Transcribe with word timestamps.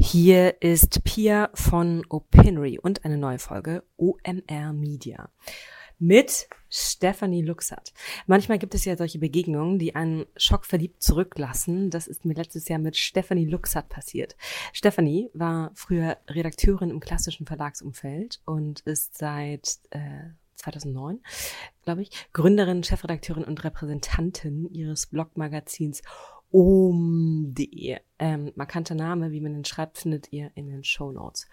Hier 0.00 0.62
ist 0.62 1.02
Pia 1.02 1.50
von 1.54 2.06
Opinory 2.08 2.78
und 2.78 3.04
eine 3.04 3.18
neue 3.18 3.40
Folge 3.40 3.82
OMR 3.96 4.72
Media 4.72 5.28
mit 5.98 6.48
Stephanie 6.70 7.42
Luxert. 7.42 7.92
Manchmal 8.28 8.60
gibt 8.60 8.76
es 8.76 8.84
ja 8.84 8.96
solche 8.96 9.18
Begegnungen, 9.18 9.80
die 9.80 9.96
einen 9.96 10.26
schockverliebt 10.36 11.02
zurücklassen. 11.02 11.90
Das 11.90 12.06
ist 12.06 12.24
mir 12.24 12.34
letztes 12.34 12.68
Jahr 12.68 12.78
mit 12.78 12.96
Stephanie 12.96 13.46
Luxert 13.46 13.88
passiert. 13.88 14.36
Stephanie 14.72 15.30
war 15.34 15.72
früher 15.74 16.16
Redakteurin 16.28 16.90
im 16.90 17.00
klassischen 17.00 17.46
Verlagsumfeld 17.46 18.40
und 18.44 18.80
ist 18.80 19.18
seit 19.18 19.80
äh, 19.90 20.30
2009, 20.54 21.20
glaube 21.84 22.02
ich, 22.02 22.10
Gründerin, 22.32 22.84
Chefredakteurin 22.84 23.44
und 23.44 23.64
Repräsentantin 23.64 24.68
ihres 24.72 25.06
Blogmagazins 25.06 26.02
om.de. 26.50 27.98
Ähm, 28.18 28.52
markanter 28.56 28.94
Name, 28.94 29.30
wie 29.30 29.40
man 29.40 29.52
den 29.52 29.64
schreibt, 29.64 29.98
findet 29.98 30.32
ihr 30.32 30.50
in 30.54 30.68
den 30.68 30.84
Show 30.84 31.12
Notes. 31.12 31.48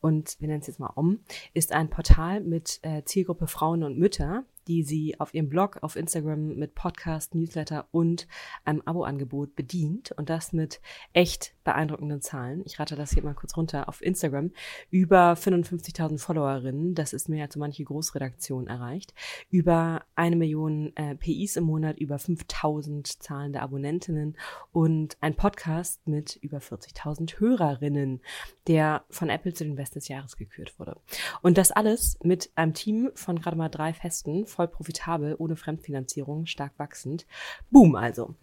Und 0.00 0.36
wir 0.40 0.48
nennen 0.48 0.60
es 0.60 0.68
jetzt 0.68 0.80
mal 0.80 0.92
om, 0.94 1.20
ist 1.54 1.72
ein 1.72 1.90
Portal 1.90 2.40
mit 2.40 2.78
äh, 2.82 3.02
Zielgruppe 3.04 3.48
Frauen 3.48 3.82
und 3.82 3.98
Mütter, 3.98 4.44
die 4.68 4.84
sie 4.84 5.18
auf 5.18 5.34
ihrem 5.34 5.48
Blog, 5.48 5.78
auf 5.82 5.96
Instagram 5.96 6.54
mit 6.56 6.74
Podcast, 6.74 7.34
Newsletter 7.34 7.88
und 7.90 8.28
einem 8.64 8.82
Abo-Angebot 8.84 9.56
bedient 9.56 10.12
und 10.12 10.30
das 10.30 10.52
mit 10.52 10.80
echt 11.12 11.54
beeindruckenden 11.68 12.22
Zahlen. 12.22 12.62
Ich 12.64 12.80
rate 12.80 12.96
das 12.96 13.12
hier 13.12 13.22
mal 13.22 13.34
kurz 13.34 13.54
runter. 13.54 13.90
Auf 13.90 14.00
Instagram 14.00 14.52
über 14.90 15.34
55.000 15.34 16.18
Followerinnen, 16.18 16.94
das 16.94 17.12
ist 17.12 17.28
mehr 17.28 17.44
als 17.44 17.52
so 17.52 17.60
manche 17.60 17.84
Großredaktion 17.84 18.68
erreicht, 18.68 19.12
über 19.50 20.02
eine 20.14 20.36
Million 20.36 20.96
äh, 20.96 21.14
PIs 21.14 21.56
im 21.56 21.64
Monat, 21.64 21.98
über 21.98 22.16
5.000 22.16 23.20
zahlende 23.20 23.60
Abonnentinnen 23.60 24.38
und 24.72 25.18
ein 25.20 25.36
Podcast 25.36 26.08
mit 26.08 26.36
über 26.36 26.56
40.000 26.56 27.38
Hörerinnen, 27.38 28.22
der 28.66 29.04
von 29.10 29.28
Apple 29.28 29.52
zu 29.52 29.64
den 29.64 29.76
Besten 29.76 29.98
des 29.98 30.08
Jahres 30.08 30.38
gekürt 30.38 30.78
wurde. 30.78 30.96
Und 31.42 31.58
das 31.58 31.70
alles 31.70 32.18
mit 32.22 32.50
einem 32.54 32.72
Team 32.72 33.10
von 33.14 33.42
gerade 33.42 33.58
mal 33.58 33.68
drei 33.68 33.92
Festen, 33.92 34.46
voll 34.46 34.68
profitabel, 34.68 35.36
ohne 35.38 35.56
Fremdfinanzierung, 35.56 36.46
stark 36.46 36.72
wachsend. 36.78 37.26
Boom 37.70 37.94
also. 37.94 38.36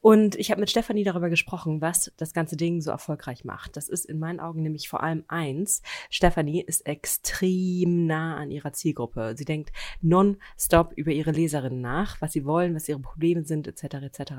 Und 0.00 0.36
ich 0.36 0.50
habe 0.50 0.60
mit 0.60 0.70
Stefanie 0.70 1.04
darüber 1.04 1.28
gesprochen, 1.28 1.82
was 1.82 2.10
das 2.16 2.32
ganze 2.32 2.56
Ding 2.56 2.69
so 2.80 2.90
erfolgreich 2.90 3.44
macht. 3.44 3.76
Das 3.76 3.88
ist 3.88 4.04
in 4.04 4.18
meinen 4.18 4.40
Augen 4.40 4.62
nämlich 4.62 4.88
vor 4.88 5.02
allem 5.02 5.24
eins. 5.28 5.82
Stefanie 6.10 6.62
ist 6.62 6.86
extrem 6.86 8.06
nah 8.06 8.36
an 8.36 8.50
ihrer 8.50 8.72
Zielgruppe. 8.72 9.34
Sie 9.36 9.44
denkt 9.44 9.72
non-stop 10.02 10.92
über 10.94 11.10
ihre 11.12 11.32
Leserinnen 11.32 11.80
nach, 11.80 12.20
was 12.20 12.32
sie 12.32 12.44
wollen, 12.44 12.74
was 12.74 12.88
ihre 12.88 13.00
Probleme 13.00 13.44
sind, 13.44 13.66
etc. 13.66 13.94
etc. 13.94 14.32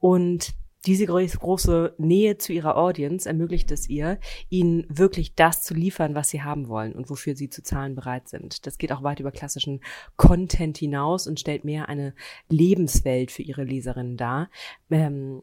Und 0.00 0.54
diese 0.86 1.06
große 1.06 1.94
Nähe 1.98 2.38
zu 2.38 2.52
ihrer 2.52 2.76
Audience 2.76 3.28
ermöglicht 3.28 3.70
es 3.72 3.88
ihr, 3.88 4.18
ihnen 4.48 4.86
wirklich 4.88 5.34
das 5.34 5.62
zu 5.62 5.74
liefern, 5.74 6.14
was 6.14 6.30
sie 6.30 6.42
haben 6.42 6.68
wollen 6.68 6.92
und 6.92 7.10
wofür 7.10 7.34
sie 7.34 7.50
zu 7.50 7.62
zahlen 7.62 7.94
bereit 7.94 8.28
sind. 8.28 8.66
Das 8.66 8.78
geht 8.78 8.92
auch 8.92 9.02
weit 9.02 9.20
über 9.20 9.32
klassischen 9.32 9.80
Content 10.16 10.78
hinaus 10.78 11.26
und 11.26 11.40
stellt 11.40 11.64
mehr 11.64 11.88
eine 11.88 12.14
Lebenswelt 12.48 13.32
für 13.32 13.42
ihre 13.42 13.64
Leserinnen 13.64 14.16
dar. 14.16 14.50
Ähm, 14.90 15.42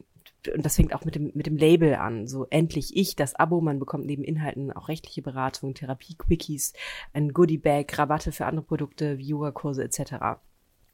und 0.54 0.66
das 0.66 0.76
fängt 0.76 0.94
auch 0.94 1.06
mit 1.06 1.16
dem, 1.16 1.32
mit 1.34 1.46
dem 1.46 1.58
Label 1.58 1.96
an. 1.96 2.28
So 2.28 2.46
endlich 2.50 2.96
ich, 2.96 3.16
das 3.16 3.36
Abo, 3.36 3.62
man 3.62 3.80
bekommt 3.80 4.06
neben 4.06 4.24
Inhalten 4.24 4.72
auch 4.72 4.88
rechtliche 4.88 5.22
Beratung, 5.22 5.74
Therapie-Quickies, 5.74 6.74
ein 7.14 7.34
Goodie-Bag, 7.34 7.98
Rabatte 7.98 8.32
für 8.32 8.46
andere 8.46 8.66
Produkte, 8.66 9.18
Yoga-Kurse 9.20 9.84
etc. 9.84 10.40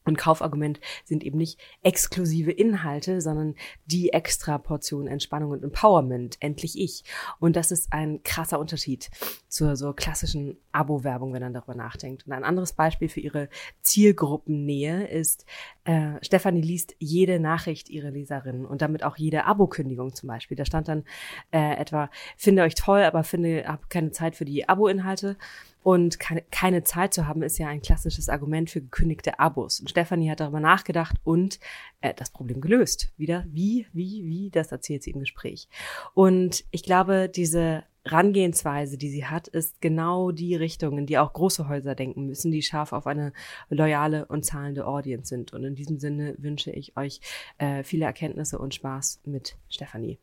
Und 0.04 0.18
Kaufargument 0.18 0.80
sind 1.06 1.24
eben 1.24 1.38
nicht 1.38 1.60
exklusive 1.84 2.52
Inhalte, 2.52 3.22
sondern 3.22 3.56
die 3.86 4.14
extra 4.14 4.58
Portion 4.58 5.08
Entspannung 5.08 5.52
und 5.52 5.64
Empowerment. 5.64 6.38
Endlich 6.40 6.80
ich. 6.80 7.04
Und 7.40 7.56
das 7.56 7.72
ist 7.72 7.94
ein 7.94 8.24
krasser 8.24 8.60
Unterschied 8.60 9.10
zur 9.48 9.76
so 9.76 9.94
klassischen 9.94 10.58
Abo-Werbung, 10.72 11.34
wenn 11.34 11.44
man 11.44 11.54
darüber 11.54 11.76
nachdenkt. 11.76 12.26
Und 12.26 12.34
ein 12.34 12.44
anderes 12.44 12.74
Beispiel 12.74 13.10
für 13.10 13.20
ihre 13.20 13.50
Zielgruppennähe 13.84 15.08
ist, 15.08 15.46
äh, 15.84 16.14
Stefanie 16.22 16.62
liest 16.62 16.96
jede 17.00 17.40
Nachricht 17.40 17.90
ihrer 17.90 18.12
Leserinnen 18.12 18.66
und 18.66 18.82
damit 18.82 19.04
auch 19.04 19.18
jede 19.18 19.46
Abo-Kündigung 19.46 20.16
zum 20.16 20.28
Beispiel. 20.28 20.58
Da 20.58 20.66
stand 20.66 20.88
dann 20.88 21.04
äh, 21.52 21.76
etwa, 21.76 22.10
finde 22.38 22.64
euch 22.64 22.76
toll, 22.76 23.02
aber 23.04 23.24
finde, 23.24 23.66
hab 23.68 23.90
keine 23.90 24.12
Zeit 24.12 24.36
für 24.36 24.46
die 24.46 24.68
Abo-Inhalte. 24.68 25.38
Und 25.84 26.20
keine, 26.20 26.44
keine 26.52 26.84
Zeit 26.84 27.14
zu 27.14 27.28
haben, 27.28 27.42
ist 27.42 27.58
ja 27.58 27.68
ein 27.68 27.82
klassisches 27.82 28.30
Argument 28.30 28.70
für 28.70 28.82
gekündigte 28.82 29.40
Abos. 29.40 29.80
Und 29.80 29.90
Stefanie 29.90 30.30
hat 30.30 30.40
darüber 30.40 30.60
nachgedacht 30.60 31.16
und 31.24 31.60
äh, 32.02 32.14
das 32.14 32.30
Problem 32.30 32.62
gelöst. 32.62 33.12
Wieder, 33.18 33.46
wie, 33.48 33.88
wie, 33.92 34.24
wie, 34.26 34.50
das 34.52 34.72
erzählt 34.72 35.04
sie 35.04 35.12
im 35.12 35.20
Gespräch. 35.20 35.68
Und 36.14 36.66
ich 36.72 36.84
glaube, 36.84 37.30
diese 37.30 37.84
Rangehensweise, 38.06 38.98
die 38.98 39.10
sie 39.10 39.26
hat, 39.26 39.48
ist 39.48 39.80
genau 39.82 40.32
die 40.32 40.56
Richtung, 40.56 40.98
in 40.98 41.06
die 41.06 41.18
auch 41.18 41.34
große 41.34 41.68
Häuser 41.68 41.94
denken 41.96 42.26
müssen, 42.26 42.52
die 42.52 42.64
scharf 42.64 42.94
auf 42.94 43.06
eine 43.06 43.32
loyale 43.70 44.26
und 44.26 44.46
zahlende 44.46 44.88
Audience 44.88 45.30
sind. 45.30 45.54
Und 45.54 45.64
in 45.64 45.76
diesem 45.76 46.00
Sinne 46.00 46.36
wünsche 46.38 46.72
ich 46.72 46.98
euch 46.98 47.22
äh, 47.58 47.84
viele 47.84 48.06
Erkenntnisse 48.06 48.58
und 48.58 48.74
Spaß 48.74 49.22
mit 49.26 49.56
Stefanie. 49.70 50.20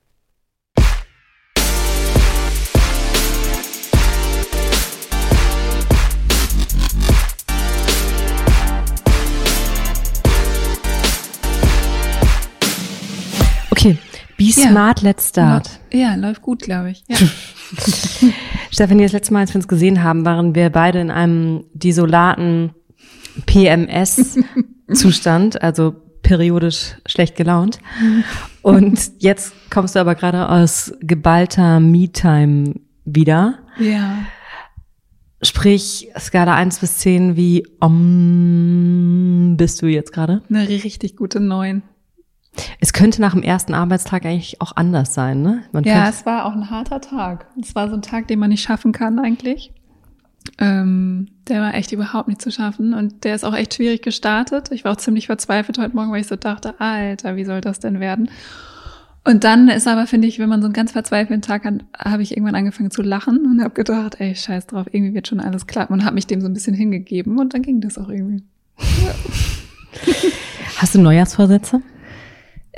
Okay, 13.78 13.96
be 14.36 14.44
ja. 14.44 14.70
smart, 14.70 15.02
let's 15.02 15.28
start. 15.28 15.68
Ja, 15.92 16.14
läuft 16.16 16.42
gut, 16.42 16.62
glaube 16.62 16.90
ich. 16.90 17.04
Ja. 17.06 17.16
Stefanie, 18.72 19.04
das 19.04 19.12
letzte 19.12 19.32
Mal, 19.32 19.38
als 19.40 19.54
wir 19.54 19.56
uns 19.56 19.68
gesehen 19.68 20.02
haben, 20.02 20.24
waren 20.24 20.56
wir 20.56 20.70
beide 20.70 20.98
in 20.98 21.12
einem 21.12 21.64
desolaten 21.74 22.72
PMS-Zustand, 23.46 25.62
also 25.68 25.94
periodisch 26.22 26.96
schlecht 27.06 27.36
gelaunt. 27.36 27.78
Und 28.62 29.12
jetzt 29.18 29.52
kommst 29.70 29.94
du 29.94 30.00
aber 30.00 30.16
gerade 30.16 30.48
aus 30.48 30.92
geballter 31.00 31.78
Me-Time 31.78 32.74
wieder. 33.04 33.60
Ja. 33.78 34.24
Sprich, 35.40 36.08
Skala 36.18 36.56
1 36.56 36.80
bis 36.80 36.98
10, 36.98 37.36
wie 37.36 37.64
um, 37.78 39.54
bist 39.56 39.82
du 39.82 39.86
jetzt 39.86 40.12
gerade? 40.12 40.42
Eine 40.50 40.68
richtig 40.68 41.14
gute 41.14 41.38
9. 41.38 41.84
Es 42.80 42.92
könnte 42.92 43.20
nach 43.20 43.32
dem 43.32 43.42
ersten 43.42 43.74
Arbeitstag 43.74 44.24
eigentlich 44.24 44.60
auch 44.60 44.72
anders 44.74 45.14
sein, 45.14 45.42
ne? 45.42 45.62
Man 45.72 45.84
ja, 45.84 46.08
es 46.08 46.26
war 46.26 46.44
auch 46.44 46.52
ein 46.52 46.70
harter 46.70 47.00
Tag. 47.00 47.46
Es 47.60 47.74
war 47.74 47.88
so 47.88 47.94
ein 47.94 48.02
Tag, 48.02 48.28
den 48.28 48.38
man 48.38 48.50
nicht 48.50 48.62
schaffen 48.62 48.92
kann 48.92 49.18
eigentlich. 49.18 49.72
Ähm, 50.58 51.28
der 51.46 51.60
war 51.60 51.74
echt 51.74 51.92
überhaupt 51.92 52.28
nicht 52.28 52.40
zu 52.40 52.50
schaffen 52.50 52.94
und 52.94 53.24
der 53.24 53.34
ist 53.34 53.44
auch 53.44 53.54
echt 53.54 53.74
schwierig 53.74 54.02
gestartet. 54.02 54.70
Ich 54.72 54.84
war 54.84 54.92
auch 54.92 54.96
ziemlich 54.96 55.26
verzweifelt 55.26 55.78
heute 55.78 55.94
Morgen, 55.94 56.10
weil 56.10 56.20
ich 56.20 56.26
so 56.26 56.36
dachte, 56.36 56.80
Alter, 56.80 57.36
wie 57.36 57.44
soll 57.44 57.60
das 57.60 57.80
denn 57.80 58.00
werden? 58.00 58.30
Und 59.24 59.44
dann 59.44 59.68
ist 59.68 59.86
aber, 59.86 60.06
finde 60.06 60.26
ich, 60.26 60.38
wenn 60.38 60.48
man 60.48 60.62
so 60.62 60.66
einen 60.66 60.72
ganz 60.72 60.92
verzweifelten 60.92 61.42
Tag 61.42 61.64
hat, 61.64 61.84
habe 61.98 62.22
ich 62.22 62.32
irgendwann 62.32 62.54
angefangen 62.54 62.90
zu 62.90 63.02
lachen 63.02 63.44
und 63.44 63.62
habe 63.62 63.74
gedacht, 63.74 64.16
ey, 64.20 64.34
scheiß 64.34 64.68
drauf, 64.68 64.86
irgendwie 64.90 65.12
wird 65.12 65.28
schon 65.28 65.40
alles 65.40 65.66
klappen 65.66 65.92
und 65.92 66.04
habe 66.04 66.14
mich 66.14 66.26
dem 66.26 66.40
so 66.40 66.46
ein 66.46 66.54
bisschen 66.54 66.74
hingegeben 66.74 67.38
und 67.38 67.52
dann 67.52 67.62
ging 67.62 67.80
das 67.80 67.98
auch 67.98 68.08
irgendwie. 68.08 68.42
Ja. 68.78 69.14
Hast 70.78 70.94
du 70.94 71.00
Neujahrsvorsätze? 71.00 71.82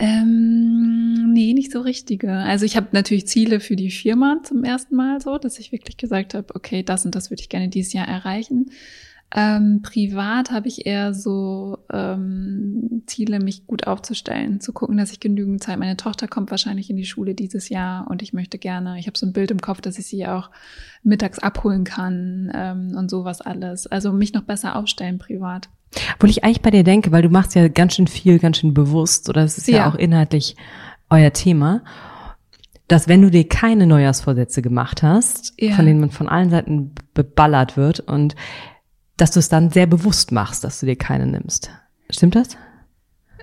Ähm, 0.02 1.34
nee, 1.34 1.52
nicht 1.52 1.70
so 1.70 1.80
richtige. 1.82 2.32
Also 2.32 2.64
ich 2.64 2.74
habe 2.76 2.88
natürlich 2.92 3.28
Ziele 3.28 3.60
für 3.60 3.76
die 3.76 3.90
Firma 3.90 4.40
zum 4.42 4.64
ersten 4.64 4.96
Mal 4.96 5.20
so, 5.20 5.36
dass 5.36 5.58
ich 5.58 5.72
wirklich 5.72 5.98
gesagt 5.98 6.32
habe, 6.32 6.54
okay, 6.54 6.82
das 6.82 7.04
und 7.04 7.14
das 7.14 7.30
würde 7.30 7.42
ich 7.42 7.50
gerne 7.50 7.68
dieses 7.68 7.92
Jahr 7.92 8.08
erreichen. 8.08 8.70
Ähm, 9.32 9.82
privat 9.82 10.50
habe 10.50 10.68
ich 10.68 10.86
eher 10.86 11.12
so 11.12 11.78
ähm, 11.92 13.02
Ziele, 13.06 13.40
mich 13.40 13.66
gut 13.66 13.86
aufzustellen, 13.86 14.60
zu 14.60 14.72
gucken, 14.72 14.96
dass 14.96 15.12
ich 15.12 15.20
genügend 15.20 15.62
Zeit. 15.62 15.78
Meine 15.78 15.98
Tochter 15.98 16.26
kommt 16.28 16.50
wahrscheinlich 16.50 16.88
in 16.88 16.96
die 16.96 17.04
Schule 17.04 17.34
dieses 17.34 17.68
Jahr 17.68 18.10
und 18.10 18.22
ich 18.22 18.32
möchte 18.32 18.58
gerne, 18.58 18.98
ich 18.98 19.06
habe 19.06 19.18
so 19.18 19.26
ein 19.26 19.34
Bild 19.34 19.50
im 19.50 19.60
Kopf, 19.60 19.82
dass 19.82 19.98
ich 19.98 20.06
sie 20.06 20.26
auch 20.26 20.50
mittags 21.02 21.38
abholen 21.38 21.84
kann 21.84 22.50
ähm, 22.54 22.96
und 22.96 23.10
sowas 23.10 23.42
alles. 23.42 23.86
Also 23.86 24.12
mich 24.12 24.32
noch 24.32 24.44
besser 24.44 24.76
aufstellen 24.76 25.18
privat. 25.18 25.68
Obwohl 26.14 26.30
ich 26.30 26.44
eigentlich 26.44 26.62
bei 26.62 26.70
dir 26.70 26.84
denke, 26.84 27.12
weil 27.12 27.22
du 27.22 27.28
machst 27.28 27.54
ja 27.54 27.68
ganz 27.68 27.94
schön 27.94 28.06
viel, 28.06 28.38
ganz 28.38 28.58
schön 28.58 28.74
bewusst, 28.74 29.28
oder 29.28 29.42
es 29.42 29.58
ist 29.58 29.68
ja, 29.68 29.78
ja 29.78 29.90
auch 29.90 29.96
inhaltlich 29.96 30.56
euer 31.08 31.32
Thema, 31.32 31.82
dass 32.88 33.08
wenn 33.08 33.22
du 33.22 33.30
dir 33.30 33.48
keine 33.48 33.86
Neujahrsvorsätze 33.86 34.62
gemacht 34.62 35.02
hast, 35.02 35.52
ja. 35.58 35.74
von 35.74 35.86
denen 35.86 36.00
man 36.00 36.10
von 36.10 36.28
allen 36.28 36.50
Seiten 36.50 36.94
beballert 37.14 37.76
wird 37.76 38.00
und 38.00 38.34
dass 39.16 39.32
du 39.32 39.38
es 39.38 39.48
dann 39.48 39.70
sehr 39.70 39.86
bewusst 39.86 40.32
machst, 40.32 40.64
dass 40.64 40.80
du 40.80 40.86
dir 40.86 40.96
keine 40.96 41.26
nimmst. 41.26 41.70
Stimmt 42.08 42.34
das? 42.34 42.56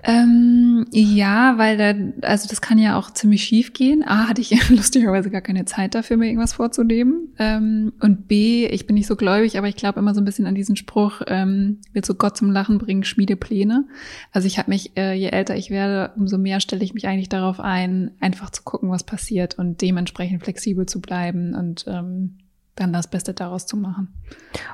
Ähm, 0.03 0.85
ja, 0.91 1.57
weil 1.57 1.77
da, 1.77 2.27
also 2.27 2.47
das 2.47 2.61
kann 2.61 2.77
ja 2.77 2.97
auch 2.97 3.11
ziemlich 3.11 3.43
schief 3.43 3.73
gehen. 3.73 4.03
A, 4.07 4.27
hatte 4.27 4.41
ich 4.41 4.69
lustigerweise 4.69 5.29
gar 5.29 5.41
keine 5.41 5.65
Zeit 5.65 5.95
dafür, 5.95 6.17
mir 6.17 6.27
irgendwas 6.27 6.53
vorzunehmen. 6.53 7.33
Ähm, 7.39 7.93
und 7.99 8.27
B, 8.27 8.67
ich 8.67 8.87
bin 8.87 8.95
nicht 8.95 9.07
so 9.07 9.15
gläubig, 9.15 9.57
aber 9.57 9.67
ich 9.67 9.75
glaube 9.75 9.99
immer 9.99 10.13
so 10.13 10.21
ein 10.21 10.25
bisschen 10.25 10.45
an 10.45 10.55
diesen 10.55 10.75
Spruch, 10.75 11.21
ähm, 11.27 11.79
willst 11.93 12.09
du 12.09 12.15
Gott 12.15 12.37
zum 12.37 12.51
Lachen 12.51 12.77
bringen, 12.77 13.03
schmiede 13.03 13.35
Pläne. 13.35 13.85
Also 14.31 14.47
ich 14.47 14.57
habe 14.57 14.69
mich, 14.69 14.95
äh, 14.97 15.13
je 15.13 15.29
älter 15.29 15.55
ich 15.55 15.69
werde, 15.69 16.13
umso 16.15 16.37
mehr 16.37 16.59
stelle 16.59 16.83
ich 16.83 16.93
mich 16.93 17.07
eigentlich 17.07 17.29
darauf 17.29 17.59
ein, 17.59 18.11
einfach 18.19 18.49
zu 18.49 18.63
gucken, 18.63 18.89
was 18.89 19.03
passiert 19.03 19.57
und 19.57 19.81
dementsprechend 19.81 20.43
flexibel 20.43 20.85
zu 20.85 21.01
bleiben 21.01 21.53
und 21.55 21.85
ähm, 21.87 22.37
dann 22.75 22.93
das 22.93 23.09
Beste 23.09 23.33
daraus 23.33 23.65
zu 23.65 23.75
machen. 23.77 24.09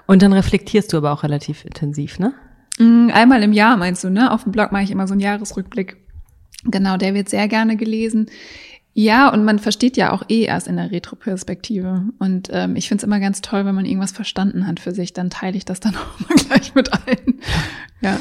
Und 0.07 0.21
dann 0.21 0.33
reflektierst 0.33 0.91
du 0.93 0.97
aber 0.97 1.11
auch 1.11 1.23
relativ 1.23 1.65
intensiv, 1.65 2.19
ne? 2.19 2.33
Mm, 2.79 3.09
einmal 3.13 3.43
im 3.43 3.53
Jahr 3.53 3.77
meinst 3.77 4.03
du, 4.03 4.09
ne? 4.09 4.31
Auf 4.31 4.43
dem 4.43 4.51
Blog 4.51 4.71
mache 4.71 4.83
ich 4.83 4.91
immer 4.91 5.07
so 5.07 5.13
einen 5.13 5.21
Jahresrückblick. 5.21 5.97
Genau, 6.65 6.97
der 6.97 7.13
wird 7.13 7.29
sehr 7.29 7.47
gerne 7.47 7.75
gelesen. 7.75 8.27
Ja, 8.95 9.29
und 9.29 9.43
man 9.43 9.57
versteht 9.57 9.97
ja 9.97 10.11
auch 10.11 10.23
eh 10.29 10.43
erst 10.43 10.67
in 10.67 10.75
der 10.75 10.91
Retroperspektive. 10.91 12.03
Und 12.19 12.49
ähm, 12.51 12.75
ich 12.75 12.87
finde 12.87 13.01
es 13.01 13.03
immer 13.03 13.19
ganz 13.19 13.41
toll, 13.41 13.65
wenn 13.65 13.73
man 13.73 13.85
irgendwas 13.85 14.11
verstanden 14.11 14.67
hat 14.67 14.79
für 14.79 14.91
sich, 14.91 15.13
dann 15.13 15.31
teile 15.31 15.57
ich 15.57 15.65
das 15.65 15.79
dann 15.79 15.95
auch 15.95 16.19
mal 16.19 16.35
gleich 16.35 16.75
mit 16.75 16.93
ein. 16.93 17.39
Ja. 18.01 18.19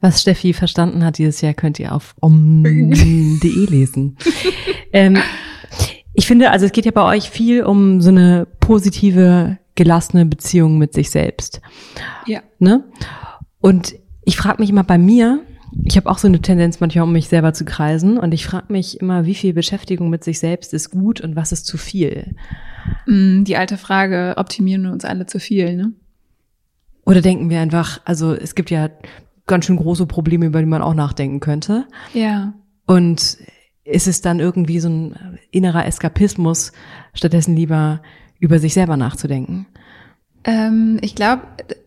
Was 0.00 0.20
Steffi 0.22 0.52
verstanden 0.52 1.04
hat 1.04 1.18
dieses 1.18 1.40
Jahr, 1.40 1.54
könnt 1.54 1.78
ihr 1.78 1.92
auf 1.92 2.14
om.de 2.20 3.66
lesen. 3.66 4.16
ähm, 4.92 5.18
ich 6.14 6.26
finde, 6.26 6.50
also 6.50 6.66
es 6.66 6.72
geht 6.72 6.84
ja 6.84 6.92
bei 6.92 7.02
euch 7.02 7.30
viel 7.30 7.64
um 7.64 8.00
so 8.00 8.10
eine 8.10 8.46
positive, 8.60 9.58
gelassene 9.76 10.26
Beziehung 10.26 10.78
mit 10.78 10.94
sich 10.94 11.10
selbst. 11.10 11.60
Ja. 12.26 12.42
Ne? 12.58 12.84
Und 13.60 13.94
ich 14.24 14.36
frage 14.36 14.60
mich 14.60 14.70
immer 14.70 14.84
bei 14.84 14.98
mir, 14.98 15.40
ich 15.84 15.96
habe 15.96 16.08
auch 16.08 16.18
so 16.18 16.28
eine 16.28 16.40
Tendenz 16.40 16.80
manchmal, 16.80 17.04
um 17.04 17.12
mich 17.12 17.28
selber 17.28 17.52
zu 17.52 17.64
kreisen. 17.64 18.18
Und 18.18 18.32
ich 18.32 18.46
frage 18.46 18.72
mich 18.72 19.00
immer, 19.00 19.26
wie 19.26 19.34
viel 19.34 19.52
Beschäftigung 19.52 20.10
mit 20.10 20.24
sich 20.24 20.38
selbst 20.38 20.72
ist 20.74 20.90
gut 20.90 21.20
und 21.20 21.36
was 21.36 21.52
ist 21.52 21.66
zu 21.66 21.76
viel? 21.76 22.36
Mm, 23.06 23.44
die 23.44 23.56
alte 23.56 23.76
Frage, 23.76 24.34
optimieren 24.36 24.84
wir 24.84 24.92
uns 24.92 25.04
alle 25.04 25.26
zu 25.26 25.38
viel, 25.38 25.76
ne? 25.76 25.92
Oder 27.04 27.22
denken 27.22 27.48
wir 27.48 27.60
einfach, 27.60 28.00
also 28.04 28.34
es 28.34 28.54
gibt 28.54 28.70
ja 28.70 28.90
ganz 29.46 29.64
schön 29.64 29.76
große 29.76 30.06
Probleme, 30.06 30.46
über 30.46 30.60
die 30.60 30.66
man 30.66 30.82
auch 30.82 30.94
nachdenken 30.94 31.40
könnte. 31.40 31.86
Ja. 32.12 32.52
Und 32.86 33.38
ist 33.84 34.06
es 34.06 34.20
dann 34.20 34.40
irgendwie 34.40 34.80
so 34.80 34.90
ein 34.90 35.38
innerer 35.50 35.86
Eskapismus, 35.86 36.72
stattdessen 37.14 37.56
lieber 37.56 38.02
über 38.38 38.58
sich 38.58 38.74
selber 38.74 38.98
nachzudenken? 38.98 39.66
Ähm, 40.44 40.98
ich 41.02 41.14
glaube, 41.14 41.42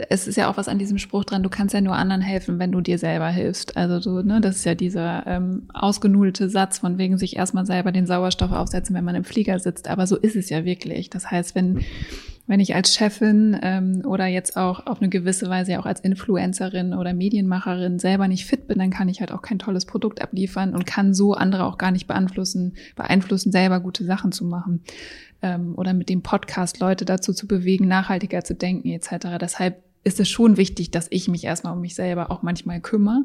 es 0.09 0.27
ist 0.27 0.35
ja 0.35 0.49
auch 0.49 0.57
was 0.57 0.67
an 0.67 0.77
diesem 0.77 0.97
Spruch 0.97 1.23
dran, 1.23 1.41
du 1.41 1.49
kannst 1.49 1.73
ja 1.73 1.81
nur 1.81 1.95
anderen 1.95 2.21
helfen, 2.21 2.59
wenn 2.59 2.71
du 2.71 2.81
dir 2.81 2.97
selber 2.97 3.29
hilfst. 3.29 3.77
Also 3.77 3.99
so, 3.99 4.21
ne, 4.21 4.41
das 4.41 4.57
ist 4.57 4.65
ja 4.65 4.75
dieser 4.75 5.25
ähm, 5.25 5.63
ausgenudelte 5.73 6.49
Satz, 6.49 6.79
von 6.79 6.97
wegen 6.97 7.17
sich 7.17 7.37
erstmal 7.37 7.65
selber 7.65 7.91
den 7.91 8.05
Sauerstoff 8.05 8.51
aufsetzen, 8.51 8.95
wenn 8.95 9.05
man 9.05 9.15
im 9.15 9.23
Flieger 9.23 9.57
sitzt. 9.59 9.87
Aber 9.87 10.05
so 10.05 10.17
ist 10.17 10.35
es 10.35 10.49
ja 10.49 10.65
wirklich. 10.65 11.09
Das 11.09 11.31
heißt, 11.31 11.55
wenn 11.55 11.79
wenn 12.47 12.59
ich 12.59 12.75
als 12.75 12.93
Chefin 12.93 13.57
ähm, 13.61 14.01
oder 14.05 14.25
jetzt 14.25 14.57
auch 14.57 14.85
auf 14.85 14.99
eine 14.99 15.09
gewisse 15.09 15.49
Weise 15.49 15.71
ja 15.71 15.79
auch 15.79 15.85
als 15.85 16.01
Influencerin 16.01 16.93
oder 16.93 17.13
Medienmacherin 17.13 17.97
selber 17.97 18.27
nicht 18.27 18.45
fit 18.45 18.67
bin, 18.67 18.79
dann 18.79 18.89
kann 18.89 19.07
ich 19.07 19.21
halt 19.21 19.31
auch 19.31 19.41
kein 19.41 19.59
tolles 19.59 19.85
Produkt 19.85 20.21
abliefern 20.21 20.73
und 20.73 20.85
kann 20.85 21.13
so 21.13 21.33
andere 21.33 21.63
auch 21.63 21.77
gar 21.77 21.91
nicht 21.91 22.07
beeinflussen, 22.07 22.73
beeinflussen, 22.95 23.53
selber 23.53 23.79
gute 23.79 24.03
Sachen 24.03 24.33
zu 24.33 24.43
machen 24.43 24.81
ähm, 25.41 25.75
oder 25.75 25.93
mit 25.93 26.09
dem 26.09 26.21
Podcast 26.21 26.79
Leute 26.79 27.05
dazu 27.05 27.33
zu 27.33 27.47
bewegen, 27.47 27.87
nachhaltiger 27.87 28.43
zu 28.43 28.55
denken 28.55 28.89
etc. 28.89 29.37
Deshalb 29.39 29.83
ist 30.03 30.19
es 30.19 30.29
schon 30.29 30.57
wichtig, 30.57 30.91
dass 30.91 31.07
ich 31.11 31.27
mich 31.27 31.43
erstmal 31.43 31.73
um 31.73 31.81
mich 31.81 31.95
selber 31.95 32.31
auch 32.31 32.41
manchmal 32.41 32.81
kümmere. 32.81 33.23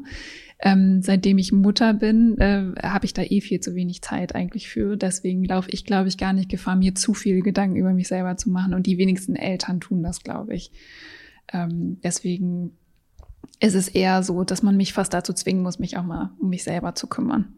Ähm, 0.59 1.01
seitdem 1.01 1.37
ich 1.37 1.51
Mutter 1.51 1.93
bin, 1.93 2.37
äh, 2.37 2.71
habe 2.81 3.05
ich 3.05 3.13
da 3.13 3.23
eh 3.23 3.41
viel 3.41 3.59
zu 3.59 3.75
wenig 3.75 4.01
Zeit 4.01 4.35
eigentlich 4.35 4.69
für. 4.69 4.95
Deswegen 4.95 5.43
laufe 5.43 5.69
ich, 5.71 5.85
glaube 5.85 6.07
ich, 6.07 6.17
gar 6.17 6.33
nicht 6.33 6.49
Gefahr, 6.49 6.75
mir 6.75 6.95
zu 6.95 7.13
viel 7.13 7.41
Gedanken 7.41 7.77
über 7.77 7.93
mich 7.93 8.07
selber 8.07 8.37
zu 8.37 8.49
machen. 8.49 8.73
Und 8.73 8.85
die 8.85 8.97
wenigsten 8.97 9.35
Eltern 9.35 9.79
tun 9.79 10.03
das, 10.03 10.21
glaube 10.21 10.55
ich. 10.55 10.71
Ähm, 11.51 11.97
deswegen 12.03 12.71
ist 13.59 13.75
es 13.75 13.87
eher 13.87 14.21
so, 14.23 14.43
dass 14.43 14.61
man 14.61 14.77
mich 14.77 14.93
fast 14.93 15.13
dazu 15.13 15.33
zwingen 15.33 15.63
muss, 15.63 15.79
mich 15.79 15.97
auch 15.97 16.03
mal 16.03 16.31
um 16.39 16.49
mich 16.49 16.63
selber 16.63 16.95
zu 16.95 17.07
kümmern. 17.07 17.55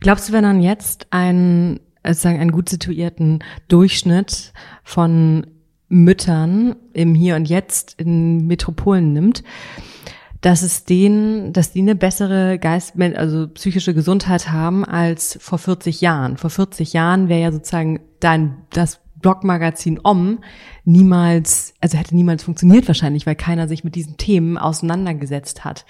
Glaubst 0.00 0.28
du, 0.28 0.32
wenn 0.32 0.44
man 0.44 0.62
jetzt 0.62 1.06
einen, 1.10 1.80
sozusagen 2.12 2.40
einen 2.40 2.52
gut 2.52 2.68
situierten 2.68 3.42
Durchschnitt 3.68 4.52
von 4.82 5.46
Müttern 5.88 6.76
im 6.92 7.14
Hier 7.14 7.36
und 7.36 7.48
Jetzt 7.48 7.94
in 8.00 8.46
Metropolen 8.46 9.12
nimmt, 9.12 9.44
dass 10.40 10.62
es 10.62 10.84
denen, 10.84 11.52
dass 11.52 11.72
die 11.72 11.80
eine 11.80 11.94
bessere 11.94 12.58
Geist, 12.58 13.00
also 13.00 13.48
psychische 13.48 13.94
Gesundheit 13.94 14.50
haben 14.50 14.84
als 14.84 15.38
vor 15.40 15.58
40 15.58 16.00
Jahren. 16.00 16.36
Vor 16.36 16.50
40 16.50 16.92
Jahren 16.92 17.28
wäre 17.28 17.40
ja 17.40 17.52
sozusagen 17.52 18.00
dein, 18.20 18.56
das 18.70 19.00
Blogmagazin 19.20 20.00
Om 20.02 20.40
niemals, 20.84 21.72
also 21.80 21.96
hätte 21.96 22.14
niemals 22.14 22.44
funktioniert 22.44 22.86
wahrscheinlich, 22.88 23.24
weil 23.24 23.36
keiner 23.36 23.68
sich 23.68 23.84
mit 23.84 23.94
diesen 23.94 24.18
Themen 24.18 24.58
auseinandergesetzt 24.58 25.64
hat. 25.64 25.86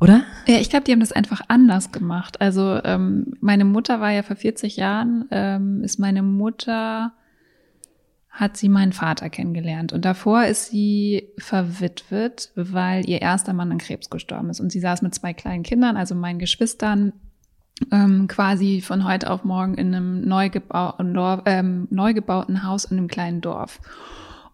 Oder? 0.00 0.22
Ja, 0.46 0.56
ich 0.56 0.70
glaube, 0.70 0.84
die 0.84 0.92
haben 0.92 1.00
das 1.00 1.12
einfach 1.12 1.42
anders 1.48 1.92
gemacht. 1.92 2.40
Also 2.40 2.80
ähm, 2.84 3.34
meine 3.40 3.64
Mutter 3.64 4.00
war 4.00 4.10
ja 4.10 4.22
vor 4.22 4.36
40 4.36 4.76
Jahren, 4.76 5.26
ähm, 5.30 5.84
ist 5.84 5.98
meine 5.98 6.22
Mutter 6.22 7.12
hat 8.30 8.56
sie 8.56 8.68
meinen 8.68 8.92
Vater 8.92 9.28
kennengelernt. 9.28 9.92
Und 9.92 10.04
davor 10.04 10.44
ist 10.44 10.70
sie 10.70 11.28
verwitwet, 11.36 12.52
weil 12.54 13.08
ihr 13.08 13.20
erster 13.20 13.52
Mann 13.52 13.72
an 13.72 13.78
Krebs 13.78 14.08
gestorben 14.08 14.50
ist. 14.50 14.60
Und 14.60 14.70
sie 14.70 14.80
saß 14.80 15.02
mit 15.02 15.14
zwei 15.14 15.34
kleinen 15.34 15.64
Kindern, 15.64 15.96
also 15.96 16.14
meinen 16.14 16.38
Geschwistern, 16.38 17.12
ähm, 17.90 18.28
quasi 18.28 18.82
von 18.82 19.04
heute 19.04 19.30
auf 19.30 19.44
morgen 19.44 19.74
in 19.74 19.94
einem 19.94 20.26
neu, 20.26 20.48
gebau 20.48 20.94
ähm, 21.46 21.88
neu 21.90 22.14
gebauten 22.14 22.62
Haus 22.62 22.84
in 22.84 22.98
einem 22.98 23.08
kleinen 23.08 23.40
Dorf. 23.40 23.80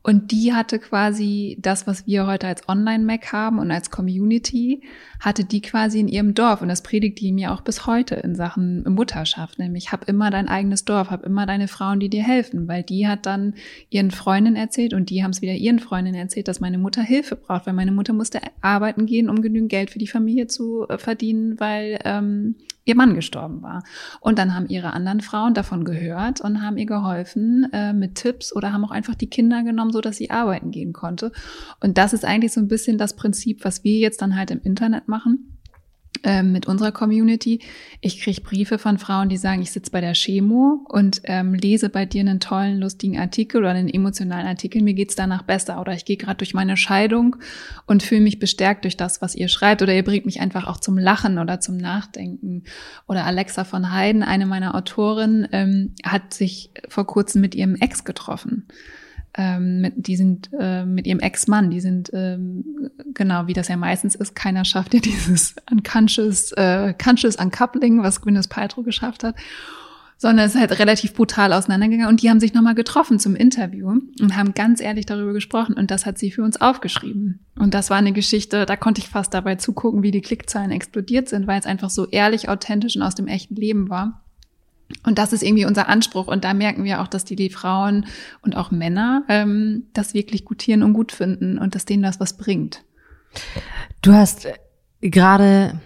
Und 0.06 0.30
die 0.30 0.52
hatte 0.52 0.78
quasi 0.78 1.58
das, 1.60 1.88
was 1.88 2.06
wir 2.06 2.28
heute 2.28 2.46
als 2.46 2.68
Online-Mac 2.68 3.32
haben 3.32 3.58
und 3.58 3.72
als 3.72 3.90
Community, 3.90 4.82
hatte 5.18 5.44
die 5.44 5.60
quasi 5.60 5.98
in 5.98 6.06
ihrem 6.06 6.32
Dorf. 6.32 6.62
Und 6.62 6.68
das 6.68 6.84
predigt 6.84 7.20
die 7.20 7.32
mir 7.32 7.50
auch 7.50 7.62
bis 7.62 7.88
heute 7.88 8.14
in 8.14 8.36
Sachen 8.36 8.84
Mutterschaft. 8.84 9.58
Nämlich, 9.58 9.90
hab 9.90 10.08
immer 10.08 10.30
dein 10.30 10.46
eigenes 10.46 10.84
Dorf, 10.84 11.10
hab 11.10 11.24
immer 11.24 11.44
deine 11.44 11.66
Frauen, 11.66 11.98
die 11.98 12.08
dir 12.08 12.22
helfen. 12.22 12.68
Weil 12.68 12.84
die 12.84 13.08
hat 13.08 13.26
dann 13.26 13.54
ihren 13.90 14.12
Freundinnen 14.12 14.54
erzählt 14.54 14.94
und 14.94 15.10
die 15.10 15.24
haben 15.24 15.32
es 15.32 15.42
wieder 15.42 15.54
ihren 15.54 15.80
Freundinnen 15.80 16.20
erzählt, 16.20 16.46
dass 16.46 16.60
meine 16.60 16.78
Mutter 16.78 17.02
Hilfe 17.02 17.34
braucht. 17.34 17.66
Weil 17.66 17.74
meine 17.74 17.90
Mutter 17.90 18.12
musste 18.12 18.38
arbeiten 18.60 19.06
gehen, 19.06 19.28
um 19.28 19.42
genügend 19.42 19.70
Geld 19.70 19.90
für 19.90 19.98
die 19.98 20.06
Familie 20.06 20.46
zu 20.46 20.86
äh, 20.88 20.98
verdienen, 20.98 21.58
weil 21.58 21.98
ähm, 22.04 22.54
ihr 22.86 22.96
Mann 22.96 23.14
gestorben 23.14 23.62
war. 23.62 23.82
Und 24.20 24.38
dann 24.38 24.54
haben 24.54 24.68
ihre 24.68 24.94
anderen 24.94 25.20
Frauen 25.20 25.52
davon 25.52 25.84
gehört 25.84 26.40
und 26.40 26.62
haben 26.62 26.78
ihr 26.78 26.86
geholfen 26.86 27.68
äh, 27.72 27.92
mit 27.92 28.14
Tipps 28.14 28.54
oder 28.54 28.72
haben 28.72 28.84
auch 28.84 28.90
einfach 28.90 29.14
die 29.14 29.28
Kinder 29.28 29.62
genommen, 29.62 29.92
so 29.92 30.00
dass 30.00 30.16
sie 30.16 30.30
arbeiten 30.30 30.70
gehen 30.70 30.94
konnte. 30.94 31.32
Und 31.80 31.98
das 31.98 32.14
ist 32.14 32.24
eigentlich 32.24 32.52
so 32.52 32.60
ein 32.60 32.68
bisschen 32.68 32.96
das 32.96 33.14
Prinzip, 33.14 33.64
was 33.64 33.84
wir 33.84 33.98
jetzt 33.98 34.22
dann 34.22 34.36
halt 34.36 34.50
im 34.50 34.62
Internet 34.62 35.08
machen 35.08 35.55
ähm, 36.22 36.52
mit 36.52 36.66
unserer 36.66 36.92
Community. 36.92 37.60
Ich 38.00 38.20
kriege 38.20 38.40
Briefe 38.40 38.78
von 38.78 38.98
Frauen, 38.98 39.28
die 39.28 39.36
sagen, 39.36 39.62
ich 39.62 39.72
sitze 39.72 39.90
bei 39.90 40.00
der 40.00 40.14
Chemo 40.14 40.84
und 40.88 41.20
ähm, 41.24 41.54
lese 41.54 41.88
bei 41.88 42.06
dir 42.06 42.20
einen 42.20 42.40
tollen, 42.40 42.78
lustigen 42.78 43.18
Artikel 43.18 43.58
oder 43.58 43.70
einen 43.70 43.88
emotionalen 43.88 44.46
Artikel. 44.46 44.82
Mir 44.82 44.94
geht's 44.94 45.14
danach 45.14 45.42
besser. 45.42 45.80
Oder 45.80 45.92
ich 45.92 46.04
gehe 46.04 46.16
gerade 46.16 46.38
durch 46.38 46.54
meine 46.54 46.76
Scheidung 46.76 47.36
und 47.86 48.02
fühle 48.02 48.20
mich 48.20 48.38
bestärkt 48.38 48.84
durch 48.84 48.96
das, 48.96 49.22
was 49.22 49.34
ihr 49.34 49.48
schreibt. 49.48 49.82
Oder 49.82 49.94
ihr 49.94 50.04
bringt 50.04 50.26
mich 50.26 50.40
einfach 50.40 50.66
auch 50.66 50.78
zum 50.78 50.98
Lachen 50.98 51.38
oder 51.38 51.60
zum 51.60 51.76
Nachdenken. 51.76 52.64
Oder 53.06 53.24
Alexa 53.24 53.64
von 53.64 53.92
Heiden, 53.92 54.22
eine 54.22 54.46
meiner 54.46 54.74
Autorinnen, 54.74 55.48
ähm, 55.52 55.94
hat 56.04 56.34
sich 56.34 56.70
vor 56.88 57.06
kurzem 57.06 57.40
mit 57.40 57.54
ihrem 57.54 57.76
Ex 57.76 58.04
getroffen 58.04 58.66
ähm, 59.36 59.80
mit, 59.82 60.06
die 60.06 60.16
sind 60.16 60.50
äh, 60.58 60.84
mit 60.84 61.06
ihrem 61.06 61.20
Ex-Mann, 61.20 61.70
die 61.70 61.80
sind 61.80 62.10
ähm, 62.14 62.90
genau 63.14 63.46
wie 63.46 63.52
das 63.52 63.68
ja 63.68 63.76
meistens 63.76 64.14
ist, 64.14 64.34
keiner 64.34 64.64
schafft 64.64 64.94
ja 64.94 65.00
dieses 65.04 65.54
unconscious, 65.70 66.52
äh, 66.52 66.94
conscious 66.94 67.36
uncoupling, 67.36 68.02
was 68.02 68.20
Gwyneth 68.22 68.48
Paltrow 68.48 68.84
geschafft 68.84 69.24
hat, 69.24 69.34
sondern 70.16 70.46
es 70.46 70.54
ist 70.54 70.60
halt 70.60 70.78
relativ 70.78 71.12
brutal 71.12 71.52
auseinandergegangen 71.52 72.08
und 72.08 72.22
die 72.22 72.30
haben 72.30 72.40
sich 72.40 72.54
nochmal 72.54 72.74
getroffen 72.74 73.18
zum 73.18 73.36
Interview 73.36 74.00
und 74.20 74.36
haben 74.36 74.54
ganz 74.54 74.80
ehrlich 74.80 75.04
darüber 75.04 75.34
gesprochen 75.34 75.74
und 75.74 75.90
das 75.90 76.06
hat 76.06 76.18
sie 76.18 76.30
für 76.30 76.42
uns 76.42 76.60
aufgeschrieben. 76.60 77.40
Und 77.58 77.74
das 77.74 77.90
war 77.90 77.98
eine 77.98 78.12
Geschichte, 78.12 78.64
da 78.64 78.76
konnte 78.76 79.00
ich 79.00 79.08
fast 79.08 79.34
dabei 79.34 79.56
zugucken, 79.56 80.02
wie 80.02 80.10
die 80.10 80.22
Klickzahlen 80.22 80.70
explodiert 80.70 81.28
sind, 81.28 81.46
weil 81.46 81.60
es 81.60 81.66
einfach 81.66 81.90
so 81.90 82.06
ehrlich, 82.08 82.48
authentisch 82.48 82.96
und 82.96 83.02
aus 83.02 83.14
dem 83.14 83.28
echten 83.28 83.56
Leben 83.56 83.90
war. 83.90 84.22
Und 85.04 85.18
das 85.18 85.32
ist 85.32 85.42
irgendwie 85.42 85.64
unser 85.64 85.88
Anspruch. 85.88 86.28
Und 86.28 86.44
da 86.44 86.54
merken 86.54 86.84
wir 86.84 87.00
auch, 87.00 87.08
dass 87.08 87.24
die 87.24 87.50
Frauen 87.50 88.06
und 88.42 88.56
auch 88.56 88.70
Männer 88.70 89.24
ähm, 89.28 89.84
das 89.92 90.14
wirklich 90.14 90.44
gutieren 90.44 90.82
und 90.82 90.92
gut 90.92 91.12
finden 91.12 91.58
und 91.58 91.74
dass 91.74 91.84
denen 91.84 92.02
das 92.02 92.20
was 92.20 92.36
bringt. 92.36 92.84
Du 94.02 94.12
hast 94.12 94.46
gerade, 95.00 95.80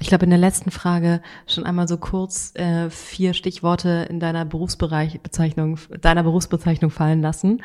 ich 0.00 0.08
glaube, 0.08 0.24
in 0.24 0.30
der 0.30 0.38
letzten 0.38 0.70
Frage 0.70 1.22
schon 1.46 1.64
einmal 1.64 1.88
so 1.88 1.96
kurz 1.96 2.54
äh, 2.54 2.90
vier 2.90 3.34
Stichworte 3.34 4.06
in 4.10 4.20
deiner 4.20 4.44
Berufsbezeichnung, 4.44 5.78
deiner 6.00 6.22
Berufsbezeichnung 6.22 6.90
fallen 6.90 7.22
lassen. 7.22 7.62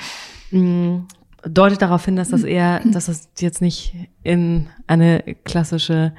mm, 0.50 1.00
deutet 1.46 1.82
darauf 1.82 2.04
hin, 2.04 2.16
dass 2.16 2.30
das 2.30 2.42
eher, 2.42 2.80
dass 2.80 3.06
das 3.06 3.28
jetzt 3.38 3.60
nicht 3.60 3.94
in 4.22 4.68
eine 4.86 5.22
klassische 5.44 6.14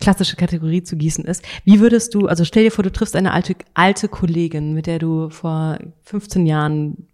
klassische 0.00 0.36
Kategorie 0.36 0.82
zu 0.82 0.96
gießen 0.96 1.24
ist. 1.24 1.44
Wie 1.64 1.80
würdest 1.80 2.14
du, 2.14 2.26
also 2.26 2.44
stell 2.44 2.64
dir 2.64 2.70
vor, 2.70 2.82
du 2.82 2.92
triffst 2.92 3.16
eine 3.16 3.32
alte, 3.32 3.56
alte 3.74 4.08
Kollegin, 4.08 4.74
mit 4.74 4.86
der 4.86 4.98
du 4.98 5.30
vor 5.30 5.78
15 6.02 6.46
Jahren 6.46 7.08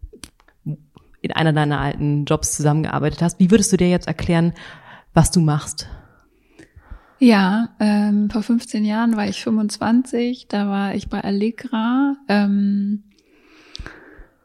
in 1.23 1.33
einer 1.33 1.53
deiner 1.53 1.81
alten 1.81 2.25
Jobs 2.25 2.57
zusammengearbeitet 2.57 3.23
hast. 3.23 3.39
Wie 3.39 3.51
würdest 3.51 3.73
du 3.73 3.77
dir 3.77 3.91
jetzt 3.91 4.09
erklären, 4.09 4.55
was 5.13 5.31
du 5.31 5.41
machst? 5.41 5.89
Ja, 7.19 7.69
ähm, 7.81 8.31
vor 8.31 8.43
15 8.43 8.85
Jahren 8.85 9.17
war 9.17 9.29
ich 9.29 9.43
25, 9.43 10.49
da 10.49 10.69
war 10.69 10.95
ich 10.95 11.11
bei 11.11 11.21
Allegra. 11.23 12.17
Ähm, 12.29 13.05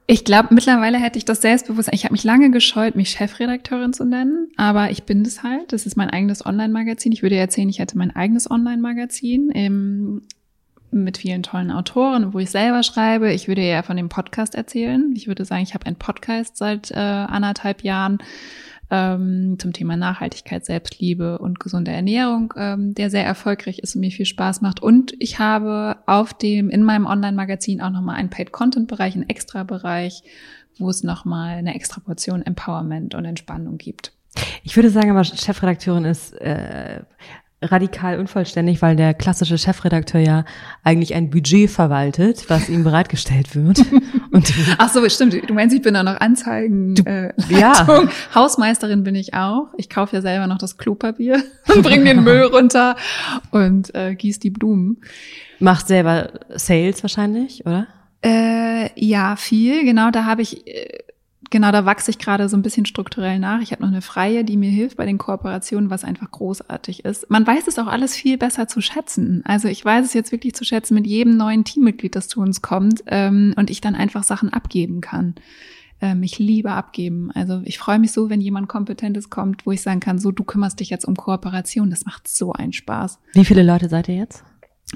ich 0.07 0.23
glaube, 0.23 0.53
mittlerweile 0.53 0.99
hätte 0.99 1.17
ich 1.17 1.25
das 1.25 1.41
Selbstbewusstsein. 1.41 1.95
Ich 1.95 2.03
habe 2.03 2.13
mich 2.13 2.23
lange 2.23 2.51
gescheut, 2.51 2.95
mich 2.95 3.09
Chefredakteurin 3.09 3.93
zu 3.93 4.05
nennen, 4.05 4.49
aber 4.55 4.91
ich 4.91 5.03
bin 5.03 5.23
das 5.23 5.41
halt. 5.41 5.73
Das 5.73 5.85
ist 5.85 5.97
mein 5.97 6.11
eigenes 6.11 6.45
Online-Magazin. 6.45 7.11
Ich 7.11 7.23
würde 7.23 7.35
erzählen, 7.37 7.69
ich 7.69 7.79
hätte 7.79 7.97
mein 7.97 8.15
eigenes 8.15 8.49
Online-Magazin 8.49 9.51
ähm, 9.55 10.21
mit 10.91 11.17
vielen 11.17 11.41
tollen 11.41 11.71
Autoren, 11.71 12.33
wo 12.33 12.39
ich 12.39 12.51
selber 12.51 12.83
schreibe. 12.83 13.33
Ich 13.33 13.47
würde 13.47 13.61
eher 13.61 13.83
von 13.83 13.97
dem 13.97 14.09
Podcast 14.09 14.53
erzählen. 14.53 15.11
Ich 15.15 15.27
würde 15.27 15.43
sagen, 15.43 15.63
ich 15.63 15.73
habe 15.73 15.87
einen 15.87 15.97
Podcast 15.97 16.57
seit 16.57 16.91
äh, 16.91 16.95
anderthalb 16.95 17.83
Jahren 17.83 18.19
ähm, 18.89 19.57
zum 19.59 19.73
Thema 19.73 19.97
Nachhaltigkeit, 19.97 20.65
Selbstliebe 20.65 21.39
und 21.39 21.59
gesunde 21.59 21.91
Ernährung, 21.91 22.53
ähm, 22.57 22.93
der 22.93 23.09
sehr 23.09 23.25
erfolgreich 23.25 23.79
ist 23.79 23.95
und 23.95 24.01
mir 24.01 24.11
viel 24.11 24.25
Spaß 24.25 24.61
macht. 24.61 24.81
Und 24.81 25.13
ich 25.19 25.39
habe 25.39 25.97
auf 26.05 26.33
dem, 26.33 26.69
in 26.69 26.83
meinem 26.83 27.05
Online-Magazin 27.05 27.81
auch 27.81 27.89
nochmal 27.89 28.15
einen 28.15 28.29
Paid-Content-Bereich, 28.29 29.15
einen 29.15 29.29
Extra-Bereich, 29.29 30.23
wo 30.77 30.89
es 30.89 31.03
nochmal 31.03 31.57
eine 31.57 31.75
extra 31.75 32.01
Portion 32.01 32.41
Empowerment 32.41 33.15
und 33.15 33.25
Entspannung 33.25 33.77
gibt. 33.77 34.11
Ich 34.63 34.75
würde 34.75 34.89
sagen, 34.89 35.11
aber 35.11 35.23
Chefredakteurin 35.23 36.05
ist 36.05 36.33
äh, 36.33 37.01
radikal 37.71 38.19
unvollständig, 38.19 38.81
weil 38.81 38.95
der 38.95 39.13
klassische 39.13 39.57
Chefredakteur 39.57 40.21
ja 40.21 40.45
eigentlich 40.83 41.13
ein 41.13 41.29
Budget 41.29 41.69
verwaltet, 41.69 42.45
was 42.49 42.69
ihm 42.69 42.83
bereitgestellt 42.83 43.55
wird. 43.55 43.79
Und 44.31 44.53
Ach 44.77 44.89
so, 44.89 45.07
stimmt. 45.09 45.49
Du 45.49 45.53
meinst, 45.53 45.75
ich 45.75 45.81
bin 45.81 45.93
da 45.93 46.03
noch 46.03 46.19
Anzeigen. 46.19 46.95
Du, 46.95 47.03
äh, 47.03 47.33
ja. 47.49 48.07
Hausmeisterin 48.33 49.03
bin 49.03 49.15
ich 49.15 49.33
auch. 49.33 49.67
Ich 49.77 49.89
kaufe 49.89 50.15
ja 50.15 50.21
selber 50.21 50.47
noch 50.47 50.57
das 50.57 50.77
Klopapier 50.77 51.43
und 51.73 51.83
bringe 51.83 52.05
den 52.05 52.23
Müll 52.23 52.43
runter 52.43 52.95
und 53.51 53.93
äh, 53.95 54.15
gieß 54.15 54.39
die 54.39 54.49
Blumen. 54.49 55.01
Macht 55.59 55.87
selber 55.87 56.31
Sales 56.55 57.03
wahrscheinlich, 57.03 57.65
oder? 57.65 57.87
Äh, 58.23 58.89
ja, 58.95 59.35
viel. 59.35 59.85
Genau, 59.85 60.09
da 60.11 60.25
habe 60.25 60.41
ich 60.41 60.67
äh, 60.67 61.04
genau, 61.49 61.71
da 61.71 61.85
wachse 61.85 62.11
ich 62.11 62.17
gerade 62.17 62.49
so 62.49 62.57
ein 62.57 62.61
bisschen 62.61 62.85
strukturell 62.85 63.39
nach. 63.39 63.61
Ich 63.61 63.71
habe 63.71 63.81
noch 63.81 63.89
eine 63.89 64.01
Freie, 64.01 64.43
die 64.43 64.57
mir 64.57 64.69
hilft 64.69 64.97
bei 64.97 65.05
den 65.05 65.17
Kooperationen, 65.17 65.89
was 65.89 66.03
einfach 66.03 66.31
großartig 66.31 67.05
ist. 67.05 67.29
Man 67.29 67.45
weiß 67.45 67.67
es 67.67 67.79
auch 67.79 67.87
alles 67.87 68.15
viel 68.15 68.37
besser 68.37 68.67
zu 68.67 68.81
schätzen. 68.81 69.41
Also 69.45 69.67
ich 69.67 69.83
weiß 69.83 70.05
es 70.05 70.13
jetzt 70.13 70.31
wirklich 70.31 70.55
zu 70.55 70.63
schätzen 70.63 70.93
mit 70.95 71.07
jedem 71.07 71.37
neuen 71.37 71.63
Teammitglied, 71.63 72.15
das 72.15 72.27
zu 72.27 72.41
uns 72.41 72.61
kommt 72.61 73.03
ähm, 73.07 73.53
und 73.57 73.69
ich 73.69 73.81
dann 73.81 73.95
einfach 73.95 74.23
Sachen 74.23 74.51
abgeben 74.51 75.01
kann. 75.01 75.35
Ähm, 76.01 76.23
ich 76.23 76.39
liebe 76.39 76.71
abgeben. 76.71 77.31
Also 77.31 77.61
ich 77.63 77.77
freue 77.77 77.99
mich 77.99 78.11
so, 78.11 78.29
wenn 78.29 78.41
jemand 78.41 78.67
Kompetentes 78.67 79.29
kommt, 79.29 79.65
wo 79.65 79.71
ich 79.71 79.81
sagen 79.81 79.99
kann, 79.99 80.19
so 80.19 80.31
du 80.31 80.43
kümmerst 80.43 80.79
dich 80.79 80.89
jetzt 80.89 81.05
um 81.05 81.15
Kooperation. 81.15 81.89
Das 81.89 82.05
macht 82.05 82.27
so 82.27 82.53
einen 82.53 82.73
Spaß. 82.73 83.19
Wie 83.33 83.45
viele 83.45 83.63
Leute 83.63 83.89
seid 83.89 84.09
ihr 84.09 84.15
jetzt? 84.15 84.43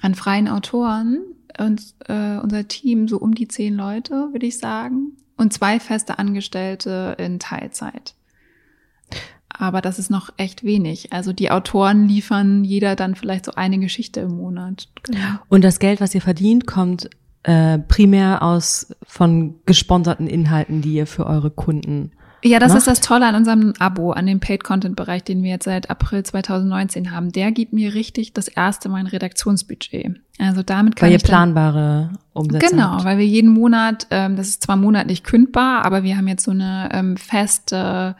An 0.01 0.15
freien 0.15 0.47
Autoren 0.47 1.19
und 1.57 1.81
äh, 2.07 2.37
unser 2.37 2.67
Team 2.67 3.07
so 3.07 3.17
um 3.17 3.33
die 3.33 3.47
zehn 3.47 3.75
Leute, 3.75 4.29
würde 4.31 4.45
ich 4.45 4.57
sagen 4.57 5.17
und 5.37 5.53
zwei 5.53 5.79
feste 5.79 6.19
Angestellte 6.19 7.15
in 7.17 7.39
Teilzeit. 7.39 8.13
Aber 9.47 9.81
das 9.81 9.99
ist 9.99 10.09
noch 10.09 10.29
echt 10.37 10.63
wenig. 10.63 11.11
Also 11.11 11.33
die 11.33 11.51
Autoren 11.51 12.07
liefern 12.07 12.63
jeder 12.63 12.95
dann 12.95 13.15
vielleicht 13.15 13.45
so 13.45 13.53
eine 13.53 13.79
Geschichte 13.79 14.21
im 14.21 14.37
Monat. 14.37 14.87
Genau. 15.03 15.39
Und 15.49 15.63
das 15.63 15.79
Geld, 15.79 15.99
was 16.01 16.15
ihr 16.15 16.21
verdient, 16.21 16.67
kommt 16.67 17.09
äh, 17.43 17.79
primär 17.79 18.43
aus 18.43 18.95
von 19.03 19.55
gesponserten 19.65 20.27
Inhalten, 20.27 20.81
die 20.81 20.93
ihr 20.93 21.07
für 21.07 21.25
eure 21.25 21.51
Kunden 21.51 22.11
ja, 22.43 22.59
das 22.59 22.69
macht. 22.69 22.79
ist 22.79 22.87
das 22.87 23.01
Tolle 23.01 23.25
an 23.25 23.35
unserem 23.35 23.73
Abo, 23.79 24.11
an 24.11 24.25
dem 24.25 24.39
Paid-Content-Bereich, 24.39 25.23
den 25.23 25.43
wir 25.43 25.51
jetzt 25.51 25.65
seit 25.65 25.89
April 25.89 26.23
2019 26.23 27.11
haben. 27.11 27.31
Der 27.31 27.51
gibt 27.51 27.73
mir 27.73 27.93
richtig 27.93 28.33
das 28.33 28.47
erste 28.47 28.89
mein 28.89 29.07
Redaktionsbudget. 29.07 30.19
Also 30.37 30.63
damit 30.63 30.95
kann 30.95 31.09
weil 31.09 31.15
ich 31.15 31.23
ihr 31.23 31.27
planbare 31.27 32.11
Umsätze 32.33 32.69
Genau, 32.69 32.91
habt. 32.91 33.03
weil 33.03 33.17
wir 33.17 33.25
jeden 33.25 33.51
Monat, 33.51 34.07
ähm, 34.11 34.35
das 34.35 34.49
ist 34.49 34.63
zwar 34.63 34.77
monatlich 34.77 35.23
kündbar, 35.23 35.85
aber 35.85 36.03
wir 36.03 36.15
haben 36.17 36.27
jetzt 36.27 36.45
so 36.45 36.51
eine 36.51 36.89
ähm, 36.93 37.17
feste 37.17 38.15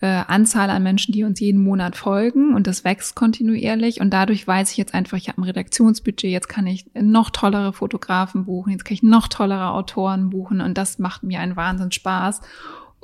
äh, 0.00 0.22
Anzahl 0.26 0.70
an 0.70 0.82
Menschen, 0.82 1.12
die 1.12 1.24
uns 1.24 1.40
jeden 1.40 1.62
Monat 1.62 1.96
folgen 1.96 2.54
und 2.54 2.66
das 2.66 2.84
wächst 2.84 3.14
kontinuierlich 3.14 4.00
und 4.00 4.10
dadurch 4.10 4.46
weiß 4.46 4.70
ich 4.72 4.76
jetzt 4.76 4.92
einfach, 4.94 5.16
ich 5.16 5.28
habe 5.28 5.40
ein 5.40 5.44
Redaktionsbudget, 5.44 6.30
jetzt 6.30 6.48
kann 6.48 6.66
ich 6.66 6.86
noch 6.94 7.30
tollere 7.30 7.72
Fotografen 7.72 8.44
buchen, 8.44 8.72
jetzt 8.72 8.84
kann 8.84 8.94
ich 8.94 9.02
noch 9.02 9.28
tollere 9.28 9.70
Autoren 9.70 10.30
buchen 10.30 10.60
und 10.60 10.76
das 10.78 10.98
macht 10.98 11.22
mir 11.22 11.40
einen 11.40 11.56
Wahnsinn 11.56 11.92
Spaß. 11.92 12.40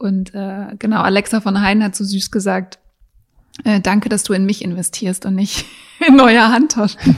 Und 0.01 0.35
äh, 0.35 0.75
genau, 0.79 1.03
Alexa 1.03 1.43
von 1.43 1.61
Hein 1.61 1.85
hat 1.85 1.95
so 1.95 2.05
süß 2.05 2.31
gesagt, 2.31 2.79
äh, 3.65 3.81
danke, 3.81 4.09
dass 4.09 4.23
du 4.23 4.33
in 4.33 4.47
mich 4.47 4.65
investierst 4.65 5.27
und 5.27 5.35
nicht 5.35 5.67
in 6.09 6.17
neue 6.17 6.41
Handtaschen. 6.41 7.17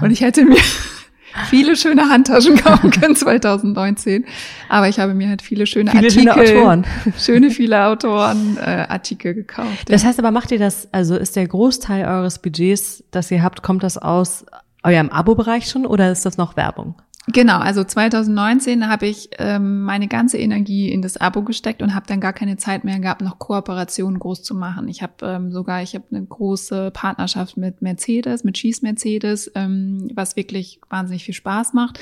und 0.00 0.10
ich 0.10 0.20
hätte 0.20 0.44
mir 0.44 0.58
viele 1.48 1.76
schöne 1.76 2.08
Handtaschen 2.08 2.56
kaufen 2.56 2.90
können 2.90 3.14
2019. 3.14 4.24
Aber 4.68 4.88
ich 4.88 4.98
habe 4.98 5.14
mir 5.14 5.28
halt 5.28 5.42
viele 5.42 5.64
schöne 5.66 5.92
viele 5.92 6.32
Artikel, 6.32 6.46
schöne 6.46 6.60
Autoren, 6.60 6.86
schöne 7.16 7.50
viele 7.50 7.84
Autoren 7.86 8.56
äh, 8.56 8.86
Artikel 8.88 9.34
gekauft. 9.34 9.88
Das 9.88 10.04
heißt 10.04 10.18
aber, 10.18 10.32
macht 10.32 10.50
ihr 10.50 10.58
das, 10.58 10.92
also 10.92 11.14
ist 11.14 11.36
der 11.36 11.46
Großteil 11.46 12.04
eures 12.04 12.40
Budgets, 12.40 13.04
das 13.12 13.30
ihr 13.30 13.44
habt, 13.44 13.62
kommt 13.62 13.84
das 13.84 13.96
aus 13.96 14.44
eurem 14.82 15.08
Abo-Bereich 15.10 15.70
schon 15.70 15.86
oder 15.86 16.10
ist 16.10 16.26
das 16.26 16.36
noch 16.36 16.56
Werbung? 16.56 16.96
Genau, 17.32 17.58
also 17.58 17.82
2019 17.82 18.88
habe 18.88 19.06
ich 19.06 19.30
ähm, 19.38 19.82
meine 19.82 20.08
ganze 20.08 20.36
Energie 20.36 20.90
in 20.90 21.00
das 21.00 21.16
Abo 21.16 21.42
gesteckt 21.42 21.80
und 21.80 21.94
habe 21.94 22.06
dann 22.06 22.20
gar 22.20 22.34
keine 22.34 22.58
Zeit 22.58 22.84
mehr 22.84 22.98
gehabt, 22.98 23.22
noch 23.22 23.38
Kooperationen 23.38 24.18
groß 24.18 24.42
zu 24.42 24.54
machen. 24.54 24.88
Ich 24.88 25.02
habe 25.02 25.14
ähm, 25.22 25.50
sogar, 25.50 25.82
ich 25.82 25.94
habe 25.94 26.04
eine 26.10 26.22
große 26.22 26.90
Partnerschaft 26.92 27.56
mit 27.56 27.80
Mercedes, 27.80 28.44
mit 28.44 28.58
Schieß 28.58 28.82
Mercedes, 28.82 29.50
ähm, 29.54 30.10
was 30.14 30.36
wirklich 30.36 30.80
wahnsinnig 30.90 31.24
viel 31.24 31.34
Spaß 31.34 31.72
macht 31.72 31.98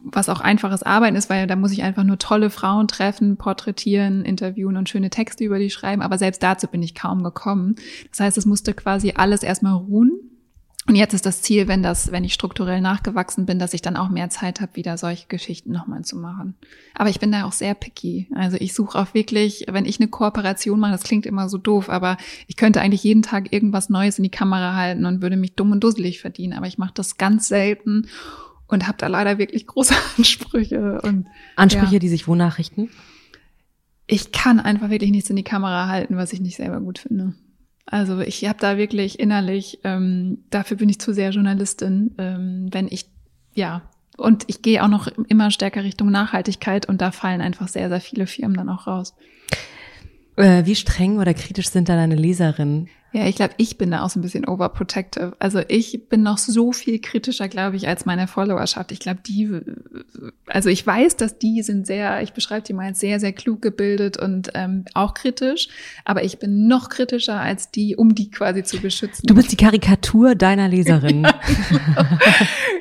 was 0.00 0.28
auch 0.28 0.40
einfaches 0.40 0.82
Arbeiten 0.82 1.16
ist, 1.16 1.28
weil 1.28 1.46
da 1.46 1.56
muss 1.56 1.72
ich 1.72 1.82
einfach 1.82 2.04
nur 2.04 2.18
tolle 2.18 2.50
Frauen 2.50 2.88
treffen, 2.88 3.36
porträtieren, 3.36 4.24
interviewen 4.24 4.76
und 4.76 4.88
schöne 4.88 5.10
Texte 5.10 5.44
über 5.44 5.58
die 5.58 5.70
schreiben. 5.70 6.02
Aber 6.02 6.18
selbst 6.18 6.42
dazu 6.42 6.68
bin 6.68 6.82
ich 6.82 6.94
kaum 6.94 7.24
gekommen. 7.24 7.74
Das 8.10 8.20
heißt, 8.20 8.38
es 8.38 8.46
musste 8.46 8.74
quasi 8.74 9.14
alles 9.16 9.42
erstmal 9.42 9.74
ruhen. 9.74 10.12
Und 10.88 10.96
jetzt 10.96 11.12
ist 11.12 11.26
das 11.26 11.42
Ziel, 11.42 11.68
wenn 11.68 11.82
das, 11.82 12.12
wenn 12.12 12.24
ich 12.24 12.32
strukturell 12.32 12.80
nachgewachsen 12.80 13.44
bin, 13.44 13.58
dass 13.58 13.74
ich 13.74 13.82
dann 13.82 13.98
auch 13.98 14.08
mehr 14.08 14.30
Zeit 14.30 14.62
habe, 14.62 14.74
wieder 14.74 14.96
solche 14.96 15.26
Geschichten 15.28 15.70
nochmal 15.70 16.02
zu 16.02 16.16
machen. 16.16 16.54
Aber 16.94 17.10
ich 17.10 17.20
bin 17.20 17.30
da 17.30 17.44
auch 17.44 17.52
sehr 17.52 17.74
picky. 17.74 18.26
Also 18.34 18.56
ich 18.58 18.72
suche 18.72 18.98
auch 18.98 19.12
wirklich, 19.12 19.66
wenn 19.68 19.84
ich 19.84 20.00
eine 20.00 20.08
Kooperation 20.08 20.80
mache, 20.80 20.92
das 20.92 21.02
klingt 21.02 21.26
immer 21.26 21.50
so 21.50 21.58
doof, 21.58 21.90
aber 21.90 22.16
ich 22.46 22.56
könnte 22.56 22.80
eigentlich 22.80 23.04
jeden 23.04 23.20
Tag 23.20 23.52
irgendwas 23.52 23.90
Neues 23.90 24.16
in 24.16 24.22
die 24.22 24.30
Kamera 24.30 24.74
halten 24.74 25.04
und 25.04 25.20
würde 25.20 25.36
mich 25.36 25.54
dumm 25.54 25.72
und 25.72 25.84
dusselig 25.84 26.22
verdienen. 26.22 26.54
Aber 26.54 26.66
ich 26.66 26.78
mache 26.78 26.94
das 26.94 27.18
ganz 27.18 27.48
selten 27.48 28.08
und 28.66 28.88
habe 28.88 28.96
da 28.96 29.08
leider 29.08 29.36
wirklich 29.36 29.66
große 29.66 29.94
Ansprüche. 30.16 31.02
Und, 31.02 31.26
Ansprüche, 31.56 31.94
ja. 31.94 31.98
die 31.98 32.08
sich 32.08 32.26
wonach 32.26 32.56
richten? 32.56 32.88
Ich 34.06 34.32
kann 34.32 34.58
einfach 34.58 34.88
wirklich 34.88 35.10
nichts 35.10 35.28
in 35.28 35.36
die 35.36 35.44
Kamera 35.44 35.88
halten, 35.88 36.16
was 36.16 36.32
ich 36.32 36.40
nicht 36.40 36.56
selber 36.56 36.80
gut 36.80 36.98
finde. 36.98 37.34
Also 37.90 38.20
ich 38.20 38.46
habe 38.46 38.58
da 38.60 38.76
wirklich 38.76 39.18
innerlich, 39.18 39.80
ähm, 39.82 40.44
dafür 40.50 40.76
bin 40.76 40.90
ich 40.90 41.00
zu 41.00 41.14
sehr 41.14 41.30
Journalistin, 41.30 42.14
ähm, 42.18 42.68
wenn 42.70 42.86
ich, 42.88 43.06
ja, 43.54 43.82
und 44.18 44.44
ich 44.48 44.62
gehe 44.62 44.84
auch 44.84 44.88
noch 44.88 45.06
immer 45.28 45.50
stärker 45.50 45.84
Richtung 45.84 46.10
Nachhaltigkeit 46.10 46.86
und 46.86 47.00
da 47.00 47.12
fallen 47.12 47.40
einfach 47.40 47.68
sehr, 47.68 47.88
sehr 47.88 48.00
viele 48.00 48.26
Firmen 48.26 48.56
dann 48.56 48.68
auch 48.68 48.86
raus. 48.86 49.14
Äh, 50.36 50.66
wie 50.66 50.74
streng 50.74 51.18
oder 51.18 51.32
kritisch 51.32 51.70
sind 51.70 51.88
da 51.88 51.96
deine 51.96 52.14
Leserinnen? 52.14 52.88
Ja, 53.12 53.26
ich 53.26 53.36
glaube, 53.36 53.54
ich 53.56 53.78
bin 53.78 53.90
da 53.90 54.02
auch 54.02 54.10
so 54.10 54.18
ein 54.18 54.22
bisschen 54.22 54.46
overprotective. 54.46 55.34
Also 55.38 55.62
ich 55.68 56.08
bin 56.10 56.22
noch 56.22 56.36
so 56.36 56.72
viel 56.72 57.00
kritischer, 57.00 57.48
glaube 57.48 57.76
ich, 57.76 57.88
als 57.88 58.04
meine 58.04 58.28
Followerschaft. 58.28 58.92
Ich 58.92 59.00
glaube, 59.00 59.20
die, 59.26 59.48
also 60.46 60.68
ich 60.68 60.86
weiß, 60.86 61.16
dass 61.16 61.38
die 61.38 61.62
sind 61.62 61.86
sehr, 61.86 62.22
ich 62.22 62.34
beschreibe 62.34 62.66
die 62.66 62.74
mal 62.74 62.88
als 62.88 63.00
sehr, 63.00 63.18
sehr 63.18 63.32
klug 63.32 63.62
gebildet 63.62 64.18
und 64.18 64.50
ähm, 64.54 64.84
auch 64.92 65.14
kritisch, 65.14 65.68
aber 66.04 66.22
ich 66.22 66.38
bin 66.38 66.68
noch 66.68 66.90
kritischer 66.90 67.40
als 67.40 67.70
die, 67.70 67.96
um 67.96 68.14
die 68.14 68.30
quasi 68.30 68.62
zu 68.62 68.78
beschützen. 68.78 69.26
Du 69.26 69.34
bist 69.34 69.52
die 69.52 69.56
Karikatur 69.56 70.34
deiner 70.34 70.68
Leserin. 70.68 71.22
ja, 71.22 71.40
genau. 71.70 72.18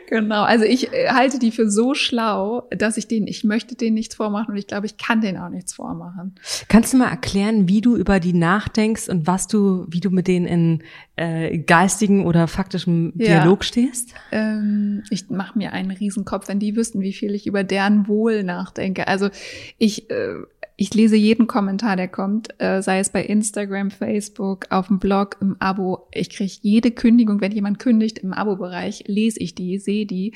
genau, 0.09 0.43
also 0.43 0.65
ich 0.65 0.91
äh, 0.91 1.07
halte 1.07 1.39
die 1.39 1.51
für 1.51 1.71
so 1.71 1.93
schlau, 1.93 2.67
dass 2.71 2.97
ich 2.97 3.07
denen, 3.07 3.27
ich 3.27 3.45
möchte 3.45 3.75
denen 3.75 3.93
nichts 3.93 4.15
vormachen 4.15 4.51
und 4.51 4.57
ich 4.57 4.67
glaube, 4.67 4.87
ich 4.87 4.97
kann 4.97 5.21
denen 5.21 5.37
auch 5.37 5.49
nichts 5.49 5.73
vormachen. 5.73 6.35
Kannst 6.67 6.91
du 6.91 6.97
mal 6.97 7.09
erklären, 7.09 7.69
wie 7.69 7.79
du 7.79 7.95
über 7.95 8.19
die 8.19 8.33
nachdenkst 8.33 9.07
und 9.07 9.25
was 9.25 9.47
du, 9.47 9.85
wie 9.87 10.01
du 10.01 10.16
mit 10.17 10.27
denen 10.27 10.45
in 10.45 10.83
äh, 11.15 11.57
geistigen 11.59 12.25
oder 12.25 12.47
faktischem 12.47 13.13
Dialog 13.15 13.59
ja. 13.61 13.67
stehst? 13.67 14.13
Ähm, 14.33 15.03
ich 15.09 15.29
mache 15.29 15.57
mir 15.57 15.71
einen 15.71 15.91
Riesenkopf, 15.91 16.49
wenn 16.49 16.59
die 16.59 16.75
wüssten, 16.75 16.99
wie 16.99 17.13
viel 17.13 17.33
ich 17.33 17.47
über 17.47 17.63
deren 17.63 18.07
Wohl 18.09 18.43
nachdenke. 18.43 19.07
Also 19.07 19.29
ich 19.77 20.09
äh, 20.09 20.35
ich 20.79 20.93
lese 20.93 21.15
jeden 21.15 21.47
Kommentar, 21.47 21.95
der 21.95 22.07
kommt, 22.07 22.49
äh, 22.61 22.83
sei 22.83 22.99
es 22.99 23.09
bei 23.09 23.23
Instagram, 23.23 23.89
Facebook, 23.89 24.67
auf 24.69 24.87
dem 24.87 24.99
Blog, 24.99 25.37
im 25.41 25.55
Abo. 25.57 26.07
Ich 26.11 26.29
kriege 26.29 26.53
jede 26.61 26.91
Kündigung, 26.91 27.41
wenn 27.41 27.51
jemand 27.51 27.79
kündigt 27.79 28.19
im 28.19 28.31
Abo-Bereich, 28.31 29.05
lese 29.07 29.39
ich 29.39 29.55
die, 29.55 29.79
sehe 29.79 30.05
die 30.05 30.35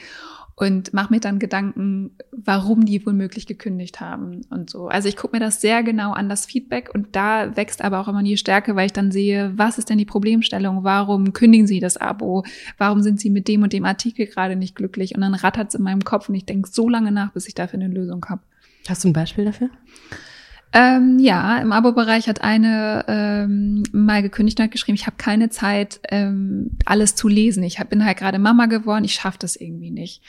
und 0.55 0.93
mache 0.93 1.13
mir 1.13 1.19
dann 1.19 1.39
Gedanken, 1.39 2.11
warum 2.31 2.85
die 2.85 3.05
womöglich 3.05 3.47
gekündigt 3.47 3.99
haben 3.99 4.41
und 4.49 4.69
so. 4.69 4.87
Also 4.87 5.07
ich 5.07 5.17
gucke 5.17 5.35
mir 5.35 5.39
das 5.39 5.61
sehr 5.61 5.83
genau 5.83 6.11
an, 6.13 6.29
das 6.29 6.45
Feedback 6.45 6.89
und 6.93 7.15
da 7.15 7.55
wächst 7.55 7.83
aber 7.83 7.99
auch 7.99 8.07
immer 8.07 8.23
die 8.23 8.37
Stärke, 8.37 8.75
weil 8.75 8.87
ich 8.87 8.93
dann 8.93 9.11
sehe, 9.11 9.53
was 9.55 9.77
ist 9.77 9.89
denn 9.89 9.97
die 9.97 10.05
Problemstellung, 10.05 10.83
warum 10.83 11.33
kündigen 11.33 11.67
sie 11.67 11.79
das 11.79 11.97
Abo, 11.97 12.43
warum 12.77 13.01
sind 13.01 13.19
sie 13.19 13.29
mit 13.29 13.47
dem 13.47 13.63
und 13.63 13.73
dem 13.73 13.85
Artikel 13.85 14.27
gerade 14.27 14.55
nicht 14.55 14.75
glücklich 14.75 15.15
und 15.15 15.21
dann 15.21 15.33
rattert 15.33 15.69
es 15.69 15.75
in 15.75 15.83
meinem 15.83 16.03
Kopf 16.03 16.29
und 16.29 16.35
ich 16.35 16.45
denke 16.45 16.69
so 16.69 16.89
lange 16.89 17.11
nach, 17.11 17.31
bis 17.31 17.47
ich 17.47 17.55
dafür 17.55 17.79
eine 17.79 17.93
Lösung 17.93 18.25
habe. 18.29 18.41
Hast 18.87 19.03
du 19.03 19.09
ein 19.09 19.13
Beispiel 19.13 19.45
dafür? 19.45 19.69
Ähm, 20.73 21.19
ja, 21.19 21.57
im 21.57 21.73
Abo-Bereich 21.73 22.29
hat 22.29 22.41
eine 22.41 23.03
ähm, 23.07 23.83
mal 23.91 24.21
gekündigt 24.21 24.59
und 24.59 24.65
hat 24.65 24.71
geschrieben, 24.71 24.95
ich 24.95 25.05
habe 25.05 25.17
keine 25.17 25.49
Zeit, 25.49 25.99
ähm, 26.09 26.77
alles 26.85 27.15
zu 27.15 27.27
lesen. 27.27 27.63
Ich 27.63 27.79
hab, 27.79 27.89
bin 27.89 28.05
halt 28.05 28.17
gerade 28.17 28.39
Mama 28.39 28.67
geworden, 28.67 29.03
ich 29.03 29.13
schaffe 29.13 29.39
das 29.39 29.57
irgendwie 29.57 29.91
nicht. 29.91 30.23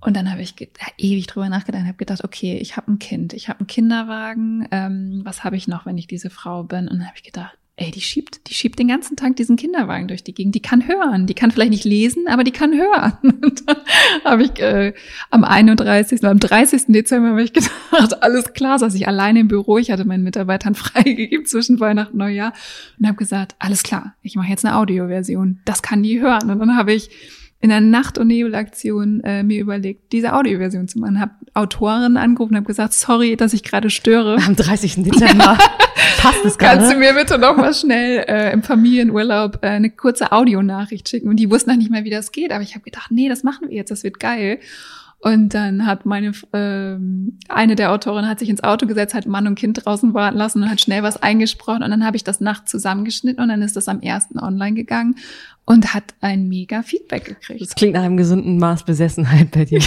Und 0.00 0.16
dann 0.16 0.30
habe 0.30 0.42
ich 0.42 0.54
ewig 0.98 1.26
drüber 1.26 1.48
nachgedacht 1.48 1.82
und 1.82 1.88
habe 1.88 1.96
gedacht, 1.96 2.22
okay, 2.22 2.58
ich 2.58 2.76
habe 2.76 2.92
ein 2.92 2.98
Kind, 2.98 3.32
ich 3.32 3.48
habe 3.48 3.60
einen 3.60 3.66
Kinderwagen, 3.66 4.68
ähm, 4.70 5.22
was 5.24 5.42
habe 5.44 5.56
ich 5.56 5.66
noch, 5.66 5.86
wenn 5.86 5.98
ich 5.98 6.06
diese 6.06 6.30
Frau 6.30 6.62
bin? 6.62 6.88
Und 6.88 6.98
dann 6.98 7.06
habe 7.06 7.16
ich 7.16 7.22
gedacht, 7.22 7.56
ey, 7.76 7.90
die 7.90 8.00
schiebt, 8.00 8.48
die 8.48 8.54
schiebt 8.54 8.78
den 8.78 8.86
ganzen 8.86 9.16
Tag 9.16 9.34
diesen 9.34 9.56
Kinderwagen 9.56 10.06
durch 10.06 10.22
die 10.22 10.32
Gegend. 10.32 10.54
Die 10.54 10.62
kann 10.62 10.86
hören. 10.86 11.26
Die 11.26 11.34
kann 11.34 11.50
vielleicht 11.50 11.72
nicht 11.72 11.84
lesen, 11.84 12.28
aber 12.28 12.44
die 12.44 12.52
kann 12.52 12.72
hören. 12.72 13.18
Und 13.22 13.68
dann 13.68 13.76
habe 14.24 14.44
ich 14.44 14.60
äh, 14.60 14.94
am 15.30 15.42
31., 15.42 16.24
am 16.24 16.38
30. 16.38 16.84
Dezember 16.88 17.30
habe 17.30 17.42
ich 17.42 17.52
gedacht, 17.52 17.72
alles 18.22 18.52
klar, 18.52 18.78
saß 18.78 18.94
ich 18.94 19.08
alleine 19.08 19.40
im 19.40 19.48
Büro. 19.48 19.78
Ich 19.78 19.90
hatte 19.90 20.04
meinen 20.04 20.22
Mitarbeitern 20.22 20.74
freigegeben 20.76 21.46
zwischen 21.46 21.80
Weihnachten 21.80 22.12
und 22.12 22.18
Neujahr 22.18 22.52
und 22.98 23.06
habe 23.06 23.16
gesagt, 23.16 23.56
alles 23.58 23.82
klar, 23.82 24.14
ich 24.22 24.36
mache 24.36 24.48
jetzt 24.48 24.64
eine 24.64 24.76
Audioversion. 24.76 25.60
Das 25.64 25.82
kann 25.82 26.02
die 26.02 26.20
hören. 26.20 26.50
Und 26.50 26.60
dann 26.60 26.76
habe 26.76 26.92
ich 26.92 27.10
in 27.64 27.70
der 27.70 27.80
Nacht- 27.80 28.18
und 28.18 28.26
Nebelaktion 28.26 29.22
äh, 29.24 29.42
mir 29.42 29.58
überlegt, 29.58 30.12
diese 30.12 30.34
Audioversion 30.34 30.86
zu 30.86 30.98
machen. 30.98 31.18
Habe 31.18 31.32
Autoren 31.54 32.18
angerufen 32.18 32.52
und 32.52 32.56
habe 32.58 32.66
gesagt, 32.66 32.92
sorry, 32.92 33.36
dass 33.36 33.54
ich 33.54 33.62
gerade 33.62 33.88
störe. 33.88 34.36
Am 34.46 34.54
30. 34.54 34.96
Dezember 34.96 35.56
passt 36.18 36.44
es 36.44 36.58
gerade. 36.58 36.80
Kannst 36.80 36.92
du 36.92 36.98
mir 36.98 37.14
bitte 37.14 37.38
noch 37.38 37.56
mal 37.56 37.72
schnell 37.72 38.22
äh, 38.28 38.52
im 38.52 38.62
Familienurlaub 38.62 39.60
äh, 39.62 39.68
eine 39.68 39.88
kurze 39.88 40.30
Audionachricht 40.30 41.08
schicken? 41.08 41.30
Und 41.30 41.36
die 41.36 41.50
wussten 41.50 41.70
noch 41.70 41.78
nicht 41.78 41.90
mal, 41.90 42.04
wie 42.04 42.10
das 42.10 42.32
geht. 42.32 42.52
Aber 42.52 42.62
ich 42.62 42.74
habe 42.74 42.84
gedacht, 42.84 43.10
nee, 43.10 43.30
das 43.30 43.44
machen 43.44 43.70
wir 43.70 43.74
jetzt, 43.74 43.90
das 43.90 44.04
wird 44.04 44.20
geil. 44.20 44.58
Und 45.24 45.54
dann 45.54 45.86
hat 45.86 46.04
meine 46.04 46.32
ähm, 46.52 47.38
eine 47.48 47.76
der 47.76 47.92
Autorinnen 47.92 48.28
hat 48.28 48.40
sich 48.40 48.50
ins 48.50 48.62
Auto 48.62 48.86
gesetzt, 48.86 49.14
hat 49.14 49.24
Mann 49.24 49.46
und 49.46 49.54
Kind 49.54 49.82
draußen 49.82 50.12
warten 50.12 50.36
lassen 50.36 50.62
und 50.62 50.70
hat 50.70 50.82
schnell 50.82 51.02
was 51.02 51.16
eingesprochen. 51.16 51.82
Und 51.82 51.90
dann 51.90 52.04
habe 52.04 52.18
ich 52.18 52.24
das 52.24 52.42
nachts 52.42 52.70
zusammengeschnitten 52.70 53.42
und 53.42 53.48
dann 53.48 53.62
ist 53.62 53.74
das 53.74 53.88
am 53.88 54.00
ersten 54.00 54.38
online 54.38 54.74
gegangen 54.74 55.14
und 55.64 55.94
hat 55.94 56.12
ein 56.20 56.46
mega 56.46 56.82
Feedback 56.82 57.24
gekriegt. 57.24 57.62
Das 57.62 57.74
klingt 57.74 57.94
nach 57.94 58.02
einem 58.02 58.18
gesunden 58.18 58.58
Maß 58.58 58.84
Besessenheit 58.84 59.50
bei 59.50 59.64
dir. 59.64 59.80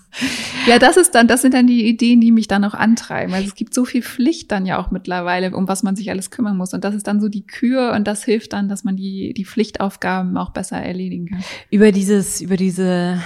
ja, 0.66 0.78
das 0.78 0.96
ist 0.96 1.14
dann, 1.14 1.28
das 1.28 1.42
sind 1.42 1.52
dann 1.52 1.66
die 1.66 1.86
Ideen, 1.86 2.22
die 2.22 2.32
mich 2.32 2.48
dann 2.48 2.64
auch 2.64 2.72
antreiben. 2.72 3.34
Also 3.34 3.48
es 3.48 3.56
gibt 3.56 3.74
so 3.74 3.84
viel 3.84 4.00
Pflicht 4.00 4.50
dann 4.50 4.64
ja 4.64 4.78
auch 4.78 4.90
mittlerweile, 4.90 5.54
um 5.54 5.68
was 5.68 5.82
man 5.82 5.94
sich 5.94 6.08
alles 6.08 6.30
kümmern 6.30 6.56
muss. 6.56 6.72
Und 6.72 6.84
das 6.84 6.94
ist 6.94 7.06
dann 7.06 7.20
so 7.20 7.28
die 7.28 7.46
Kür 7.46 7.92
und 7.94 8.06
das 8.06 8.24
hilft 8.24 8.54
dann, 8.54 8.70
dass 8.70 8.82
man 8.82 8.96
die, 8.96 9.34
die 9.34 9.44
Pflichtaufgaben 9.44 10.38
auch 10.38 10.52
besser 10.52 10.78
erledigen 10.78 11.26
kann. 11.26 11.44
Über 11.68 11.92
dieses, 11.92 12.40
über 12.40 12.56
diese 12.56 13.20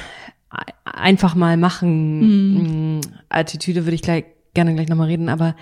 einfach 0.84 1.34
mal 1.34 1.56
machen 1.56 2.96
mhm. 2.96 3.00
Attitüde 3.28 3.84
würde 3.84 3.94
ich 3.94 4.02
gleich 4.02 4.24
gerne 4.54 4.74
gleich 4.74 4.88
nochmal 4.88 5.08
reden, 5.08 5.28
aber 5.28 5.54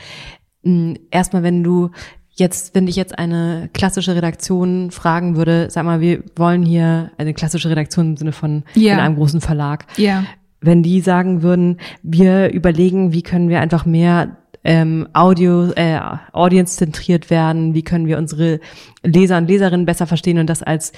erstmal, 1.10 1.42
wenn 1.42 1.62
du 1.62 1.90
Jetzt, 2.38 2.74
wenn 2.74 2.84
dich 2.84 2.96
jetzt 2.96 3.18
eine 3.18 3.70
klassische 3.72 4.14
Redaktion 4.14 4.90
fragen 4.90 5.36
würde, 5.36 5.68
sag 5.70 5.86
mal, 5.86 6.02
wir 6.02 6.22
wollen 6.36 6.64
hier 6.64 7.10
eine 7.16 7.32
klassische 7.32 7.70
Redaktion 7.70 8.10
im 8.10 8.16
Sinne 8.18 8.32
von 8.32 8.62
yeah. 8.76 8.92
in 8.92 9.00
einem 9.00 9.16
großen 9.16 9.40
Verlag. 9.40 9.86
Yeah. 9.98 10.26
Wenn 10.60 10.82
die 10.82 11.00
sagen 11.00 11.40
würden, 11.40 11.78
wir 12.02 12.52
überlegen, 12.52 13.14
wie 13.14 13.22
können 13.22 13.48
wir 13.48 13.62
einfach 13.62 13.86
mehr 13.86 14.36
ähm, 14.64 15.08
Audio, 15.14 15.70
äh, 15.76 15.98
audience-zentriert 16.32 17.30
werden, 17.30 17.72
wie 17.72 17.82
können 17.82 18.06
wir 18.06 18.18
unsere 18.18 18.60
Leser 19.02 19.38
und 19.38 19.48
Leserinnen 19.48 19.86
besser 19.86 20.06
verstehen 20.06 20.38
und 20.38 20.50
das 20.50 20.62
als 20.62 20.92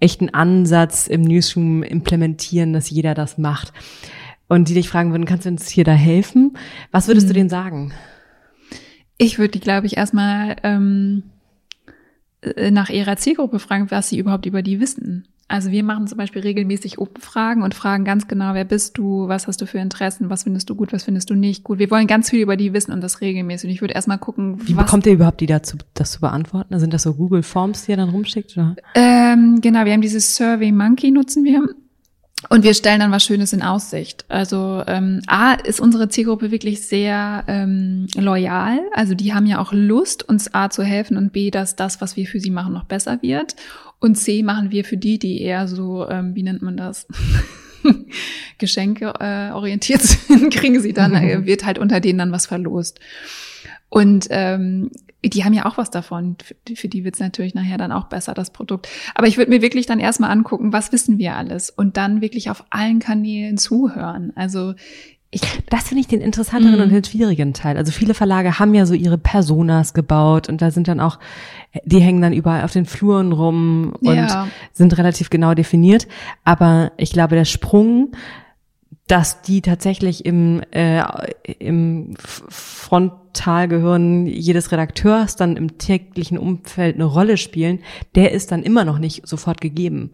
echten 0.00 0.30
Ansatz 0.30 1.06
im 1.06 1.22
Newsroom 1.22 1.82
implementieren, 1.82 2.72
dass 2.72 2.90
jeder 2.90 3.14
das 3.14 3.38
macht. 3.38 3.72
Und 4.48 4.68
die 4.68 4.74
dich 4.74 4.88
fragen 4.88 5.10
würden, 5.12 5.24
kannst 5.24 5.46
du 5.46 5.50
uns 5.50 5.68
hier 5.68 5.84
da 5.84 5.92
helfen? 5.92 6.56
Was 6.90 7.08
würdest 7.08 7.26
mhm. 7.26 7.28
du 7.28 7.34
denen 7.34 7.48
sagen? 7.48 7.92
Ich 9.16 9.38
würde 9.38 9.52
die, 9.52 9.60
glaube 9.60 9.86
ich, 9.86 9.96
erstmal 9.96 10.56
ähm, 10.62 11.22
äh, 12.42 12.70
nach 12.70 12.90
ihrer 12.90 13.16
Zielgruppe 13.16 13.58
fragen, 13.58 13.90
was 13.90 14.08
sie 14.08 14.18
überhaupt 14.18 14.46
über 14.46 14.62
die 14.62 14.80
wissen. 14.80 15.28
Also 15.46 15.70
wir 15.70 15.84
machen 15.84 16.06
zum 16.06 16.18
Beispiel 16.18 16.42
regelmäßig 16.42 16.98
Umfragen 16.98 17.62
und 17.62 17.74
fragen 17.74 18.04
ganz 18.04 18.26
genau, 18.28 18.54
wer 18.54 18.64
bist 18.64 18.96
du, 18.96 19.28
was 19.28 19.46
hast 19.46 19.60
du 19.60 19.66
für 19.66 19.78
Interessen, 19.78 20.30
was 20.30 20.44
findest 20.44 20.70
du 20.70 20.74
gut, 20.74 20.92
was 20.92 21.04
findest 21.04 21.28
du 21.30 21.34
nicht 21.34 21.64
gut. 21.64 21.78
Wir 21.78 21.90
wollen 21.90 22.06
ganz 22.06 22.30
viel 22.30 22.40
über 22.40 22.56
die 22.56 22.72
wissen 22.72 22.92
und 22.92 23.02
das 23.02 23.20
regelmäßig. 23.20 23.68
Und 23.68 23.74
ich 23.74 23.80
würde 23.80 23.94
erstmal 23.94 24.18
gucken, 24.18 24.66
wie 24.66 24.74
bekommt 24.74 25.06
ihr 25.06 25.12
überhaupt 25.12 25.40
die 25.40 25.46
dazu, 25.46 25.76
das 25.92 26.12
zu 26.12 26.20
beantworten? 26.20 26.78
Sind 26.78 26.94
das 26.94 27.02
so 27.02 27.14
Google 27.14 27.42
Forms, 27.42 27.84
die 27.84 27.92
ihr 27.92 27.96
dann 27.98 28.08
rumschickt? 28.08 28.56
Oder? 28.56 28.76
Ähm, 28.94 29.60
genau, 29.60 29.84
wir 29.84 29.92
haben 29.92 30.00
dieses 30.00 30.34
Survey 30.34 30.72
Monkey 30.72 31.10
nutzen 31.10 31.44
wir. 31.44 31.62
Und 32.48 32.62
wir 32.62 32.74
stellen 32.74 33.00
dann 33.00 33.10
was 33.10 33.24
Schönes 33.24 33.52
in 33.52 33.62
Aussicht. 33.62 34.24
Also 34.28 34.82
ähm, 34.86 35.22
A 35.26 35.54
ist 35.54 35.80
unsere 35.80 36.08
Zielgruppe 36.08 36.50
wirklich 36.50 36.86
sehr 36.86 37.44
ähm, 37.48 38.06
loyal. 38.16 38.80
Also 38.92 39.14
die 39.14 39.34
haben 39.34 39.46
ja 39.46 39.60
auch 39.60 39.72
Lust, 39.72 40.28
uns 40.28 40.52
A 40.54 40.70
zu 40.70 40.82
helfen 40.82 41.16
und 41.16 41.32
B, 41.32 41.50
dass 41.50 41.76
das, 41.76 42.00
was 42.00 42.16
wir 42.16 42.26
für 42.26 42.40
sie 42.40 42.50
machen, 42.50 42.72
noch 42.72 42.84
besser 42.84 43.22
wird. 43.22 43.56
Und 44.00 44.16
C 44.16 44.42
machen 44.42 44.70
wir 44.70 44.84
für 44.84 44.96
die, 44.96 45.18
die 45.18 45.40
eher 45.40 45.66
so, 45.66 46.08
ähm, 46.08 46.34
wie 46.34 46.42
nennt 46.42 46.62
man 46.62 46.76
das? 46.76 47.06
Geschenke 48.58 49.14
äh, 49.20 49.50
orientiert 49.52 50.02
sind, 50.02 50.52
kriegen 50.52 50.80
sie 50.80 50.92
dann, 50.92 51.14
äh, 51.14 51.46
wird 51.46 51.64
halt 51.64 51.78
unter 51.78 52.00
denen 52.00 52.18
dann 52.18 52.32
was 52.32 52.46
verlost. 52.46 53.00
Und 53.94 54.26
ähm, 54.30 54.90
die 55.24 55.44
haben 55.44 55.52
ja 55.52 55.66
auch 55.66 55.78
was 55.78 55.88
davon. 55.88 56.36
Für, 56.74 56.88
die 56.88 57.04
wird's 57.04 57.20
natürlich 57.20 57.54
nachher 57.54 57.78
dann 57.78 57.92
auch 57.92 58.06
besser, 58.06 58.34
das 58.34 58.50
Produkt. 58.50 58.88
Aber 59.14 59.28
ich 59.28 59.38
würde 59.38 59.52
mir 59.52 59.62
wirklich 59.62 59.86
dann 59.86 60.00
erstmal 60.00 60.32
angucken, 60.32 60.72
was 60.72 60.90
wissen 60.90 61.16
wir 61.16 61.36
alles 61.36 61.70
und 61.70 61.96
dann 61.96 62.20
wirklich 62.20 62.50
auf 62.50 62.64
allen 62.70 62.98
Kanälen 62.98 63.56
zuhören. 63.56 64.32
Also 64.34 64.74
ich, 65.30 65.42
das 65.70 65.88
finde 65.88 66.00
ich 66.00 66.08
den 66.08 66.20
interessanteren 66.20 66.80
mm. 66.80 66.82
und 66.82 66.90
den 66.90 67.04
schwierigen 67.04 67.54
Teil. 67.54 67.76
Also 67.76 67.92
viele 67.92 68.14
Verlage 68.14 68.58
haben 68.58 68.74
ja 68.74 68.84
so 68.84 68.94
ihre 68.94 69.16
Personas 69.16 69.94
gebaut 69.94 70.48
und 70.48 70.60
da 70.60 70.72
sind 70.72 70.88
dann 70.88 70.98
auch, 70.98 71.20
die 71.84 72.00
hängen 72.00 72.20
dann 72.20 72.32
überall 72.32 72.64
auf 72.64 72.72
den 72.72 72.84
Fluren 72.84 73.30
rum 73.30 73.94
und 74.00 74.16
ja. 74.16 74.48
sind 74.72 74.98
relativ 74.98 75.30
genau 75.30 75.54
definiert. 75.54 76.08
Aber 76.42 76.90
ich 76.96 77.12
glaube, 77.12 77.36
der 77.36 77.44
Sprung 77.44 78.10
dass 79.06 79.42
die 79.42 79.60
tatsächlich 79.60 80.24
im, 80.24 80.62
äh, 80.70 81.02
im 81.58 82.14
Frontalgehirn 82.18 84.26
jedes 84.26 84.72
Redakteurs 84.72 85.36
dann 85.36 85.56
im 85.56 85.76
täglichen 85.76 86.38
Umfeld 86.38 86.94
eine 86.94 87.04
Rolle 87.04 87.36
spielen, 87.36 87.80
der 88.14 88.32
ist 88.32 88.50
dann 88.50 88.62
immer 88.62 88.84
noch 88.84 88.98
nicht 88.98 89.28
sofort 89.28 89.60
gegeben. 89.60 90.12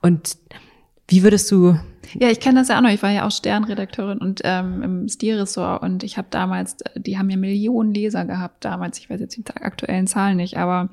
Und 0.00 0.38
wie 1.10 1.22
würdest 1.22 1.50
du 1.50 1.76
ja, 2.18 2.28
ich 2.28 2.40
kenne 2.40 2.60
das 2.60 2.68
ja 2.68 2.78
auch 2.78 2.82
noch. 2.82 2.90
Ich 2.90 3.02
war 3.02 3.10
ja 3.10 3.26
auch 3.26 3.30
Sternredakteurin 3.30 4.18
und 4.18 4.40
ähm, 4.42 4.82
im 4.82 5.08
Stilressort 5.08 5.82
und 5.82 6.02
ich 6.02 6.16
habe 6.16 6.28
damals, 6.30 6.78
die 6.96 7.18
haben 7.18 7.30
ja 7.30 7.36
Millionen 7.36 7.94
Leser 7.94 8.24
gehabt 8.24 8.64
damals. 8.64 8.98
Ich 8.98 9.08
weiß 9.08 9.20
jetzt 9.20 9.36
die 9.36 9.44
aktuellen 9.46 10.06
Zahlen 10.06 10.36
nicht, 10.36 10.56
aber 10.56 10.88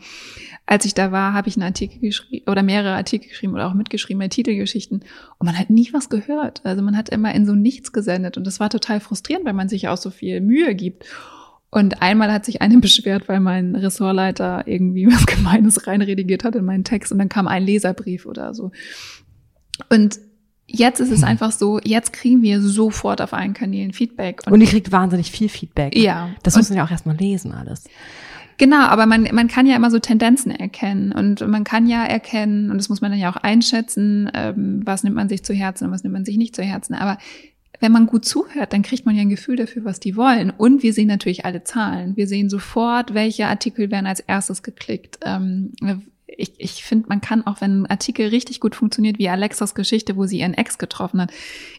als 0.65 0.85
ich 0.85 0.93
da 0.93 1.11
war, 1.11 1.33
habe 1.33 1.47
ich 1.47 1.55
einen 1.55 1.63
Artikel 1.63 1.99
geschrieben 1.99 2.49
oder 2.49 2.61
mehrere 2.61 2.95
Artikel 2.95 3.29
geschrieben 3.29 3.53
oder 3.53 3.67
auch 3.67 3.73
mitgeschrieben 3.73 4.19
bei 4.19 4.27
Titelgeschichten 4.27 4.99
und 5.39 5.45
man 5.45 5.57
hat 5.57 5.69
nie 5.69 5.89
was 5.91 6.09
gehört. 6.09 6.61
Also 6.65 6.83
man 6.83 6.97
hat 6.97 7.09
immer 7.09 7.33
in 7.33 7.45
so 7.45 7.53
nichts 7.53 7.91
gesendet 7.91 8.37
und 8.37 8.45
das 8.45 8.59
war 8.59 8.69
total 8.69 8.99
frustrierend, 8.99 9.45
weil 9.45 9.53
man 9.53 9.69
sich 9.69 9.87
auch 9.87 9.97
so 9.97 10.11
viel 10.11 10.41
Mühe 10.41 10.75
gibt. 10.75 11.05
Und 11.69 12.01
einmal 12.01 12.31
hat 12.31 12.45
sich 12.45 12.61
eine 12.61 12.77
beschwert, 12.79 13.27
weil 13.27 13.39
mein 13.39 13.75
Ressortleiter 13.75 14.67
irgendwie 14.67 15.07
was 15.07 15.25
Gemeines 15.25 15.87
reinredigiert 15.87 16.43
hat 16.43 16.55
in 16.55 16.65
meinen 16.65 16.83
Text 16.83 17.11
und 17.11 17.17
dann 17.17 17.29
kam 17.29 17.47
ein 17.47 17.63
Leserbrief 17.63 18.25
oder 18.25 18.53
so. 18.53 18.71
Und 19.89 20.19
Jetzt 20.69 20.99
ist 20.99 21.11
es 21.11 21.21
hm. 21.21 21.29
einfach 21.29 21.53
so, 21.53 21.79
jetzt 21.81 22.11
kriegen 22.11 22.41
wir 22.41 22.61
sofort 22.61 23.21
auf 23.21 23.31
allen 23.31 23.53
Kanälen 23.53 23.93
Feedback. 23.93 24.41
Und, 24.45 24.51
und 24.51 24.61
ihr 24.61 24.67
kriegt 24.67 24.91
wahnsinnig 24.91 25.31
viel 25.31 25.47
Feedback. 25.47 25.97
Ja. 25.97 26.31
Das 26.43 26.57
muss 26.57 26.69
man 26.69 26.77
ja 26.77 26.83
auch 26.83 26.91
erstmal 26.91 27.15
lesen 27.15 27.53
alles. 27.53 27.85
Genau, 28.57 28.81
aber 28.81 29.05
man, 29.05 29.29
man 29.33 29.47
kann 29.47 29.65
ja 29.65 29.75
immer 29.75 29.91
so 29.91 29.99
Tendenzen 29.99 30.51
erkennen 30.51 31.11
und 31.11 31.47
man 31.47 31.63
kann 31.63 31.87
ja 31.87 32.03
erkennen, 32.03 32.71
und 32.71 32.77
das 32.79 32.89
muss 32.89 33.01
man 33.01 33.11
dann 33.11 33.19
ja 33.19 33.31
auch 33.31 33.37
einschätzen, 33.37 34.29
ähm, 34.33 34.81
was 34.83 35.03
nimmt 35.03 35.15
man 35.15 35.29
sich 35.29 35.43
zu 35.43 35.53
Herzen 35.53 35.85
und 35.85 35.91
was 35.91 36.03
nimmt 36.03 36.13
man 36.13 36.25
sich 36.25 36.37
nicht 36.37 36.55
zu 36.55 36.63
Herzen. 36.63 36.95
Aber 36.95 37.17
wenn 37.79 37.91
man 37.91 38.07
gut 38.07 38.25
zuhört, 38.25 38.73
dann 38.73 38.81
kriegt 38.81 39.05
man 39.05 39.15
ja 39.15 39.21
ein 39.21 39.29
Gefühl 39.29 39.55
dafür, 39.55 39.85
was 39.85 39.99
die 39.99 40.15
wollen. 40.17 40.49
Und 40.49 40.81
wir 40.81 40.91
sehen 40.91 41.07
natürlich 41.07 41.45
alle 41.45 41.63
Zahlen. 41.63 42.17
Wir 42.17 42.27
sehen 42.27 42.49
sofort, 42.49 43.13
welche 43.13 43.45
Artikel 43.47 43.91
werden 43.91 44.07
als 44.07 44.19
erstes 44.19 44.63
geklickt, 44.63 45.19
ähm, 45.23 45.73
ich, 46.27 46.53
ich 46.57 46.83
finde, 46.83 47.07
man 47.09 47.21
kann 47.21 47.45
auch, 47.47 47.61
wenn 47.61 47.83
ein 47.83 47.85
Artikel 47.87 48.27
richtig 48.27 48.59
gut 48.59 48.75
funktioniert, 48.75 49.17
wie 49.17 49.29
Alexas 49.29 49.75
Geschichte, 49.75 50.17
wo 50.17 50.25
sie 50.25 50.39
ihren 50.39 50.53
Ex 50.53 50.77
getroffen 50.77 51.21
hat, 51.21 51.31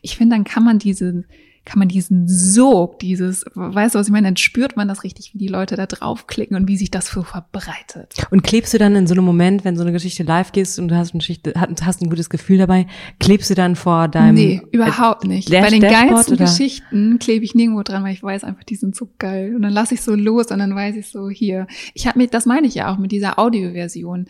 ich 0.03 0.17
finde, 0.17 0.37
dann 0.37 0.45
kann 0.45 0.65
man 0.65 0.79
diese, 0.79 1.25
kann 1.65 1.79
man 1.79 1.89
diesen 1.89 2.27
Sog, 2.29 2.99
dieses, 2.99 3.45
weißt 3.55 3.95
du, 3.95 3.99
was 3.99 4.07
ich 4.07 4.13
meine, 4.13 4.29
dann 4.29 4.37
spürt 4.37 4.77
man 4.77 4.89
das 4.89 5.05
richtig, 5.05 5.35
wie 5.35 5.39
die 5.39 5.49
Leute 5.49 5.77
da 5.77 5.87
draufklicken 5.87 6.57
und 6.57 6.67
wie 6.67 6.77
sich 6.77 6.91
das 6.91 7.09
so 7.09 7.23
verbreitet. 7.23 8.15
Und 8.31 8.43
klebst 8.43 8.73
du 8.73 8.79
dann 8.79 8.97
in 8.97 9.07
so 9.07 9.15
einem 9.15 9.25
Moment, 9.25 9.65
wenn 9.65 9.77
so 9.77 9.83
eine 9.83 9.93
Geschichte 9.93 10.23
live 10.23 10.53
gehst 10.53 10.79
und 10.79 10.89
du 10.89 10.97
hast, 10.97 11.13
eine 11.13 11.19
Geschichte, 11.19 11.53
hast 11.57 12.03
ein 12.03 12.09
gutes 12.09 12.31
Gefühl 12.31 12.59
dabei, 12.59 12.87
klebst 13.21 13.51
du 13.51 13.55
dann 13.55 13.77
vor 13.77 14.09
deinem 14.09 14.35
Nee, 14.35 14.63
überhaupt 14.73 15.25
nicht. 15.25 15.53
Dash 15.53 15.63
Bei 15.63 15.71
den 15.71 15.81
Dashboard, 15.81 16.11
geilsten 16.11 16.35
oder? 16.35 16.45
Geschichten 16.45 17.19
klebe 17.19 17.45
ich 17.45 17.55
nirgendwo 17.55 17.83
dran, 17.83 18.03
weil 18.03 18.13
ich 18.13 18.23
weiß 18.23 18.45
einfach, 18.45 18.65
die 18.65 18.77
sind 18.77 18.97
so 18.97 19.11
geil. 19.19 19.55
Und 19.55 19.63
dann 19.63 19.73
lasse 19.73 19.95
ich 19.95 20.01
so 20.03 20.15
los 20.15 20.47
und 20.47 20.59
dann 20.59 20.75
weiß 20.75 20.97
ich 20.97 21.09
so, 21.09 21.29
hier. 21.29 21.67
Ich 21.95 22.07
habe 22.07 22.19
mir, 22.19 22.29
das 22.29 22.47
meine 22.47 22.67
ich 22.67 22.75
ja 22.75 22.93
auch 22.93 22.99
mit 22.99 23.13
dieser 23.13 23.39
Audioversion. 23.39 24.27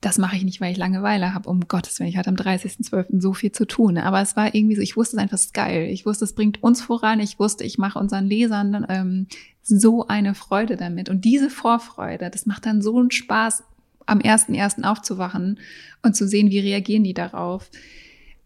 Das 0.00 0.16
mache 0.16 0.36
ich 0.36 0.44
nicht, 0.44 0.60
weil 0.60 0.72
ich 0.72 0.78
Langeweile 0.78 1.34
habe. 1.34 1.48
Um 1.48 1.68
Gottes 1.68 1.98
Willen, 1.98 2.08
ich 2.08 2.16
hatte 2.16 2.30
am 2.30 2.36
30.12. 2.36 3.20
so 3.20 3.34
viel 3.34 3.52
zu 3.52 3.66
tun. 3.66 3.98
Aber 3.98 4.20
es 4.22 4.34
war 4.34 4.54
irgendwie 4.54 4.76
so, 4.76 4.80
ich 4.80 4.96
wusste 4.96 5.16
es 5.16 5.22
einfach, 5.22 5.34
es 5.34 5.46
ist 5.46 5.54
geil. 5.54 5.88
Ich 5.90 6.06
wusste, 6.06 6.24
es 6.24 6.34
bringt 6.34 6.62
uns 6.62 6.80
voran. 6.80 7.20
Ich 7.20 7.38
wusste, 7.38 7.64
ich 7.64 7.76
mache 7.76 7.98
unseren 7.98 8.26
Lesern 8.26 8.86
ähm, 8.88 9.26
so 9.62 10.06
eine 10.06 10.34
Freude 10.34 10.76
damit. 10.76 11.10
Und 11.10 11.24
diese 11.26 11.50
Vorfreude, 11.50 12.30
das 12.30 12.46
macht 12.46 12.64
dann 12.64 12.80
so 12.80 12.98
einen 12.98 13.10
Spaß, 13.10 13.62
am 14.06 14.18
1.1. 14.18 14.84
aufzuwachen 14.84 15.60
und 16.02 16.16
zu 16.16 16.26
sehen, 16.26 16.50
wie 16.50 16.58
reagieren 16.58 17.04
die 17.04 17.14
darauf. 17.14 17.70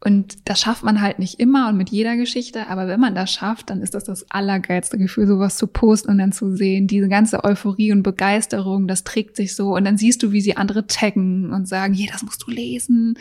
Und 0.04 0.48
das 0.50 0.60
schafft 0.60 0.84
man 0.84 1.00
halt 1.00 1.18
nicht 1.18 1.40
immer 1.40 1.70
und 1.70 1.78
mit 1.78 1.88
jeder 1.88 2.16
Geschichte, 2.16 2.68
aber 2.68 2.86
wenn 2.88 3.00
man 3.00 3.14
das 3.14 3.32
schafft, 3.32 3.70
dann 3.70 3.80
ist 3.80 3.94
das 3.94 4.04
das 4.04 4.30
allergeilste 4.30 4.98
Gefühl, 4.98 5.26
sowas 5.26 5.56
zu 5.56 5.66
posten 5.66 6.10
und 6.10 6.18
dann 6.18 6.30
zu 6.30 6.54
sehen, 6.54 6.86
diese 6.86 7.08
ganze 7.08 7.42
Euphorie 7.42 7.90
und 7.90 8.02
Begeisterung, 8.02 8.86
das 8.86 9.04
trägt 9.04 9.34
sich 9.34 9.56
so 9.56 9.74
und 9.74 9.84
dann 9.84 9.96
siehst 9.96 10.22
du, 10.22 10.30
wie 10.30 10.42
sie 10.42 10.58
andere 10.58 10.86
taggen 10.86 11.54
und 11.54 11.66
sagen, 11.66 11.94
hier, 11.94 12.12
das 12.12 12.22
musst 12.22 12.44
du 12.46 12.50
lesen. 12.50 13.18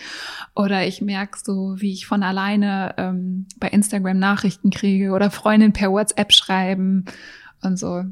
Oder 0.56 0.86
ich 0.86 1.02
merke 1.02 1.40
so, 1.42 1.76
wie 1.78 1.94
ich 1.94 2.06
von 2.06 2.22
alleine 2.22 2.96
ähm, 2.98 3.46
bei 3.60 3.70
Instagram 3.70 4.20
Nachrichten 4.20 4.70
kriege 4.70 5.12
oder 5.12 5.32
Freundinnen 5.32 5.72
per 5.72 5.90
WhatsApp 5.90 6.34
schreiben 6.34 7.06
und 7.62 7.80
so. 7.80 8.04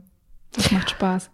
Das 0.53 0.71
macht 0.71 0.91
Spaß. 0.91 1.29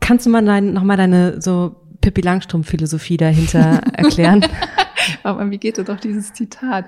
Kannst 0.00 0.26
du 0.26 0.30
mal 0.30 0.44
dein, 0.44 0.74
noch 0.74 0.82
mal 0.82 0.98
deine 0.98 1.40
so 1.40 1.76
Pippi 2.02 2.20
Langstrumpf-Philosophie 2.20 3.16
dahinter 3.16 3.80
erklären? 3.94 4.44
Aber 5.22 5.50
wie 5.50 5.58
geht 5.58 5.76
dir 5.76 5.84
doch 5.84 6.00
dieses 6.00 6.32
Zitat? 6.32 6.86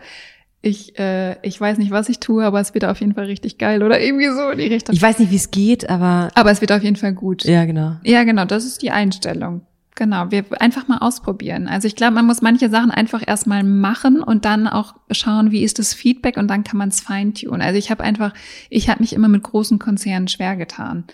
Ich, 0.64 0.98
äh, 0.98 1.36
ich 1.42 1.60
weiß 1.60 1.78
nicht, 1.78 1.90
was 1.90 2.08
ich 2.08 2.20
tue, 2.20 2.44
aber 2.44 2.60
es 2.60 2.72
wird 2.72 2.84
auf 2.84 3.00
jeden 3.00 3.14
Fall 3.14 3.24
richtig 3.24 3.58
geil 3.58 3.82
oder 3.82 4.00
irgendwie 4.00 4.28
so 4.28 4.48
in 4.50 4.58
die 4.58 4.68
Richtung. 4.68 4.94
Ich 4.94 5.02
weiß 5.02 5.18
nicht, 5.18 5.32
wie 5.32 5.36
es 5.36 5.50
geht, 5.50 5.90
aber 5.90 6.30
aber 6.36 6.52
es 6.52 6.60
wird 6.60 6.70
auf 6.70 6.84
jeden 6.84 6.94
Fall 6.94 7.14
gut. 7.14 7.42
ja, 7.42 7.64
genau. 7.64 7.96
Ja, 8.04 8.22
genau, 8.22 8.44
das 8.44 8.64
ist 8.64 8.80
die 8.80 8.92
Einstellung. 8.92 9.62
Genau, 9.94 10.30
wir 10.30 10.44
einfach 10.60 10.88
mal 10.88 10.98
ausprobieren. 10.98 11.68
Also 11.68 11.86
ich 11.86 11.96
glaube, 11.96 12.14
man 12.14 12.26
muss 12.26 12.40
manche 12.40 12.70
Sachen 12.70 12.90
einfach 12.90 13.22
erstmal 13.26 13.62
machen 13.62 14.22
und 14.22 14.44
dann 14.44 14.66
auch 14.66 14.94
schauen, 15.10 15.50
wie 15.50 15.62
ist 15.62 15.78
das 15.78 15.92
Feedback 15.92 16.38
und 16.38 16.48
dann 16.48 16.64
kann 16.64 16.78
man 16.78 16.88
es 16.88 17.00
feintunen. 17.00 17.60
Also 17.60 17.76
ich 17.78 17.90
habe 17.90 18.02
einfach, 18.02 18.32
ich 18.70 18.88
habe 18.88 19.00
mich 19.00 19.12
immer 19.12 19.28
mit 19.28 19.42
großen 19.42 19.78
Konzernen 19.78 20.28
schwer 20.28 20.56
getan, 20.56 21.04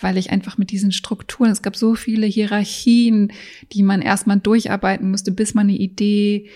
weil 0.00 0.16
ich 0.16 0.30
einfach 0.30 0.58
mit 0.58 0.70
diesen 0.70 0.92
Strukturen, 0.92 1.50
es 1.50 1.62
gab 1.62 1.76
so 1.76 1.94
viele 1.94 2.26
Hierarchien, 2.26 3.32
die 3.72 3.82
man 3.82 4.02
erstmal 4.02 4.38
durcharbeiten 4.38 5.10
musste, 5.10 5.32
bis 5.32 5.54
man 5.54 5.68
eine 5.68 5.78
Idee 5.78 6.48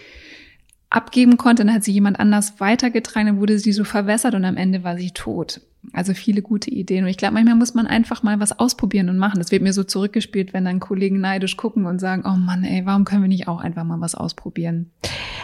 abgeben 0.90 1.36
konnte, 1.36 1.64
dann 1.64 1.74
hat 1.74 1.84
sie 1.84 1.92
jemand 1.92 2.20
anders 2.20 2.60
weitergetragen, 2.60 3.26
dann 3.26 3.40
wurde 3.40 3.58
sie 3.58 3.72
so 3.72 3.84
verwässert 3.84 4.34
und 4.34 4.44
am 4.44 4.56
Ende 4.56 4.84
war 4.84 4.96
sie 4.96 5.10
tot. 5.10 5.60
Also 5.92 6.14
viele 6.14 6.42
gute 6.42 6.70
Ideen. 6.70 7.04
Und 7.04 7.10
ich 7.10 7.16
glaube, 7.16 7.34
manchmal 7.34 7.54
muss 7.56 7.74
man 7.74 7.86
einfach 7.86 8.22
mal 8.22 8.40
was 8.40 8.58
ausprobieren 8.58 9.08
und 9.08 9.18
machen. 9.18 9.38
Das 9.38 9.50
wird 9.50 9.62
mir 9.62 9.72
so 9.72 9.84
zurückgespielt, 9.84 10.52
wenn 10.52 10.64
dann 10.64 10.80
Kollegen 10.80 11.20
neidisch 11.20 11.56
gucken 11.56 11.86
und 11.86 12.00
sagen, 12.00 12.22
oh 12.26 12.36
Mann, 12.36 12.64
ey, 12.64 12.84
warum 12.86 13.04
können 13.04 13.22
wir 13.22 13.28
nicht 13.28 13.48
auch 13.48 13.60
einfach 13.60 13.84
mal 13.84 14.00
was 14.00 14.14
ausprobieren? 14.14 14.90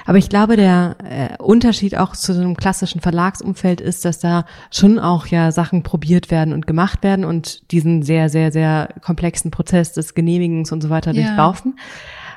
Aber 0.06 0.18
ich 0.18 0.28
glaube, 0.28 0.56
der 0.56 0.96
äh, 1.04 1.42
Unterschied 1.42 1.96
auch 1.96 2.16
zu 2.16 2.32
so 2.32 2.40
einem 2.40 2.56
klassischen 2.56 3.00
Verlagsumfeld 3.00 3.80
ist, 3.80 4.04
dass 4.04 4.18
da 4.18 4.44
schon 4.70 4.98
auch 4.98 5.26
ja 5.26 5.52
Sachen 5.52 5.82
probiert 5.82 6.30
werden 6.30 6.52
und 6.52 6.66
gemacht 6.66 7.02
werden 7.02 7.24
und 7.24 7.70
diesen 7.70 8.02
sehr, 8.02 8.28
sehr, 8.28 8.50
sehr 8.50 8.94
komplexen 9.02 9.50
Prozess 9.50 9.92
des 9.92 10.14
Genehmigens 10.14 10.72
und 10.72 10.82
so 10.82 10.90
weiter 10.90 11.12
Ja. 11.12 11.22
durchlaufen. 11.26 11.74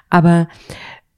Aber 0.10 0.48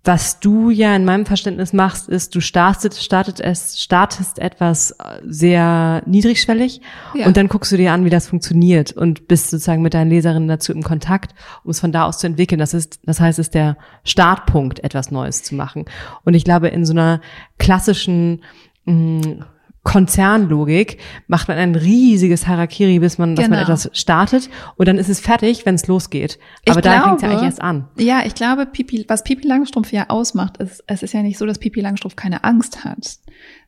was 0.06 0.40
du 0.40 0.70
ja 0.70 0.96
in 0.96 1.04
meinem 1.04 1.26
Verständnis 1.26 1.74
machst, 1.74 2.08
ist, 2.08 2.36
du 2.36 2.40
startest, 2.40 3.04
startet 3.04 3.40
es, 3.40 3.82
startest 3.82 4.40
etwas 4.40 4.92
äh, 4.92 5.20
sehr 5.26 6.04
niedrigschwellig 6.06 6.80
Ja. 7.16 7.26
und 7.26 7.36
dann 7.38 7.48
guckst 7.48 7.72
du 7.72 7.78
dir 7.78 7.92
an, 7.92 8.06
wie 8.06 8.10
das 8.10 8.28
funktioniert 8.28 8.92
und 8.92 9.28
bist 9.28 9.50
sozusagen 9.50 9.82
mit 9.82 9.94
deinen 9.94 10.10
Leserinnen 10.10 10.48
dazu 10.48 10.72
im 10.72 10.84
Kontakt, 10.84 11.34
um 11.64 11.72
es 11.72 11.80
von 11.80 11.92
da 11.92 12.06
aus 12.06 12.20
zu 12.20 12.28
entwickeln. 12.28 12.60
Das 12.60 12.74
ist, 12.74 13.00
das 13.04 13.20
heißt, 13.20 13.40
es 13.40 13.48
ist 13.48 13.56
der 13.56 13.78
Startpunkt, 14.04 14.84
etwas 14.84 15.12
Neues 15.12 15.44
zu 15.44 15.56
machen. 15.56 15.86
Und 16.24 16.36
ich 16.36 16.44
glaube, 16.44 16.68
in 16.68 16.86
so 16.86 16.94
einer 16.94 17.20
klassischen 17.58 18.44
mh, 18.86 19.46
Konzernlogik 19.86 20.98
macht 21.28 21.48
man 21.48 21.58
ein 21.58 21.76
riesiges 21.76 22.48
Harakiri, 22.48 22.98
bis 23.00 23.20
man, 23.20 23.36
dass 23.36 23.48
man 23.48 23.60
Genau. 23.60 23.72
etwas 23.72 23.90
startet 23.94 24.50
und 24.78 24.88
dann 24.88 24.98
ist 24.98 25.10
es 25.10 25.20
fertig, 25.20 25.66
wenn 25.68 25.76
es 25.76 25.86
losgeht. 25.86 26.40
Ich 26.66 26.72
Aber 26.72 26.82
da 26.82 27.04
fängt 27.04 27.18
es 27.18 27.22
ja 27.22 27.30
eigentlich 27.30 27.44
erst 27.44 27.62
an. 27.62 27.88
Ja, 27.98 28.24
ich 28.26 28.34
glaube, 28.34 28.66
Pipi, 28.66 29.06
was 29.08 29.24
Pipi 29.24 29.48
Langstrumpf 29.48 29.92
ja 29.92 30.10
ausmacht, 30.10 30.58
ist, 30.58 30.84
es 30.88 31.04
ist 31.04 31.14
ja 31.14 31.22
nicht 31.22 31.38
so, 31.38 31.46
dass 31.46 31.60
Pipi 31.60 31.82
Langstrumpf 31.82 32.16
keine 32.16 32.44
Angst 32.44 32.84
hat, 32.84 33.20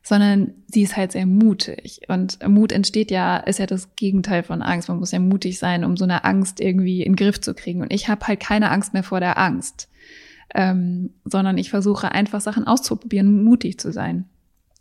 sondern 0.02 0.54
sie 0.66 0.82
ist 0.82 0.96
halt 0.96 1.12
sehr 1.12 1.24
mutig. 1.24 2.00
Und 2.08 2.38
Mut 2.46 2.72
entsteht 2.72 3.12
ja, 3.12 3.36
ist 3.36 3.60
ja 3.60 3.66
das 3.66 3.94
Gegenteil 3.94 4.42
von 4.42 4.60
Angst. 4.60 4.88
Man 4.88 4.98
muss 4.98 5.12
ja 5.12 5.20
mutig 5.20 5.60
sein, 5.60 5.84
um 5.84 5.96
so 5.96 6.02
eine 6.04 6.24
Angst 6.24 6.60
irgendwie 6.60 7.02
in 7.02 7.12
den 7.12 7.16
Griff 7.16 7.40
zu 7.40 7.54
kriegen. 7.54 7.80
Und 7.80 7.92
ich 7.92 8.08
habe 8.08 8.26
halt 8.26 8.40
keine 8.40 8.72
Angst 8.72 8.92
mehr 8.92 9.04
vor 9.04 9.20
der 9.20 9.38
Angst, 9.38 9.88
ähm, 10.52 11.10
sondern 11.24 11.58
ich 11.58 11.70
versuche 11.70 12.10
einfach 12.10 12.40
Sachen 12.40 12.66
auszuprobieren, 12.66 13.44
mutig 13.44 13.78
zu 13.78 13.92
sein. 13.92 14.24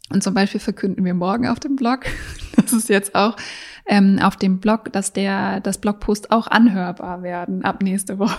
Und 0.09 0.23
zum 0.23 0.33
Beispiel 0.33 0.59
verkünden 0.59 1.03
wir 1.03 1.13
morgen 1.13 1.47
auf 1.47 1.59
dem 1.59 1.75
Blog, 1.75 2.05
das 2.55 2.73
ist 2.73 2.89
jetzt 2.89 3.15
auch 3.15 3.35
ähm, 3.85 4.19
auf 4.21 4.35
dem 4.35 4.59
Blog, 4.59 4.91
dass 4.93 5.13
der 5.13 5.59
das 5.61 5.79
Blogpost 5.79 6.31
auch 6.31 6.47
anhörbar 6.47 7.23
werden 7.23 7.63
ab 7.63 7.81
nächste 7.81 8.19
Woche. 8.19 8.37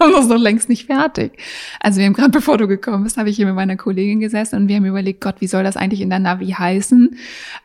Wir 0.00 0.06
haben 0.06 0.14
das 0.14 0.28
noch 0.28 0.38
längst 0.38 0.70
nicht 0.70 0.86
fertig. 0.86 1.32
Also 1.78 1.98
wir 1.98 2.06
haben 2.06 2.14
gerade, 2.14 2.30
bevor 2.38 2.56
du 2.56 2.66
gekommen 2.66 3.04
bist, 3.04 3.18
habe 3.18 3.28
ich 3.28 3.36
hier 3.36 3.44
mit 3.44 3.54
meiner 3.54 3.76
Kollegin 3.76 4.18
gesessen 4.18 4.56
und 4.56 4.68
wir 4.68 4.76
haben 4.76 4.86
überlegt, 4.86 5.20
Gott, 5.20 5.36
wie 5.40 5.46
soll 5.46 5.62
das 5.62 5.76
eigentlich 5.76 6.00
in 6.00 6.08
der 6.08 6.18
Navi 6.18 6.52
heißen? 6.52 7.18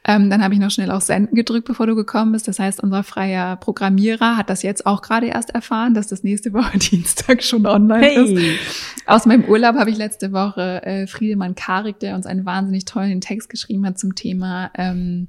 Ähm, 0.05 0.29
dann 0.29 0.43
habe 0.43 0.53
ich 0.53 0.59
noch 0.59 0.69
schnell 0.69 0.91
auf 0.91 1.03
Senden 1.03 1.35
gedrückt, 1.35 1.65
bevor 1.65 1.87
du 1.87 1.95
gekommen 1.95 2.33
bist. 2.33 2.47
Das 2.49 2.59
heißt, 2.59 2.83
unser 2.83 3.03
freier 3.03 3.55
Programmierer 3.55 4.35
hat 4.35 4.49
das 4.49 4.63
jetzt 4.63 4.85
auch 4.85 5.01
gerade 5.01 5.27
erst 5.27 5.51
erfahren, 5.51 5.93
dass 5.93 6.07
das 6.07 6.23
nächste 6.23 6.51
Woche 6.51 6.77
Dienstag 6.91 7.41
schon 7.41 7.65
online 7.65 8.11
ist. 8.11 8.59
Aus 9.05 9.25
meinem 9.25 9.45
Urlaub 9.45 9.75
habe 9.77 9.89
ich 9.89 9.97
letzte 9.97 10.33
Woche 10.33 10.83
äh, 10.83 11.07
Friedemann 11.07 11.55
Karik, 11.55 11.99
der 11.99 12.15
uns 12.15 12.25
einen 12.25 12.45
wahnsinnig 12.45 12.83
tollen 12.83 13.21
Text 13.21 13.49
geschrieben 13.49 13.85
hat 13.85 13.97
zum 13.97 14.13
Thema 14.13 14.71
ähm, 14.77 15.27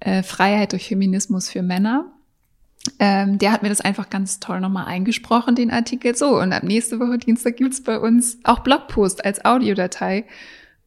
äh, 0.00 0.24
Freiheit 0.24 0.72
durch 0.72 0.88
Feminismus 0.88 1.50
für 1.50 1.62
Männer. 1.62 2.06
Ähm, 2.98 3.38
der 3.38 3.52
hat 3.52 3.62
mir 3.62 3.68
das 3.68 3.80
einfach 3.80 4.10
ganz 4.10 4.40
toll 4.40 4.60
nochmal 4.60 4.86
eingesprochen, 4.86 5.54
den 5.54 5.70
Artikel. 5.70 6.16
So, 6.16 6.40
und 6.40 6.52
ab 6.52 6.62
nächste 6.62 7.00
Woche 7.00 7.18
Dienstag 7.18 7.56
gibt's 7.56 7.82
bei 7.82 7.98
uns 7.98 8.38
auch 8.44 8.60
Blogpost 8.60 9.24
als 9.24 9.44
Audiodatei. 9.44 10.24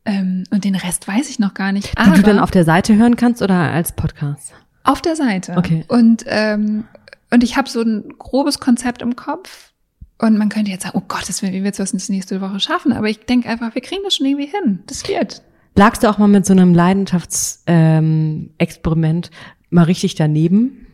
Ähm, 0.06 0.44
und 0.52 0.64
den 0.64 0.76
Rest 0.76 1.08
weiß 1.08 1.30
ich 1.30 1.40
noch 1.40 1.54
gar 1.54 1.72
nicht. 1.72 1.94
Die 1.98 2.12
du 2.12 2.22
dann 2.22 2.40
auf 2.40 2.52
der 2.52 2.64
Seite 2.64 2.96
hören 2.96 3.16
kannst 3.16 3.42
oder 3.42 3.56
als 3.56 3.92
Podcast? 3.92 4.54
Auf 4.84 5.02
der 5.02 5.16
Seite. 5.16 5.56
Okay. 5.58 5.86
Und, 5.88 6.24
ähm, 6.28 6.86
und 7.32 7.44
ich 7.44 7.58
habe 7.58 7.70
so 7.70 7.82
ein 7.82 8.14
grobes 8.18 8.60
Konzept 8.60 9.02
im 9.02 9.16
Kopf. 9.16 9.72
Und 10.18 10.38
man 10.38 10.50
könnte 10.50 10.72
jetzt 10.72 10.84
sagen, 10.84 10.98
oh 10.98 11.04
Gottes 11.08 11.42
Willen, 11.42 11.54
wie 11.54 11.64
willst 11.64 11.80
du 11.80 11.84
das 11.84 12.10
nächste 12.10 12.42
Woche 12.42 12.60
schaffen? 12.60 12.92
Aber 12.92 13.08
ich 13.08 13.20
denke 13.20 13.48
einfach, 13.48 13.74
wir 13.74 13.82
kriegen 13.82 14.02
das 14.04 14.16
schon 14.16 14.26
irgendwie 14.26 14.48
hin. 14.48 14.80
Das 14.88 15.08
wird. 15.08 15.42
Lagst 15.76 16.04
du 16.04 16.10
auch 16.10 16.18
mal 16.18 16.28
mit 16.28 16.46
so 16.46 16.52
einem 16.52 16.74
Leidenschaftsexperiment 16.74 19.28
ähm, 19.28 19.32
mal 19.70 19.84
richtig 19.84 20.16
daneben? 20.16 20.88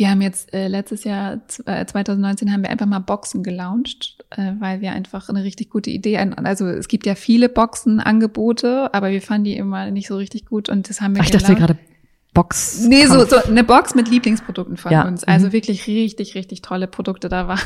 Wir 0.00 0.08
haben 0.08 0.22
jetzt 0.22 0.54
äh, 0.54 0.66
letztes 0.66 1.04
Jahr, 1.04 1.42
äh, 1.66 1.84
2019, 1.84 2.50
haben 2.50 2.62
wir 2.62 2.70
einfach 2.70 2.86
mal 2.86 3.00
Boxen 3.00 3.42
gelauncht, 3.42 4.16
äh, 4.30 4.52
weil 4.58 4.80
wir 4.80 4.92
einfach 4.92 5.28
eine 5.28 5.44
richtig 5.44 5.68
gute 5.68 5.90
Idee, 5.90 6.16
also 6.16 6.66
es 6.68 6.88
gibt 6.88 7.04
ja 7.04 7.14
viele 7.14 7.50
Boxenangebote, 7.50 8.94
aber 8.94 9.10
wir 9.10 9.20
fanden 9.20 9.44
die 9.44 9.58
immer 9.58 9.90
nicht 9.90 10.08
so 10.08 10.16
richtig 10.16 10.46
gut 10.46 10.70
und 10.70 10.88
das 10.88 11.02
haben 11.02 11.16
wir 11.16 11.20
Ach, 11.20 11.26
ich 11.26 11.32
dachte 11.32 11.54
gerade 11.54 11.76
Box. 12.32 12.86
Nee, 12.88 13.04
so, 13.04 13.26
so 13.26 13.36
eine 13.44 13.62
Box 13.62 13.94
mit 13.94 14.08
Lieblingsprodukten 14.08 14.78
von 14.78 14.90
Ja, 14.90 15.06
uns. 15.06 15.24
Also 15.24 15.48
mhm. 15.48 15.52
wirklich 15.52 15.86
richtig, 15.86 16.34
richtig 16.34 16.62
tolle 16.62 16.86
Produkte. 16.86 17.28
Da 17.28 17.46
war 17.48 17.58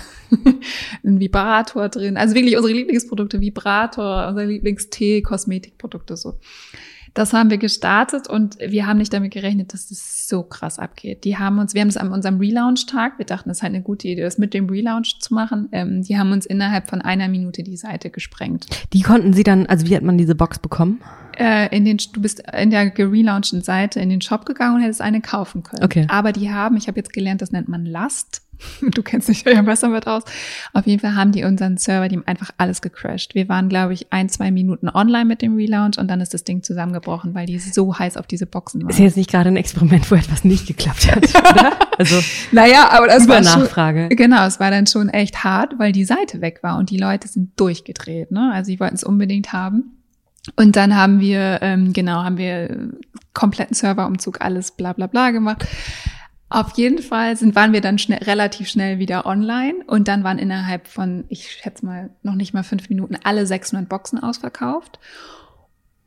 ein 1.05 1.21
Vibrator 1.21 1.89
drin. 1.89 2.17
Also 2.17 2.35
wirklich 2.35 2.57
unsere 2.57 2.75
Lieblingsprodukte, 2.75 3.41
Vibrator, 3.41 4.27
unser 4.27 4.45
Lieblingstee, 4.45 5.23
Kosmetikprodukte 5.23 6.17
so. 6.17 6.41
Das 7.15 7.33
haben 7.33 7.49
wir 7.49 7.59
gestartet 7.59 8.29
und 8.29 8.59
wir 8.59 8.87
haben 8.87 8.99
nicht 8.99 9.13
damit 9.13 9.33
gerechnet, 9.33 9.73
dass 9.73 9.89
das 9.89 10.29
so 10.29 10.43
krass 10.43 10.81
abgeht. 10.81 11.25
Die 11.25 11.39
haben 11.39 11.61
uns, 11.61 11.73
wir 11.73 11.81
haben 11.81 11.89
es 11.89 11.97
an 11.97 12.11
unserem 12.11 12.39
Relaunch-Tag, 12.39 13.19
wir 13.19 13.25
dachten, 13.25 13.49
das 13.49 13.59
ist 13.59 13.63
halt 13.63 13.73
eine 13.73 13.83
gute 13.83 14.09
Idee, 14.09 14.23
das 14.23 14.37
mit 14.37 14.53
dem 14.53 14.69
Relaunch 14.69 15.21
zu 15.21 15.33
machen. 15.33 15.69
Ähm, 15.71 16.03
die 16.03 16.19
haben 16.19 16.33
uns 16.33 16.45
innerhalb 16.45 16.91
von 16.91 17.01
einer 17.01 17.29
Minute 17.29 17.63
die 17.63 17.77
Seite 17.77 18.11
gesprengt. 18.11 18.67
Die 18.93 19.03
konnten 19.03 19.33
sie 19.33 19.45
dann, 19.45 19.67
also 19.67 19.87
wie 19.87 19.95
hat 19.95 20.03
man 20.03 20.19
diese 20.19 20.35
Box 20.35 20.59
bekommen? 20.59 21.01
Äh, 21.39 21.75
in 21.75 21.85
den, 21.85 21.99
du 22.13 22.21
bist 22.21 22.43
in 22.53 22.71
der 22.71 22.91
gelaunchten 22.91 23.63
Seite 23.63 24.01
in 24.01 24.09
den 24.09 24.21
Shop 24.21 24.45
gegangen 24.45 24.77
und 24.77 24.83
hättest 24.83 25.01
eine 25.01 25.21
kaufen 25.21 25.63
können. 25.63 25.85
Okay. 25.85 26.07
Aber 26.09 26.33
die 26.33 26.51
haben, 26.51 26.77
ich 26.77 26.89
habe 26.89 26.99
jetzt 26.99 27.13
gelernt, 27.13 27.43
das 27.43 27.53
nennt 27.53 27.69
man 27.69 27.87
Last. 27.87 28.44
Du 28.95 29.03
kennst 29.03 29.29
dich 29.29 29.45
ja 29.45 29.63
besser 29.63 29.89
mit 29.89 30.07
aus. 30.07 30.23
Auf 30.73 30.87
jeden 30.87 31.01
Fall 31.01 31.15
haben 31.15 31.33
die 31.33 31.45
unseren 31.45 31.77
Server, 31.77 32.09
die 32.09 32.17
haben 32.17 32.27
einfach 32.27 32.51
alles 32.59 32.83
gecrashed. 32.83 33.35
Wir 33.35 33.49
waren, 33.49 33.69
glaube 33.69 33.93
ich, 33.93 34.13
ein, 34.13 34.29
zwei 34.29 34.51
Minuten 34.51 34.89
online 34.89 35.25
mit 35.25 35.43
dem 35.43 35.57
Relaunch 35.57 35.99
und 35.99 36.09
dann 36.09 36.21
ist 36.21 36.35
das 36.35 36.45
Ding 36.45 36.63
zusammengebrochen, 36.63 37.35
weil 37.35 37.47
die 37.47 37.59
so 37.59 37.99
heiß 37.99 38.17
auf 38.17 38.27
diese 38.27 38.47
Boxen 38.47 38.83
waren. 38.83 38.91
Ist 38.91 38.99
jetzt 38.99 39.17
nicht 39.17 39.31
gerade 39.31 39.49
ein 39.49 39.57
Experiment, 39.57 40.11
wo 40.11 40.15
etwas 40.15 40.45
nicht 40.45 40.67
geklappt 40.67 41.11
hat, 41.11 41.25
oder? 41.53 41.73
Also, 41.99 42.21
naja, 42.53 42.91
aber 42.91 43.07
das 43.07 43.29
war 43.29 43.41
Nachfrage. 43.41 44.09
Schon, 44.09 44.17
genau, 44.17 44.47
es 44.47 44.61
war 44.61 44.71
dann 44.71 44.87
schon 44.87 45.09
echt 45.09 45.45
hart, 45.45 45.79
weil 45.79 45.93
die 45.93 46.05
Seite 46.05 46.41
weg 46.41 46.61
war 46.63 46.79
und 46.79 46.91
die 46.91 46.99
Leute 46.99 47.29
sind 47.29 47.59
durchgedreht, 47.59 48.31
ne? 48.31 48.51
Also, 48.53 48.67
sie 48.67 48.81
wollten 48.81 48.97
es 48.97 49.05
unbedingt 49.05 49.53
haben. 49.53 49.99
Und 50.57 50.77
dann 50.77 50.95
haben 50.95 51.21
wir, 51.21 51.61
ähm, 51.63 51.93
genau, 51.93 52.23
haben 52.23 52.37
wir 52.37 52.91
kompletten 53.33 53.75
Serverumzug, 53.75 54.41
alles 54.41 54.73
bla 54.73 54.93
bla 54.93 55.07
bla 55.07 55.31
gemacht. 55.31 55.67
Auf 56.49 56.77
jeden 56.77 57.01
Fall 57.03 57.37
sind, 57.37 57.55
waren 57.55 57.73
wir 57.73 57.81
dann 57.81 57.99
schnell, 57.99 58.23
relativ 58.23 58.69
schnell 58.69 58.99
wieder 58.99 59.27
online 59.27 59.75
und 59.87 60.09
dann 60.09 60.25
waren 60.25 60.39
innerhalb 60.39 60.87
von, 60.87 61.25
ich 61.29 61.51
schätze 61.51 61.85
mal, 61.85 62.11
noch 62.23 62.35
nicht 62.35 62.55
mal 62.55 62.63
fünf 62.63 62.89
Minuten 62.91 63.17
alle 63.25 63.47
600 63.47 63.89
Boxen 63.89 64.23
ausverkauft. 64.23 64.99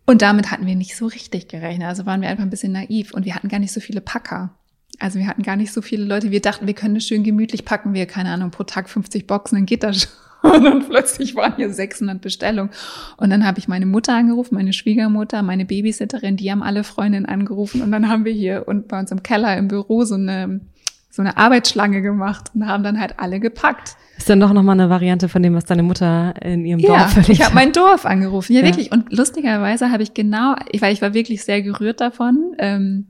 Und 0.06 0.22
damit 0.22 0.52
hatten 0.52 0.66
wir 0.66 0.76
nicht 0.76 0.96
so 0.96 1.08
richtig 1.08 1.50
gerechnet. 1.50 1.88
Also 1.88 2.06
waren 2.06 2.22
wir 2.22 2.30
einfach 2.30 2.44
ein 2.44 2.50
bisschen 2.50 2.72
naiv 2.72 3.14
und 3.14 3.26
wir 3.26 3.36
hatten 3.36 3.50
gar 3.50 3.60
nicht 3.60 3.74
so 3.74 3.82
viele 3.82 4.00
Packer. 4.00 4.52
Also 5.00 5.20
wir 5.20 5.28
hatten 5.28 5.44
gar 5.44 5.58
nicht 5.58 5.74
so 5.74 5.82
viele 5.82 6.06
Leute. 6.06 6.32
Wir 6.32 6.42
dachten, 6.42 6.66
wir 6.66 6.74
können 6.74 6.96
das 6.96 7.06
schön 7.06 7.24
gemütlich 7.24 7.66
packen. 7.66 7.94
Wir, 7.94 8.06
keine 8.06 8.32
Ahnung, 8.32 8.52
pro 8.52 8.64
Tag 8.64 8.90
50 8.90 9.28
Boxen, 9.28 9.56
dann 9.56 9.66
geht 9.66 9.84
das 9.84 10.04
schon. 10.04 10.12
Und 10.42 10.64
dann 10.64 10.88
plötzlich 10.88 11.36
waren 11.36 11.56
hier 11.56 11.72
600 11.72 12.22
Bestellungen. 12.22 12.72
Und 13.18 13.30
dann 13.30 13.46
habe 13.46 13.60
ich 13.60 13.68
meine 13.68 13.86
Mutter 13.86 14.16
angerufen, 14.16 14.56
meine 14.56 14.74
Schwiegermutter, 14.74 15.42
meine 15.42 15.66
Babysitterin, 15.66 16.38
die 16.38 16.52
haben 16.52 16.64
alle 16.64 16.84
Freundinnen 16.84 17.26
angerufen. 17.26 17.82
Und 17.82 17.92
dann 17.92 18.10
haben 18.10 18.26
wir 18.26 18.34
hier 18.34 18.68
und 18.68 18.88
bei 18.88 19.00
uns 19.00 19.12
im 19.12 19.24
Keller 19.24 19.58
im 19.58 19.68
Büro 19.68 20.04
so 20.04 20.16
eine, 20.16 20.62
so 21.10 21.22
eine 21.22 21.38
Arbeitsschlange 21.38 22.02
gemacht 22.02 22.52
und 22.54 22.68
haben 22.68 22.84
dann 22.84 23.00
halt 23.00 23.16
alle 23.18 23.40
gepackt. 23.40 23.96
Ist 24.18 24.30
dann 24.30 24.40
doch 24.40 24.54
nochmal 24.54 24.80
eine 24.80 24.90
Variante 24.90 25.30
von 25.30 25.44
dem, 25.44 25.54
was 25.54 25.66
deine 25.66 25.84
Mutter 25.84 26.34
in 26.42 26.66
ihrem 26.66 26.80
ja, 26.80 26.90
Dorf 26.90 27.14
verlegt 27.14 27.30
ich 27.30 27.44
habe 27.44 27.56
mein 27.56 27.72
Dorf 27.72 28.06
angerufen. 28.06 28.54
Ja, 28.54 28.62
ja, 28.62 28.66
wirklich. 28.66 28.92
Und 28.92 29.12
lustigerweise 29.12 29.92
habe 29.92 30.04
ich 30.04 30.14
genau, 30.14 30.56
weil 30.80 30.94
ich 30.94 31.02
war 31.02 31.14
wirklich 31.14 31.44
sehr 31.44 31.62
gerührt 31.62 32.02
davon. 32.02 32.56
Ähm, 32.58 33.08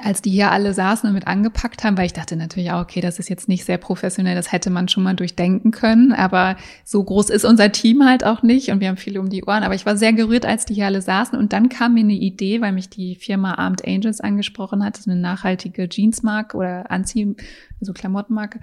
als 0.00 0.22
die 0.22 0.30
hier 0.30 0.50
alle 0.50 0.72
saßen 0.72 1.06
und 1.06 1.14
mit 1.14 1.26
angepackt 1.26 1.84
haben, 1.84 1.98
weil 1.98 2.06
ich 2.06 2.14
dachte 2.14 2.34
natürlich 2.34 2.70
auch, 2.70 2.80
okay, 2.80 3.02
das 3.02 3.18
ist 3.18 3.28
jetzt 3.28 3.46
nicht 3.46 3.66
sehr 3.66 3.76
professionell, 3.76 4.34
das 4.34 4.50
hätte 4.50 4.70
man 4.70 4.88
schon 4.88 5.02
mal 5.02 5.14
durchdenken 5.14 5.70
können, 5.70 6.12
aber 6.12 6.56
so 6.84 7.04
groß 7.04 7.28
ist 7.28 7.44
unser 7.44 7.72
Team 7.72 8.02
halt 8.04 8.24
auch 8.24 8.42
nicht 8.42 8.70
und 8.70 8.80
wir 8.80 8.88
haben 8.88 8.96
viele 8.96 9.20
um 9.20 9.28
die 9.28 9.44
Ohren, 9.44 9.64
aber 9.64 9.74
ich 9.74 9.84
war 9.84 9.98
sehr 9.98 10.14
gerührt, 10.14 10.46
als 10.46 10.64
die 10.64 10.74
hier 10.74 10.86
alle 10.86 11.02
saßen 11.02 11.38
und 11.38 11.52
dann 11.52 11.68
kam 11.68 11.94
mir 11.94 12.00
eine 12.00 12.14
Idee, 12.14 12.62
weil 12.62 12.72
mich 12.72 12.88
die 12.88 13.16
Firma 13.16 13.54
Armed 13.54 13.86
Angels 13.86 14.22
angesprochen 14.22 14.82
hat, 14.82 14.98
eine 15.04 15.16
nachhaltige 15.16 15.86
Jeansmarke 15.90 16.56
oder 16.56 16.90
Anzieh, 16.90 17.36
also 17.78 17.92
Klamottenmarke 17.92 18.60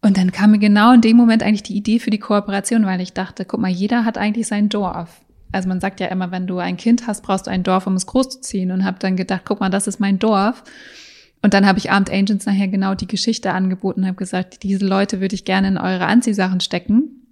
und 0.00 0.16
dann 0.16 0.32
kam 0.32 0.50
mir 0.50 0.58
genau 0.58 0.92
in 0.92 1.00
dem 1.00 1.16
Moment 1.16 1.42
eigentlich 1.42 1.62
die 1.62 1.76
Idee 1.76 2.00
für 2.00 2.10
die 2.10 2.18
Kooperation, 2.18 2.84
weil 2.84 3.00
ich 3.00 3.12
dachte, 3.12 3.44
guck 3.44 3.60
mal, 3.60 3.70
jeder 3.70 4.04
hat 4.04 4.18
eigentlich 4.18 4.48
sein 4.48 4.68
Dorf. 4.68 5.20
Also 5.52 5.68
man 5.68 5.80
sagt 5.80 6.00
ja 6.00 6.08
immer, 6.08 6.30
wenn 6.30 6.46
du 6.46 6.58
ein 6.58 6.76
Kind 6.76 7.06
hast, 7.06 7.22
brauchst 7.22 7.46
du 7.46 7.50
ein 7.50 7.62
Dorf, 7.62 7.86
um 7.86 7.94
es 7.94 8.06
großzuziehen. 8.06 8.70
Und 8.70 8.84
habe 8.84 8.98
dann 8.98 9.16
gedacht, 9.16 9.42
guck 9.44 9.60
mal, 9.60 9.68
das 9.68 9.86
ist 9.86 10.00
mein 10.00 10.18
Dorf. 10.18 10.64
Und 11.42 11.54
dann 11.54 11.66
habe 11.66 11.78
ich 11.78 11.90
Armed 11.90 12.10
Agents 12.10 12.46
nachher 12.46 12.68
genau 12.68 12.94
die 12.94 13.08
Geschichte 13.08 13.52
angeboten 13.52 14.00
und 14.00 14.06
habe 14.06 14.16
gesagt, 14.16 14.62
diese 14.62 14.86
Leute 14.86 15.20
würde 15.20 15.34
ich 15.34 15.44
gerne 15.44 15.68
in 15.68 15.76
eure 15.76 16.06
Anziehsachen 16.06 16.60
stecken, 16.60 17.26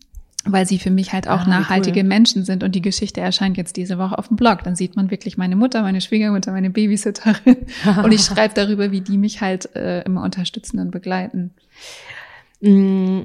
weil 0.44 0.66
sie 0.66 0.78
für 0.78 0.90
mich 0.90 1.12
halt 1.12 1.28
auch 1.28 1.46
ah, 1.46 1.48
nachhaltige 1.48 2.00
cool. 2.00 2.06
Menschen 2.06 2.44
sind. 2.44 2.64
Und 2.64 2.74
die 2.74 2.83
Geschichte 2.83 3.20
erscheint 3.20 3.56
jetzt 3.56 3.76
diese 3.76 3.98
Woche 3.98 4.18
auf 4.18 4.28
dem 4.28 4.37
Blog. 4.37 4.64
Dann 4.64 4.74
sieht 4.74 4.96
man 4.96 5.12
wirklich 5.12 5.38
meine 5.38 5.54
Mutter, 5.54 5.83
meine 5.83 6.00
Schwiegermutter, 6.00 6.50
meine 6.50 6.70
Babysitterin. 6.70 7.56
und 8.04 8.12
ich 8.12 8.22
schreibe 8.22 8.52
darüber, 8.54 8.90
wie 8.90 9.00
die 9.00 9.16
mich 9.16 9.40
halt 9.40 9.74
äh, 9.76 10.02
immer 10.02 10.24
unterstützen 10.24 10.80
und 10.80 10.90
begleiten. 10.90 11.52
Mm, 12.61 13.22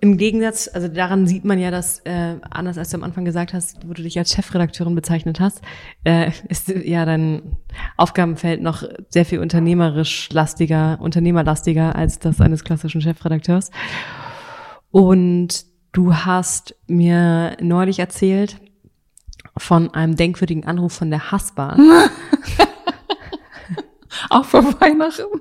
im 0.00 0.16
Gegensatz, 0.16 0.70
also 0.72 0.86
daran 0.86 1.26
sieht 1.26 1.44
man 1.44 1.58
ja, 1.58 1.72
dass 1.72 1.98
äh, 2.00 2.36
anders 2.50 2.78
als 2.78 2.90
du 2.90 2.96
am 2.98 3.02
Anfang 3.02 3.24
gesagt 3.24 3.52
hast, 3.52 3.78
wo 3.86 3.92
du 3.94 4.02
dich 4.02 4.16
als 4.16 4.32
Chefredakteurin 4.32 4.94
bezeichnet 4.94 5.40
hast, 5.40 5.60
äh, 6.04 6.30
ist 6.48 6.68
ja 6.68 7.04
dein 7.04 7.56
Aufgabenfeld 7.96 8.62
noch 8.62 8.84
sehr 9.08 9.24
viel 9.24 9.40
unternehmerisch 9.40 10.28
lastiger, 10.32 10.98
unternehmerlastiger 11.00 11.96
als 11.96 12.20
das 12.20 12.40
eines 12.40 12.62
klassischen 12.62 13.00
Chefredakteurs. 13.00 13.72
Und 14.90 15.64
du 15.92 16.14
hast 16.14 16.76
mir 16.86 17.56
neulich 17.60 17.98
erzählt 17.98 18.60
von 19.56 19.92
einem 19.92 20.14
denkwürdigen 20.14 20.64
Anruf 20.64 20.92
von 20.92 21.10
der 21.10 21.32
Haspa. 21.32 21.76
Auch 24.30 24.44
vor 24.44 24.62
Weihnachten. 24.80 25.40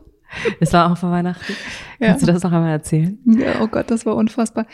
Es 0.59 0.73
war 0.73 0.91
auch 0.91 0.97
vor 0.97 1.11
Weihnachten. 1.11 1.53
Ja. 1.99 2.07
Kannst 2.09 2.23
du 2.23 2.31
das 2.31 2.43
noch 2.43 2.51
einmal 2.51 2.71
erzählen? 2.71 3.17
Ja, 3.25 3.61
oh 3.61 3.67
Gott, 3.67 3.89
das 3.89 4.05
war 4.05 4.15
unfassbar. 4.15 4.65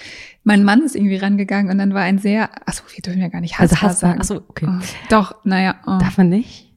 Mein 0.43 0.63
Mann 0.63 0.81
ist 0.81 0.95
irgendwie 0.95 1.17
rangegangen 1.17 1.71
und 1.71 1.77
dann 1.77 1.93
war 1.93 2.01
ein 2.01 2.19
sehr, 2.19 2.49
achso, 2.65 2.83
wir 2.93 3.01
dürfen 3.01 3.21
ja 3.21 3.29
gar 3.29 3.41
nicht 3.41 3.59
Haspa 3.59 3.87
also 3.87 3.99
sagen. 3.99 4.19
Achso, 4.19 4.41
okay. 4.47 4.67
Oh, 4.69 4.83
doch, 5.09 5.35
naja. 5.43 5.75
Oh. 5.85 5.97
Darf 5.99 6.17
man 6.17 6.29
nicht? 6.29 6.71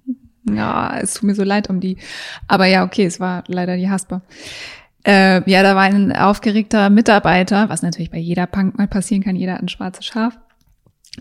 Ja, 0.49 0.99
es 1.01 1.15
tut 1.15 1.25
mir 1.25 1.35
so 1.35 1.43
leid 1.43 1.69
um 1.69 1.81
die. 1.81 1.97
Aber 2.47 2.67
ja, 2.67 2.85
okay, 2.85 3.05
es 3.05 3.19
war 3.19 3.45
leider 3.49 3.77
die 3.77 3.91
Haspa. 3.91 4.23
Äh, 5.05 5.49
ja, 5.51 5.63
da 5.63 5.75
war 5.75 5.83
ein 5.83 6.15
aufgeregter 6.15 6.91
Mitarbeiter, 6.91 7.69
was 7.69 7.83
natürlich 7.83 8.11
bei 8.11 8.19
jeder 8.19 8.47
Punk 8.47 8.79
mal 8.79 8.89
passieren 8.89 9.23
kann, 9.23 9.37
jeder 9.37 9.55
hat 9.55 9.63
ein 9.63 9.69
schwarzes 9.69 10.05
Schaf 10.07 10.39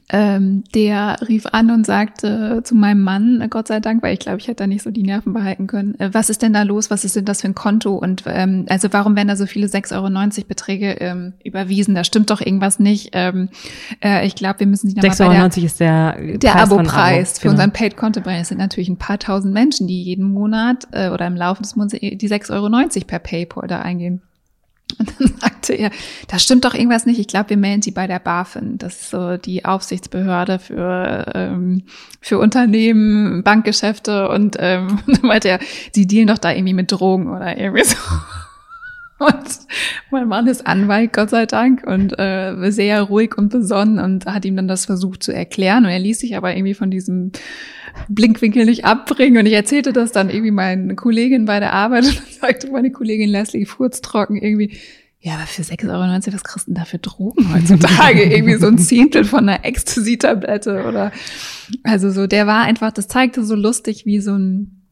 ähm, 0.10 0.64
der 0.74 1.18
rief 1.28 1.46
an 1.48 1.72
und 1.72 1.86
sagte 1.86 2.62
zu 2.64 2.76
meinem 2.76 3.02
Mann, 3.02 3.42
äh, 3.42 3.48
Gott 3.48 3.68
sei 3.68 3.80
Dank, 3.80 4.04
weil 4.04 4.14
ich 4.14 4.20
glaube, 4.20 4.40
ich 4.40 4.48
hätte 4.48 4.64
da 4.64 4.68
nicht 4.68 4.84
so 4.84 4.92
die 4.92 5.04
Nerven 5.04 5.34
behalten 5.34 5.68
können, 5.68 6.00
äh, 6.00 6.14
was 6.14 6.30
ist 6.30 6.42
denn 6.42 6.54
da 6.54 6.64
los, 6.64 6.90
was 6.90 7.06
ist 7.06 7.16
denn 7.16 7.26
das 7.26 7.42
für 7.42 7.48
ein 7.48 7.56
Konto 7.56 7.96
und 7.96 8.24
ähm, 8.28 8.66
also 8.70 8.88
warum 8.92 9.16
werden 9.16 9.28
da 9.28 9.36
so 9.36 9.46
viele 9.46 9.68
6,90 9.68 9.94
Euro 9.96 10.48
Beträge 10.48 10.92
ähm, 11.00 11.34
überwiesen, 11.44 11.96
da 11.96 12.04
stimmt 12.04 12.30
doch 12.30 12.42
irgendwas 12.42 12.80
nicht. 12.80 13.10
Ähm, 13.14 13.50
äh, 14.04 14.26
ich 14.26 14.36
glaube, 14.36 14.60
wir 14.60 14.68
müssen 14.68 14.88
sich 14.88 14.96
nochmal 14.96 15.16
bei 15.18 15.50
der, 15.50 15.64
ist 15.64 15.80
der, 15.80 16.38
der 16.38 16.56
Abo-Preis 16.56 17.32
Abo, 17.32 17.36
für 17.36 17.42
genau. 17.42 17.52
unseren 17.52 17.72
Paid-Konto-Preis. 17.72 18.42
Es 18.42 18.48
sind 18.50 18.58
natürlich 18.58 18.90
ein 18.90 18.98
paar 18.98 19.20
tausend 19.20 19.54
Menschen, 19.54 19.88
die 19.88 20.04
jeden 20.04 20.32
Monat 20.32 20.88
äh, 20.92 21.10
oder 21.10 21.28
im 21.28 21.36
Laufe 21.36 21.62
des 21.62 21.76
Monats 21.76 21.94
die 21.94 22.18
6,90 22.18 22.52
Euro 22.52 23.06
per 23.08 23.20
Paypal 23.20 23.68
da 23.68 23.82
eingehen. 23.82 24.22
Und 25.00 25.14
dann 25.20 25.36
sagte 25.40 25.74
er, 25.74 25.92
da 26.28 26.40
stimmt 26.40 26.66
doch 26.66 26.74
irgendwas 26.74 27.06
nicht. 27.06 27.20
Ich 27.20 27.28
glaube, 27.28 27.52
wir 27.52 27.58
melden 27.58 27.82
sie 27.82 27.92
bei 27.92 28.08
der 28.08 28.20
BaFin. 28.20 28.78
Das 28.78 29.02
ist 29.02 29.10
so 29.10 29.38
die 29.38 29.66
Aufsichtsbehörde 29.66 30.60
für, 30.60 31.32
ähm, 31.34 31.84
für 32.22 32.40
Unternehmen, 32.40 33.44
Bankgeschäfte. 33.44 34.30
Und 34.30 34.58
ähm, 34.60 35.00
dann 35.08 35.22
meinte 35.24 35.50
er, 35.50 35.60
sie 35.92 36.08
dealen 36.08 36.28
doch 36.28 36.38
da 36.38 36.52
irgendwie 36.52 36.74
mit 36.74 36.92
Drogen 36.92 37.30
oder 37.30 37.58
irgendwie 37.58 37.84
so. 37.86 37.98
Und 39.18 39.60
mein 40.12 40.28
Mann 40.28 40.48
ist 40.48 40.68
Anwalt, 40.68 41.14
Gott 41.14 41.30
sei 41.30 41.46
Dank, 41.46 41.84
und 41.88 42.20
äh, 42.20 42.72
sehr 42.72 43.02
ruhig 43.02 43.38
und 43.38 43.50
besonnen 43.50 44.00
und 44.00 44.26
hat 44.26 44.44
ihm 44.44 44.58
dann 44.58 44.68
das 44.68 44.86
versucht 44.86 45.24
zu 45.24 45.34
erklären. 45.34 45.86
Und 45.86 45.92
er 45.92 46.00
ließ 46.00 46.20
sich 46.20 46.36
aber 46.36 46.56
irgendwie 46.56 46.74
von 46.74 46.92
diesem 46.92 47.32
Blinkwinkel 48.10 48.66
nicht 48.66 48.84
abbringen. 48.86 49.38
Und 49.38 49.46
ich 49.46 49.54
erzählte 49.54 49.94
das 49.94 50.12
dann 50.12 50.30
irgendwie 50.30 50.52
meinen 50.52 50.96
Kollegin 50.96 51.46
bei 51.46 51.60
der 51.60 51.74
Arbeit 51.74 52.06
und 52.08 52.18
dann 52.18 52.26
sagte 52.42 52.72
meine 52.72 52.92
Kollegin 52.92 53.30
Leslie 53.30 53.66
furztrocken 53.66 54.38
irgendwie, 54.42 54.78
ja, 55.22 55.36
aber 55.36 55.48
für 55.48 55.64
6,90 55.64 55.90
Euro, 55.90 56.34
was 56.36 56.44
kriegst 56.44 56.68
du 56.68 56.72
denn 56.72 56.80
da 56.80 56.86
für 56.86 57.00
Drogen 57.00 57.52
heutzutage? 57.52 58.24
irgendwie 58.32 58.58
so 58.58 58.68
ein 58.68 58.78
Zehntel 58.78 59.24
von 59.24 59.50
einer 59.50 59.66
Ecstasy-Tablette 59.66 60.86
oder, 60.88 61.12
also 61.82 62.12
so, 62.12 62.28
der 62.28 62.46
war 62.46 62.62
einfach, 62.62 62.92
das 62.92 63.08
zeigte 63.08 63.44
so 63.44 63.56
lustig, 63.56 64.06
wie 64.06 64.20
so 64.20 64.38
ein, 64.38 64.85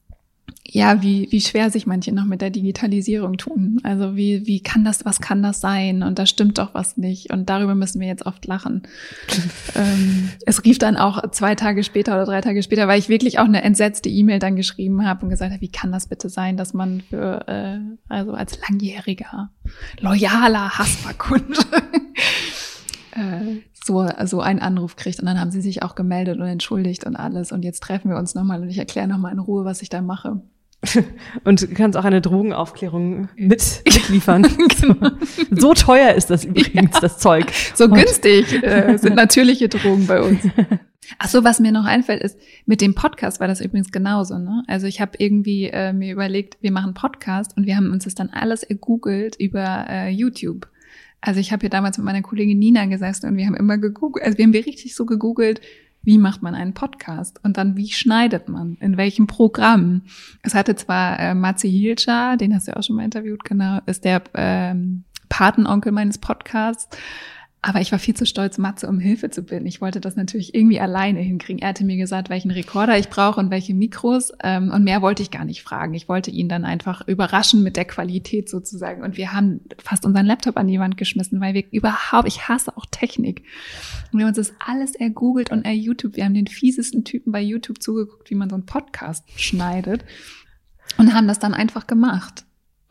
ja, 0.65 1.01
wie, 1.01 1.27
wie 1.29 1.41
schwer 1.41 1.69
sich 1.69 1.85
manche 1.85 2.13
noch 2.13 2.23
mit 2.23 2.41
der 2.41 2.49
Digitalisierung 2.49 3.37
tun. 3.37 3.81
Also 3.83 4.15
wie, 4.15 4.47
wie 4.47 4.61
kann 4.61 4.85
das, 4.85 5.03
was 5.03 5.19
kann 5.19 5.43
das 5.43 5.59
sein? 5.59 6.03
Und 6.03 6.19
da 6.19 6.25
stimmt 6.25 6.57
doch 6.57 6.73
was 6.73 6.95
nicht. 6.95 7.33
Und 7.33 7.49
darüber 7.49 7.75
müssen 7.75 7.99
wir 7.99 8.07
jetzt 8.07 8.25
oft 8.25 8.45
lachen. 8.45 8.83
ähm, 9.75 10.29
es 10.45 10.63
rief 10.63 10.79
dann 10.79 10.95
auch 10.95 11.29
zwei 11.31 11.55
Tage 11.55 11.83
später 11.83 12.15
oder 12.15 12.25
drei 12.25 12.41
Tage 12.41 12.63
später, 12.63 12.87
weil 12.87 12.97
ich 12.97 13.09
wirklich 13.09 13.39
auch 13.39 13.45
eine 13.45 13.61
entsetzte 13.61 14.07
E-Mail 14.07 14.39
dann 14.39 14.55
geschrieben 14.55 15.05
habe 15.05 15.23
und 15.23 15.29
gesagt 15.29 15.51
habe, 15.51 15.61
wie 15.61 15.71
kann 15.71 15.91
das 15.91 16.07
bitte 16.07 16.29
sein, 16.29 16.55
dass 16.55 16.73
man 16.73 17.01
für, 17.01 17.45
äh, 17.47 17.79
also 18.07 18.31
als 18.31 18.57
langjähriger, 18.67 19.51
loyaler 19.99 20.77
Hasperkunde 20.77 21.59
äh, 23.11 23.57
so, 23.85 24.07
so 24.23 24.39
einen 24.39 24.59
Anruf 24.59 24.95
kriegt. 24.95 25.19
Und 25.19 25.25
dann 25.25 25.41
haben 25.41 25.51
sie 25.51 25.61
sich 25.61 25.83
auch 25.83 25.95
gemeldet 25.95 26.39
und 26.39 26.47
entschuldigt 26.47 27.05
und 27.05 27.17
alles. 27.17 27.51
Und 27.51 27.65
jetzt 27.65 27.83
treffen 27.83 28.09
wir 28.09 28.17
uns 28.17 28.33
nochmal 28.33 28.61
und 28.61 28.69
ich 28.69 28.77
erkläre 28.77 29.09
nochmal 29.09 29.33
in 29.33 29.39
Ruhe, 29.39 29.65
was 29.65 29.81
ich 29.81 29.89
da 29.89 30.01
mache. 30.01 30.41
Und 31.43 31.61
du 31.61 31.67
kannst 31.67 31.97
auch 31.97 32.05
eine 32.05 32.21
Drogenaufklärung 32.21 33.29
mit, 33.35 33.81
mitliefern. 33.85 34.43
genau. 34.81 35.11
So 35.51 35.73
teuer 35.73 36.13
ist 36.13 36.29
das 36.29 36.45
übrigens, 36.45 36.95
ja. 36.95 36.99
das 37.01 37.17
Zeug. 37.17 37.45
So 37.75 37.85
Und 37.85 37.93
günstig 37.93 38.63
äh, 38.63 38.97
sind 38.97 39.15
natürliche 39.15 39.69
Drogen 39.69 40.07
bei 40.07 40.21
uns. 40.21 40.41
Ach 41.19 41.27
so, 41.27 41.43
was 41.43 41.59
mir 41.59 41.71
noch 41.71 41.85
einfällt, 41.85 42.21
ist, 42.21 42.37
mit 42.65 42.81
dem 42.81 42.95
Podcast 42.95 43.39
war 43.39 43.47
das 43.47 43.61
übrigens 43.61 43.91
genauso. 43.91 44.37
Ne? 44.37 44.63
Also 44.67 44.87
ich 44.87 45.01
habe 45.01 45.11
irgendwie 45.17 45.65
äh, 45.65 45.93
mir 45.93 46.11
überlegt, 46.13 46.57
wir 46.61 46.71
machen 46.71 46.93
Podcast 46.93 47.55
und 47.57 47.65
wir 47.65 47.75
haben 47.75 47.91
uns 47.91 48.05
das 48.05 48.15
dann 48.15 48.29
alles 48.29 48.63
ergoogelt 48.63 49.35
über 49.39 49.85
äh, 49.89 50.09
YouTube. 50.09 50.67
Also 51.21 51.39
ich 51.39 51.51
habe 51.51 51.61
hier 51.61 51.69
damals 51.69 51.97
mit 51.97 52.05
meiner 52.05 52.21
Kollegin 52.21 52.59
Nina 52.59 52.85
gesessen 52.85 53.27
und 53.29 53.37
wir 53.37 53.45
haben 53.45 53.55
immer 53.55 53.77
gegoogelt, 53.77 54.25
also 54.25 54.37
wir 54.37 54.45
haben 54.45 54.51
richtig 54.51 54.95
so 54.95 55.05
gegoogelt, 55.05 55.61
wie 56.03 56.17
macht 56.17 56.41
man 56.41 56.53
einen 56.53 56.73
Podcast 56.73 57.39
und 57.43 57.57
dann 57.57 57.77
wie 57.77 57.91
schneidet 57.91 58.49
man, 58.49 58.77
in 58.79 58.97
welchem 58.97 59.27
Programm. 59.27 60.03
Es 60.41 60.53
hatte 60.53 60.75
zwar 60.75 61.19
äh, 61.19 61.33
Matze 61.33 61.67
Hilscher, 61.67 62.37
den 62.37 62.53
hast 62.53 62.67
du 62.67 62.71
ja 62.71 62.77
auch 62.77 62.83
schon 62.83 62.97
mal 62.97 63.05
interviewt, 63.05 63.43
genau, 63.43 63.79
ist 63.85 64.03
der 64.03 64.21
ähm, 64.35 65.05
Patenonkel 65.29 65.91
meines 65.91 66.17
Podcasts. 66.17 66.95
Aber 67.65 67.79
ich 67.79 67.93
war 67.93 67.97
viel 67.97 68.13
zu 68.13 68.25
stolz, 68.25 68.57
Matze 68.57 68.89
um 68.89 68.99
Hilfe 68.99 69.29
zu 69.29 69.41
bitten. 69.41 69.65
Ich 69.65 69.79
wollte 69.79 70.01
das 70.01 70.17
natürlich 70.17 70.53
irgendwie 70.53 70.81
alleine 70.81 71.21
hinkriegen. 71.21 71.61
Er 71.61 71.69
hatte 71.69 71.85
mir 71.85 71.95
gesagt, 71.95 72.29
welchen 72.29 72.51
Rekorder 72.51 72.97
ich 72.97 73.07
brauche 73.07 73.39
und 73.39 73.51
welche 73.51 73.73
Mikros. 73.73 74.33
Ähm, 74.43 74.69
und 74.69 74.83
mehr 74.83 75.01
wollte 75.01 75.23
ich 75.23 75.31
gar 75.31 75.45
nicht 75.45 75.63
fragen. 75.63 75.93
Ich 75.93 76.09
wollte 76.09 76.29
ihn 76.29 76.49
dann 76.49 76.65
einfach 76.65 77.07
überraschen 77.07 77.63
mit 77.63 77.77
der 77.77 77.85
Qualität 77.85 78.49
sozusagen. 78.49 79.01
Und 79.01 79.15
wir 79.15 79.31
haben 79.31 79.61
fast 79.81 80.05
unseren 80.05 80.25
Laptop 80.25 80.57
an 80.57 80.67
die 80.67 80.77
Wand 80.77 80.97
geschmissen, 80.97 81.39
weil 81.39 81.53
wir 81.53 81.63
überhaupt, 81.71 82.27
ich 82.27 82.49
hasse 82.49 82.75
auch 82.75 82.85
Technik. 82.91 83.43
Und 84.11 84.19
wir 84.19 84.25
haben 84.25 84.35
uns 84.35 84.45
das 84.45 84.53
alles 84.59 84.93
ergoogelt 84.95 85.49
und 85.49 85.63
er 85.63 85.71
YouTube. 85.71 86.17
Wir 86.17 86.25
haben 86.25 86.33
den 86.33 86.47
fiesesten 86.47 87.05
Typen 87.05 87.31
bei 87.31 87.41
YouTube 87.41 87.81
zugeguckt, 87.81 88.29
wie 88.29 88.35
man 88.35 88.49
so 88.49 88.55
einen 88.55 88.65
Podcast 88.65 89.23
schneidet. 89.37 90.03
Und 90.97 91.13
haben 91.13 91.29
das 91.29 91.39
dann 91.39 91.53
einfach 91.53 91.87
gemacht. 91.87 92.43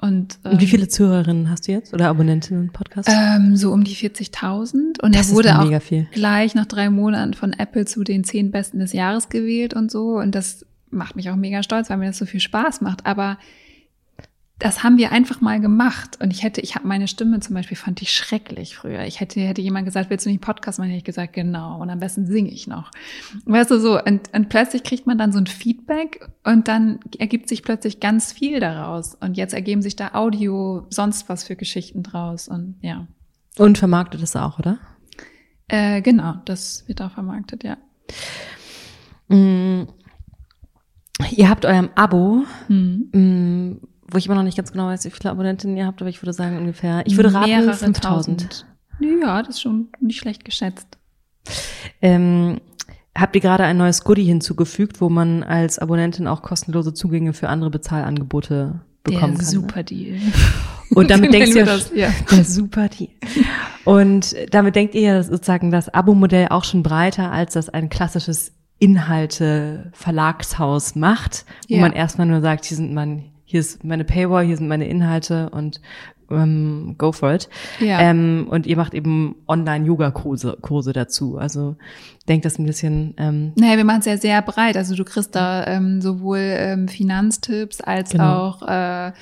Und, 0.03 0.41
ähm, 0.45 0.59
Wie 0.59 0.67
viele 0.67 0.89
Zuhörerinnen 0.89 1.49
hast 1.49 1.69
du 1.69 1.73
jetzt 1.73 1.95
oder 1.95 2.09
Abonnentinnen 2.09 2.65
im 2.65 2.73
Podcast? 2.73 3.09
Ähm, 3.09 3.57
so 3.57 3.71
um 3.71 3.85
die 3.85 3.95
40.000. 3.95 5.01
Und 5.01 5.15
das 5.15 5.31
er 5.31 5.35
wurde 5.37 5.61
auch 5.61 5.71
gleich 6.11 6.57
nach 6.57 6.67
drei 6.67 6.91
Monaten 6.91 7.35
von 7.35 7.53
Apple 7.53 7.85
zu 7.85 8.03
den 8.03 8.25
zehn 8.25 8.51
Besten 8.51 8.81
des 8.81 8.93
Jahres 8.93 9.29
gewählt 9.29 9.75
und 9.75 9.93
so. 9.93 10.19
Und 10.19 10.35
das 10.35 10.67
macht 10.91 11.15
mich 11.15 11.31
auch 11.31 11.37
mega 11.37 11.63
stolz, 11.63 11.89
weil 11.89 11.99
mir 11.99 12.07
das 12.07 12.19
so 12.19 12.27
viel 12.27 12.41
Spaß 12.41 12.81
macht. 12.81 13.07
Aber 13.07 13.39
das 14.63 14.85
haben 14.85 14.97
wir 14.97 15.11
einfach 15.11 15.41
mal 15.41 15.61
gemacht. 15.61 16.19
Und 16.21 16.33
ich 16.33 16.45
hätte, 16.45 16.61
ich 16.61 16.77
habe 16.77 16.87
meine 16.87 17.09
Stimme 17.09 17.41
zum 17.41 17.55
Beispiel, 17.55 17.77
fand 17.77 18.01
ich 18.01 18.15
schrecklich 18.15 18.77
früher. 18.77 19.05
Ich 19.07 19.19
hätte, 19.19 19.41
hätte 19.41 19.61
jemand 19.61 19.87
gesagt, 19.87 20.09
willst 20.09 20.25
du 20.25 20.31
nicht 20.31 20.41
Podcast 20.41 20.79
machen? 20.79 20.91
Hätte 20.91 20.99
ich 20.99 21.05
gesagt, 21.05 21.33
genau. 21.33 21.81
Und 21.81 21.91
am 21.91 21.99
besten 21.99 22.27
singe 22.27 22.51
ich 22.51 22.69
noch. 22.69 22.93
Weißt 23.45 23.73
du, 23.73 23.81
so, 23.81 24.01
und, 24.01 24.33
und 24.33 24.49
plötzlich 24.51 24.85
kriegt 24.85 25.05
man 25.05 25.19
dann 25.19 25.33
so 25.33 25.39
ein 25.39 25.49
Feedback 25.49 26.29
und 26.45 26.69
dann 26.69 27.01
ergibt 27.19 27.49
sich 27.49 27.65
plötzlich 27.65 27.99
ganz 27.99 28.33
viel 28.33 28.61
daraus. 28.61 29.17
Und 29.17 29.37
jetzt 29.37 29.53
ergeben 29.53 29.83
sich 29.83 29.97
da 29.97 30.13
Audio, 30.15 30.87
sonst 30.91 31.29
was 31.29 31.43
für 31.43 31.57
Geschichten 31.57 32.05
draus. 32.05 32.47
Und 32.47 32.77
ja. 32.83 33.09
Und 33.59 33.79
vermarktet 33.79 34.23
es 34.23 34.37
auch, 34.37 34.61
oder? 34.61 34.79
Äh, 35.67 36.03
genau, 36.03 36.35
das 36.45 36.87
wird 36.87 37.03
auch 37.03 37.11
vermarktet, 37.11 37.65
ja. 37.65 37.79
Mm. 39.29 39.89
Ihr 41.31 41.49
habt 41.49 41.65
eurem 41.65 41.91
Abo 41.95 42.45
mhm. 42.69 43.81
Wo 44.13 44.19
ich 44.19 44.27
immer 44.27 44.35
noch 44.35 44.43
nicht 44.43 44.57
ganz 44.57 44.73
genau 44.73 44.87
weiß, 44.87 45.05
wie 45.07 45.11
viele 45.11 45.31
Abonnentinnen 45.31 45.77
ihr 45.77 45.87
habt, 45.87 46.03
aber 46.03 46.11
ich 46.11 46.21
würde 46.23 46.35
sagen 46.35 46.59
ungefähr, 46.59 47.03
ich 47.07 47.17
würde 47.17 47.33
raten 47.33 47.73
5000. 47.73 48.67
Ja, 49.01 49.43
das 49.43 49.57
ist 49.57 49.63
schon 49.63 49.89
nicht 50.01 50.19
schlecht 50.19 50.45
geschätzt. 50.45 50.99
Ähm, 52.03 52.61
habt 53.17 53.35
ihr 53.35 53.41
gerade 53.41 53.65
ein 53.65 53.79
neues 53.79 54.05
Goodie 54.05 54.25
hinzugefügt, 54.25 55.01
wo 55.01 55.09
man 55.09 55.43
als 55.43 55.79
Abonnentin 55.79 56.27
auch 56.27 56.43
kostenlose 56.43 56.93
Zugänge 56.93 57.33
für 57.33 57.49
andere 57.49 57.71
Bezahlangebote 57.71 58.83
bekommen 59.03 59.35
der 59.35 59.39
kann? 59.39 59.47
Super 59.47 59.79
ne? 59.79 59.85
Deal. 59.85 60.21
Und 60.95 61.11
damit 61.11 61.33
denkst 61.33 61.57
ihr, 61.57 61.65
das, 61.65 61.91
ja. 61.95 62.11
der 62.31 62.45
super 62.45 62.91
Deal. 62.91 63.09
Und 63.85 64.37
damit 64.51 64.77
denkt 64.77 64.95
ihr 64.95 65.01
ja 65.01 65.23
sozusagen 65.23 65.71
das 65.71 65.89
Abo-Modell 65.89 66.49
auch 66.51 66.65
schon 66.65 66.83
breiter, 66.83 67.33
als 67.33 67.55
das 67.55 67.71
ein 67.71 67.89
klassisches 67.89 68.53
Inhalte-Verlagshaus 68.79 70.97
macht, 70.97 71.47
wo 71.69 71.77
ja. 71.77 71.81
man 71.81 71.93
erstmal 71.93 72.27
nur 72.27 72.43
sagt, 72.43 72.67
hier 72.67 72.77
sind 72.77 72.93
man 72.93 73.32
hier 73.53 73.61
ist 73.61 73.85
meine 73.85 74.05
Paywall, 74.05 74.47
hier 74.47 74.57
sind 74.57 74.67
meine 74.67 74.89
Inhalte 74.89 75.51
und 75.51 75.83
ähm, 76.31 76.95
go 76.97 77.13
for 77.13 77.35
it. 77.35 77.51
Ja. 77.81 78.01
Ähm, 78.01 78.47
und 78.49 78.67
ihr 78.67 78.79
macht 78.79 78.95
eben 78.95 79.37
Online-Yoga-Kurse 79.47 80.57
Kurse 80.63 80.95
dazu. 80.95 81.37
Also 81.37 81.77
denkt 82.27 82.47
das 82.47 82.59
ein 82.59 82.65
bisschen. 82.65 83.13
Ähm, 83.19 83.53
naja, 83.57 83.77
wir 83.77 83.85
machen 83.85 83.99
es 83.99 84.07
ja 84.07 84.17
sehr 84.17 84.41
breit. 84.41 84.79
Also 84.79 84.95
du 84.95 85.05
kriegst 85.05 85.37
da 85.37 85.67
ähm, 85.67 86.01
sowohl 86.01 86.39
ähm, 86.39 86.89
Finanztipps 86.89 87.83
als 87.83 88.13
genau. 88.13 88.47
auch 88.47 88.63
äh, 88.67 89.13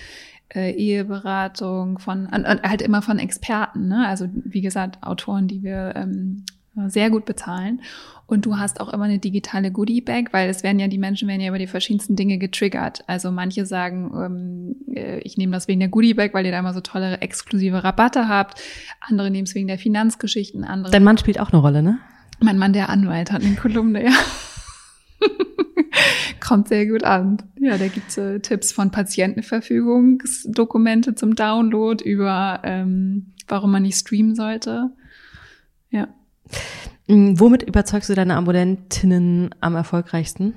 äh, 0.55 0.71
Eheberatung 0.71 1.99
von 1.99 2.27
und, 2.27 2.47
und 2.47 2.63
halt 2.63 2.83
immer 2.83 3.03
von 3.03 3.19
Experten. 3.19 3.89
Ne? 3.89 4.07
Also 4.07 4.29
wie 4.33 4.61
gesagt 4.61 5.03
Autoren, 5.03 5.49
die 5.49 5.65
wir 5.65 5.95
ähm, 5.97 6.45
sehr 6.87 7.11
gut 7.11 7.25
bezahlen. 7.25 7.83
Und 8.31 8.47
du 8.47 8.57
hast 8.59 8.81
auch 8.81 8.93
immer 8.93 9.05
eine 9.05 9.19
digitale 9.19 9.73
Goodie-Bag, 9.73 10.33
weil 10.33 10.49
es 10.49 10.63
werden 10.63 10.79
ja, 10.79 10.87
die 10.87 10.99
Menschen 10.99 11.27
werden 11.27 11.41
ja 11.41 11.49
über 11.49 11.59
die 11.59 11.67
verschiedensten 11.67 12.15
Dinge 12.15 12.39
getriggert. 12.39 13.03
Also 13.09 13.33
manche 13.33 13.67
sagen, 13.67 14.13
ähm, 14.15 14.77
äh, 14.95 15.19
ich 15.23 15.37
nehme 15.37 15.51
das 15.51 15.67
wegen 15.67 15.81
der 15.81 15.89
Goodie-Bag, 15.89 16.33
weil 16.33 16.47
ihr 16.47 16.53
da 16.53 16.61
immer 16.61 16.73
so 16.73 16.81
tolle 16.81 17.21
exklusive 17.23 17.83
Rabatte 17.83 18.29
habt. 18.29 18.63
Andere 19.01 19.33
nehmen 19.33 19.49
es 19.49 19.57
wegen 19.57 19.67
der 19.67 19.79
Finanzgeschichten. 19.79 20.63
Andere 20.63 20.93
Dein 20.93 21.03
Mann 21.03 21.19
spielt 21.19 21.41
auch 21.41 21.51
eine 21.51 21.61
Rolle, 21.61 21.83
ne? 21.83 21.99
Mein 22.39 22.57
Mann, 22.57 22.73
der 22.73 22.89
Anwalt, 22.89 23.33
hat 23.33 23.43
eine 23.43 23.57
Kolumne, 23.57 24.05
ja. 24.05 24.13
Kommt 26.41 26.69
sehr 26.69 26.87
gut 26.87 27.03
an. 27.03 27.39
Ja, 27.59 27.79
da 27.79 27.89
gibt's 27.89 28.17
äh, 28.17 28.39
Tipps 28.39 28.71
von 28.71 28.93
Patientenverfügungsdokumente 28.93 31.17
zum 31.17 31.35
Download 31.35 32.05
über, 32.05 32.61
ähm, 32.63 33.33
warum 33.49 33.73
man 33.73 33.83
nicht 33.83 33.99
streamen 33.99 34.37
sollte. 34.37 34.93
Ja. 35.91 36.07
Mm, 37.07 37.39
womit 37.39 37.63
überzeugst 37.63 38.09
du 38.09 38.15
deine 38.15 38.37
Abonnentinnen 38.37 39.55
am 39.61 39.75
erfolgreichsten? 39.75 40.55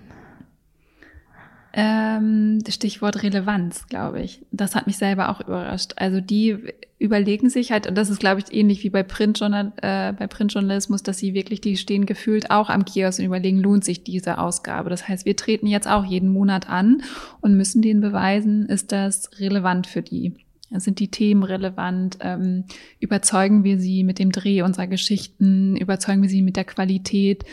Ähm, 1.76 2.60
Stichwort 2.70 3.24
Relevanz, 3.24 3.88
glaube 3.88 4.22
ich. 4.22 4.46
Das 4.52 4.76
hat 4.76 4.86
mich 4.86 4.98
selber 4.98 5.30
auch 5.30 5.42
überrascht. 5.42 5.94
Also 5.96 6.22
die 6.22 6.72
überlegen 7.00 7.50
sich 7.50 7.72
halt, 7.72 7.88
und 7.88 7.98
das 7.98 8.12
ist, 8.12 8.20
glaube 8.20 8.42
ich, 8.42 8.56
ähnlich 8.56 8.84
wie 8.84 8.92
bei, 8.92 9.02
Printjournal, 9.02 9.74
äh, 9.82 10.14
bei 10.14 10.28
Printjournalismus, 10.28 11.02
dass 11.02 11.18
sie 11.18 11.34
wirklich, 11.34 11.62
die 11.62 11.76
stehen 11.76 12.06
gefühlt 12.06 12.52
auch 12.52 12.70
am 12.70 12.86
Kiosk 12.86 13.20
und 13.20 13.26
überlegen, 13.26 13.58
lohnt 13.58 13.84
sich 13.84 14.04
diese 14.04 14.38
Ausgabe. 14.38 14.92
Das 14.92 15.08
heißt, 15.08 15.26
wir 15.26 15.36
treten 15.36 15.66
jetzt 15.66 15.88
auch 15.88 16.06
jeden 16.06 16.30
Monat 16.30 16.70
an 16.70 17.02
und 17.42 17.58
müssen 17.58 17.82
denen 17.82 18.02
beweisen, 18.02 18.68
ist 18.68 18.92
das 18.92 19.32
relevant 19.40 19.88
für 19.88 20.04
die. 20.04 20.43
Sind 20.80 21.00
die 21.00 21.10
Themen 21.10 21.44
relevant? 21.44 22.18
Ähm, 22.22 22.66
überzeugen 23.00 23.64
wir 23.64 23.80
sie 23.80 24.04
mit 24.04 24.20
dem 24.20 24.32
Dreh 24.32 24.62
unserer 24.62 24.88
Geschichten? 24.88 25.76
Überzeugen 25.76 26.22
wir 26.22 26.30
sie 26.30 26.42
mit 26.42 26.56
der 26.56 26.66
Qualität? 26.66 27.46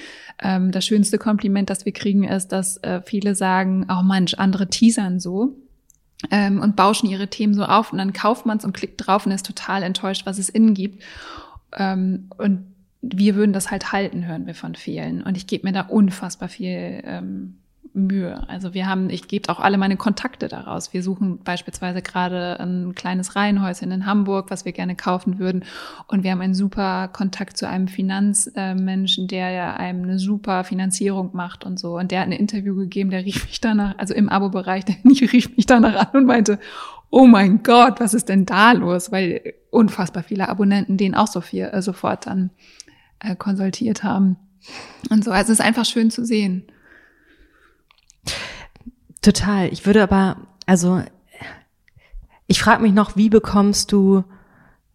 Ähm, 0.42 0.70
das 0.70 0.85
schönste 0.87 1.18
Kompliment, 1.18 1.70
das 1.70 1.85
wir 1.85 1.92
kriegen, 1.92 2.24
ist, 2.24 2.48
dass 2.48 2.76
äh, 2.78 3.02
viele 3.04 3.35
sagen, 3.35 3.87
oh 3.90 4.02
Mensch, 4.02 4.35
andere 4.35 4.68
teasern 4.68 5.20
so 5.20 5.56
ähm, 6.30 6.61
und 6.61 6.76
bauschen 6.76 7.09
ihre 7.09 7.28
Themen 7.28 7.54
so 7.54 7.64
auf 7.64 7.92
und 7.92 7.98
dann 7.98 8.12
kauft 8.12 8.46
man 8.46 8.59
es 8.59 8.64
und 8.64 8.72
klickt 8.72 9.06
drauf 9.06 9.26
und 9.26 9.33
ist 9.33 9.46
total 9.46 9.83
enttäuscht, 9.83 10.26
was 10.26 10.38
es 10.38 10.48
innen 10.48 10.74
gibt. 10.74 11.02
Ähm, 11.76 12.30
und 12.37 12.66
wir 13.02 13.35
würden 13.35 13.52
das 13.52 13.70
halt 13.70 13.92
halten, 13.92 14.26
hören 14.26 14.46
wir 14.46 14.54
von 14.54 14.74
vielen. 14.74 15.22
Und 15.22 15.37
ich 15.37 15.46
gebe 15.46 15.66
mir 15.66 15.72
da 15.72 15.83
unfassbar 15.83 16.48
viel 16.48 17.00
ähm, 17.04 17.59
Mühe. 17.92 18.48
Also 18.48 18.72
wir 18.72 18.87
haben, 18.87 19.11
ich 19.11 19.26
gebe 19.26 19.48
auch 19.48 19.59
alle 19.59 19.76
meine 19.76 19.96
Kontakte 19.96 20.48
daraus. 20.48 20.92
Wir 20.92 21.03
suchen 21.03 21.38
beispielsweise 21.42 22.03
gerade 22.03 22.59
ein 22.61 22.94
kleines 22.94 23.35
Reihenhäuschen 23.35 23.90
in 23.90 24.07
Hamburg, 24.07 24.50
was 24.50 24.64
wir 24.64 24.72
gerne 24.72 24.94
kaufen 24.94 25.38
würden. 25.38 25.64
Und 26.07 26.22
wir 26.22 26.31
haben 26.31 26.40
einen 26.40 26.55
super 26.55 27.09
Kontakt 27.09 27.57
zu 27.57 27.68
einem 27.68 27.88
Finanzmenschen, 27.88 29.26
der 29.26 29.50
ja 29.50 29.74
einem 29.74 30.05
eine 30.05 30.18
super 30.18 30.64
Finanzierung 30.64 31.31
macht 31.33 31.64
und 31.64 31.79
so. 31.79 31.98
Und 31.98 32.12
der 32.12 32.20
hat 32.20 32.29
ein 32.29 32.33
Interview 32.33 32.76
gegeben, 32.76 33.11
der 33.11 33.24
rief 33.24 33.46
mich 33.46 33.61
danach, 33.61 33.98
also 33.98 34.14
im 34.14 34.29
Abo-Bereich, 34.29 34.85
der 34.85 34.96
rief 35.05 35.57
mich 35.57 35.66
danach 35.66 36.12
an 36.12 36.20
und 36.20 36.26
meinte, 36.26 36.59
oh 37.11 37.26
mein 37.26 37.62
Gott, 37.62 37.98
was 37.98 38.14
ist 38.14 38.29
denn 38.29 38.46
da 38.46 38.72
los? 38.72 39.11
Weil 39.11 39.55
unfassbar 39.70 40.22
viele 40.22 40.48
Abonnenten 40.48 40.96
den 40.96 41.14
auch 41.14 41.26
so 41.26 41.40
viel, 41.40 41.64
äh, 41.64 41.83
sofort 41.83 42.26
dann 42.26 42.50
äh, 43.18 43.35
konsultiert 43.35 44.05
haben. 44.05 44.37
Und 45.11 45.24
so. 45.24 45.31
Also 45.31 45.53
es 45.53 45.59
ist 45.59 45.64
einfach 45.64 45.85
schön 45.85 46.11
zu 46.11 46.24
sehen. 46.24 46.64
Total. 49.22 49.72
Ich 49.72 49.87
würde 49.87 50.02
aber, 50.02 50.37
also 50.66 51.02
ich 52.46 52.62
frage 52.62 52.83
mich 52.83 52.92
noch, 52.92 53.16
wie 53.16 53.28
bekommst 53.28 53.92
du 53.92 54.24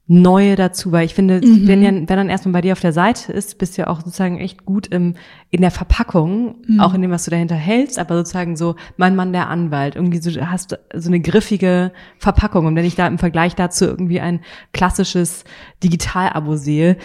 neue 0.08 0.56
dazu, 0.56 0.92
weil 0.92 1.06
ich 1.06 1.16
finde, 1.16 1.42
mhm. 1.44 1.68
wenn, 1.68 1.82
ja, 1.82 1.92
wenn 1.92 2.06
dann 2.06 2.30
erstmal 2.30 2.54
bei 2.54 2.62
dir 2.62 2.74
auf 2.74 2.80
der 2.80 2.94
Seite 2.94 3.34
ist, 3.34 3.58
bist 3.58 3.76
du 3.76 3.82
ja 3.82 3.88
auch 3.88 4.02
sozusagen 4.02 4.40
echt 4.40 4.64
gut 4.64 4.86
im, 4.88 5.16
in 5.50 5.62
der 5.62 5.72
Verpackung, 5.72 6.58
mhm. 6.68 6.80
auch 6.80 6.94
in 6.94 7.02
dem, 7.02 7.10
was 7.10 7.26
du 7.26 7.32
dahinter 7.32 7.56
hältst, 7.56 7.98
aber 7.98 8.18
sozusagen 8.18 8.56
so, 8.56 8.76
mein 8.98 9.16
Mann 9.16 9.34
der 9.34 9.50
Anwalt, 9.50 9.96
irgendwie 9.96 10.20
so, 10.20 10.30
hast 10.42 10.78
so 10.94 11.10
eine 11.10 11.20
griffige 11.22 11.92
Verpackung. 12.20 12.68
Und 12.68 12.76
wenn 12.76 12.86
ich 12.86 12.96
da 12.96 13.08
im 13.08 13.18
Vergleich 13.18 13.56
dazu 13.56 13.86
irgendwie 13.86 14.20
ein 14.20 14.42
klassisches 14.74 15.44
Digital-Abo 15.84 16.56
sehe, 16.56 16.98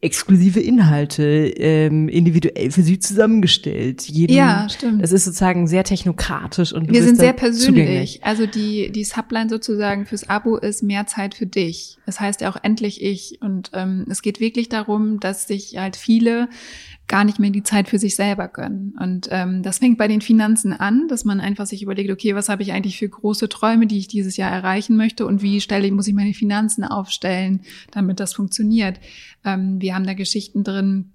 exklusive 0.00 0.60
Inhalte, 0.60 1.24
ähm, 1.24 2.08
individuell 2.08 2.70
für 2.70 2.82
sie 2.82 2.98
zusammengestellt. 2.98 4.02
Jedem, 4.02 4.34
ja, 4.36 4.66
stimmt. 4.70 5.02
Das 5.02 5.12
ist 5.12 5.26
sozusagen 5.26 5.66
sehr 5.66 5.84
technokratisch 5.84 6.72
und 6.72 6.90
wir 6.90 7.02
sind 7.02 7.18
sehr 7.18 7.34
persönlich. 7.34 7.66
Zugänglich. 7.66 8.24
Also 8.24 8.46
die, 8.46 8.90
die 8.92 9.04
Subline 9.04 9.50
sozusagen 9.50 10.06
fürs 10.06 10.30
Abo 10.30 10.56
ist 10.56 10.82
mehr 10.82 11.06
Zeit 11.06 11.34
für 11.34 11.46
dich. 11.46 11.98
Das 12.06 12.20
heißt 12.20 12.45
auch 12.46 12.56
endlich 12.62 13.02
ich. 13.02 13.38
Und 13.40 13.70
ähm, 13.74 14.06
es 14.08 14.22
geht 14.22 14.40
wirklich 14.40 14.68
darum, 14.68 15.20
dass 15.20 15.46
sich 15.46 15.76
halt 15.76 15.96
viele 15.96 16.48
gar 17.08 17.24
nicht 17.24 17.38
mehr 17.38 17.50
die 17.50 17.62
Zeit 17.62 17.88
für 17.88 17.98
sich 17.98 18.16
selber 18.16 18.48
gönnen. 18.48 18.96
Und 19.00 19.28
ähm, 19.30 19.62
das 19.62 19.78
fängt 19.78 19.98
bei 19.98 20.08
den 20.08 20.20
Finanzen 20.20 20.72
an, 20.72 21.06
dass 21.08 21.24
man 21.24 21.40
einfach 21.40 21.66
sich 21.66 21.82
überlegt, 21.82 22.10
okay, 22.10 22.34
was 22.34 22.48
habe 22.48 22.62
ich 22.62 22.72
eigentlich 22.72 22.98
für 22.98 23.08
große 23.08 23.48
Träume, 23.48 23.86
die 23.86 23.98
ich 23.98 24.08
dieses 24.08 24.36
Jahr 24.36 24.50
erreichen 24.50 24.96
möchte 24.96 25.26
und 25.26 25.42
wie 25.42 25.60
stelle 25.60 25.86
ich, 25.86 25.92
muss 25.92 26.08
ich 26.08 26.14
meine 26.14 26.34
Finanzen 26.34 26.84
aufstellen, 26.84 27.60
damit 27.92 28.18
das 28.18 28.34
funktioniert. 28.34 28.98
Ähm, 29.44 29.80
wir 29.80 29.94
haben 29.94 30.06
da 30.06 30.14
Geschichten 30.14 30.64
drin, 30.64 31.12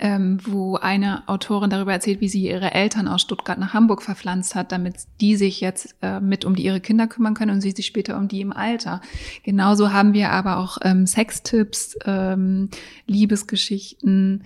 ähm, 0.00 0.38
wo 0.44 0.76
eine 0.76 1.26
Autorin 1.28 1.70
darüber 1.70 1.92
erzählt, 1.92 2.20
wie 2.20 2.28
sie 2.28 2.46
ihre 2.46 2.72
Eltern 2.72 3.08
aus 3.08 3.22
Stuttgart 3.22 3.58
nach 3.58 3.72
Hamburg 3.72 4.02
verpflanzt 4.02 4.54
hat, 4.54 4.70
damit 4.72 4.96
die 5.20 5.36
sich 5.36 5.60
jetzt 5.60 5.96
äh, 6.02 6.20
mit 6.20 6.44
um 6.44 6.54
die 6.54 6.64
ihre 6.64 6.80
Kinder 6.80 7.06
kümmern 7.06 7.34
können 7.34 7.52
und 7.52 7.60
sie 7.60 7.70
sich 7.70 7.86
später 7.86 8.16
um 8.18 8.28
die 8.28 8.40
im 8.40 8.52
Alter. 8.52 9.00
Genauso 9.42 9.92
haben 9.92 10.12
wir 10.12 10.30
aber 10.30 10.58
auch 10.58 10.78
ähm, 10.82 11.06
Sextipps, 11.06 11.96
ähm, 12.04 12.68
Liebesgeschichten, 13.06 14.44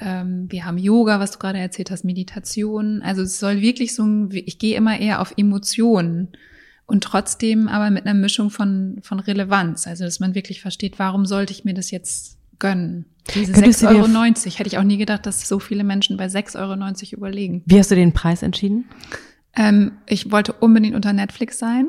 ähm, 0.00 0.46
wir 0.50 0.64
haben 0.64 0.78
Yoga, 0.78 1.20
was 1.20 1.32
du 1.32 1.38
gerade 1.38 1.58
erzählt 1.58 1.90
hast, 1.90 2.04
Meditation. 2.04 3.02
Also 3.02 3.22
es 3.22 3.38
soll 3.38 3.60
wirklich 3.60 3.94
so, 3.94 4.04
ein, 4.04 4.30
ich 4.32 4.58
gehe 4.58 4.76
immer 4.76 4.98
eher 4.98 5.20
auf 5.20 5.34
Emotionen 5.36 6.28
und 6.86 7.04
trotzdem 7.04 7.68
aber 7.68 7.90
mit 7.90 8.06
einer 8.06 8.18
Mischung 8.18 8.50
von, 8.50 8.98
von 9.02 9.20
Relevanz. 9.20 9.86
Also 9.86 10.04
dass 10.04 10.20
man 10.20 10.34
wirklich 10.34 10.60
versteht, 10.60 10.98
warum 10.98 11.26
sollte 11.26 11.52
ich 11.52 11.64
mir 11.64 11.74
das 11.74 11.90
jetzt 11.90 12.37
gönnen? 12.58 13.06
Diese 13.34 13.52
6,90 13.52 13.86
Euro 13.88 14.06
hätte 14.56 14.68
ich 14.68 14.78
auch 14.78 14.84
nie 14.84 14.96
gedacht, 14.96 15.26
dass 15.26 15.46
so 15.46 15.58
viele 15.58 15.84
Menschen 15.84 16.16
bei 16.16 16.26
6,90 16.26 16.56
Euro 16.58 17.16
überlegen. 17.16 17.62
Wie 17.66 17.78
hast 17.78 17.90
du 17.90 17.94
den 17.94 18.12
Preis 18.12 18.42
entschieden? 18.42 18.88
Ähm, 19.54 19.92
ich 20.06 20.30
wollte 20.30 20.52
unbedingt 20.54 20.94
unter 20.94 21.12
Netflix 21.12 21.58
sein 21.58 21.86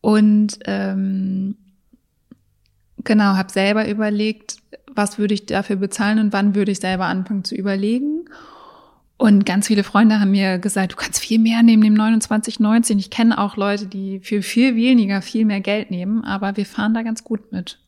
und 0.00 0.58
ähm, 0.66 1.56
genau, 3.04 3.36
habe 3.36 3.50
selber 3.50 3.88
überlegt, 3.88 4.56
was 4.92 5.18
würde 5.18 5.34
ich 5.34 5.46
dafür 5.46 5.76
bezahlen 5.76 6.18
und 6.18 6.32
wann 6.32 6.54
würde 6.54 6.72
ich 6.72 6.78
selber 6.78 7.06
anfangen 7.06 7.44
zu 7.44 7.54
überlegen. 7.54 8.24
Und 9.16 9.44
ganz 9.44 9.66
viele 9.66 9.82
Freunde 9.82 10.20
haben 10.20 10.30
mir 10.30 10.58
gesagt, 10.58 10.92
du 10.92 10.96
kannst 10.96 11.18
viel 11.18 11.40
mehr 11.40 11.64
nehmen, 11.64 11.82
dem 11.82 11.94
29,90. 11.94 12.98
Ich 12.98 13.10
kenne 13.10 13.38
auch 13.38 13.56
Leute, 13.56 13.86
die 13.86 14.20
für 14.20 14.42
viel 14.42 14.76
weniger 14.76 15.22
viel 15.22 15.44
mehr 15.44 15.60
Geld 15.60 15.90
nehmen, 15.90 16.24
aber 16.24 16.56
wir 16.56 16.64
fahren 16.64 16.94
da 16.94 17.02
ganz 17.02 17.24
gut 17.24 17.50
mit. 17.50 17.80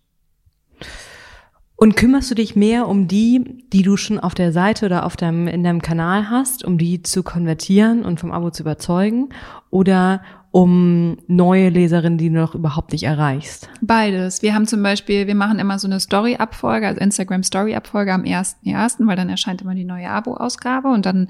Und 1.82 1.96
kümmerst 1.96 2.30
du 2.30 2.34
dich 2.34 2.56
mehr 2.56 2.86
um 2.88 3.08
die, 3.08 3.64
die 3.72 3.80
du 3.80 3.96
schon 3.96 4.18
auf 4.18 4.34
der 4.34 4.52
Seite 4.52 4.84
oder 4.84 5.06
auf 5.06 5.16
deinem, 5.16 5.48
in 5.48 5.64
deinem 5.64 5.80
Kanal 5.80 6.28
hast, 6.28 6.62
um 6.62 6.76
die 6.76 7.02
zu 7.02 7.22
konvertieren 7.22 8.04
und 8.04 8.20
vom 8.20 8.32
Abo 8.32 8.50
zu 8.50 8.64
überzeugen? 8.64 9.30
Oder 9.70 10.22
um 10.52 11.16
neue 11.28 11.68
Leserinnen, 11.68 12.18
die 12.18 12.28
du 12.28 12.34
noch 12.34 12.56
überhaupt 12.56 12.90
nicht 12.90 13.04
erreichst? 13.04 13.68
Beides. 13.80 14.42
Wir 14.42 14.52
haben 14.54 14.66
zum 14.66 14.82
Beispiel, 14.82 15.28
wir 15.28 15.36
machen 15.36 15.60
immer 15.60 15.78
so 15.78 15.86
eine 15.86 16.00
Story-Abfolge, 16.00 16.88
also 16.88 17.00
Instagram-Story-Abfolge 17.00 18.12
am 18.12 18.22
1.1., 18.22 19.06
weil 19.06 19.14
dann 19.14 19.28
erscheint 19.28 19.62
immer 19.62 19.76
die 19.76 19.84
neue 19.84 20.10
Abo-Ausgabe 20.10 20.88
und 20.88 21.06
dann 21.06 21.28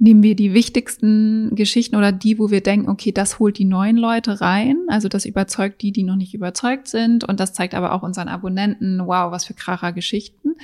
nehmen 0.00 0.24
wir 0.24 0.34
die 0.34 0.52
wichtigsten 0.52 1.54
Geschichten 1.54 1.94
oder 1.94 2.10
die, 2.10 2.40
wo 2.40 2.50
wir 2.50 2.60
denken, 2.60 2.88
okay, 2.88 3.12
das 3.12 3.38
holt 3.38 3.58
die 3.58 3.64
neuen 3.64 3.96
Leute 3.96 4.40
rein, 4.40 4.78
also 4.88 5.08
das 5.08 5.26
überzeugt 5.26 5.80
die, 5.82 5.92
die 5.92 6.02
noch 6.02 6.16
nicht 6.16 6.34
überzeugt 6.34 6.88
sind 6.88 7.22
und 7.22 7.38
das 7.38 7.52
zeigt 7.52 7.74
aber 7.74 7.92
auch 7.92 8.02
unseren 8.02 8.28
Abonnenten, 8.28 9.00
wow, 9.04 9.30
was 9.30 9.44
für 9.44 9.54
kracher 9.54 9.92
Geschichten. 9.92 10.56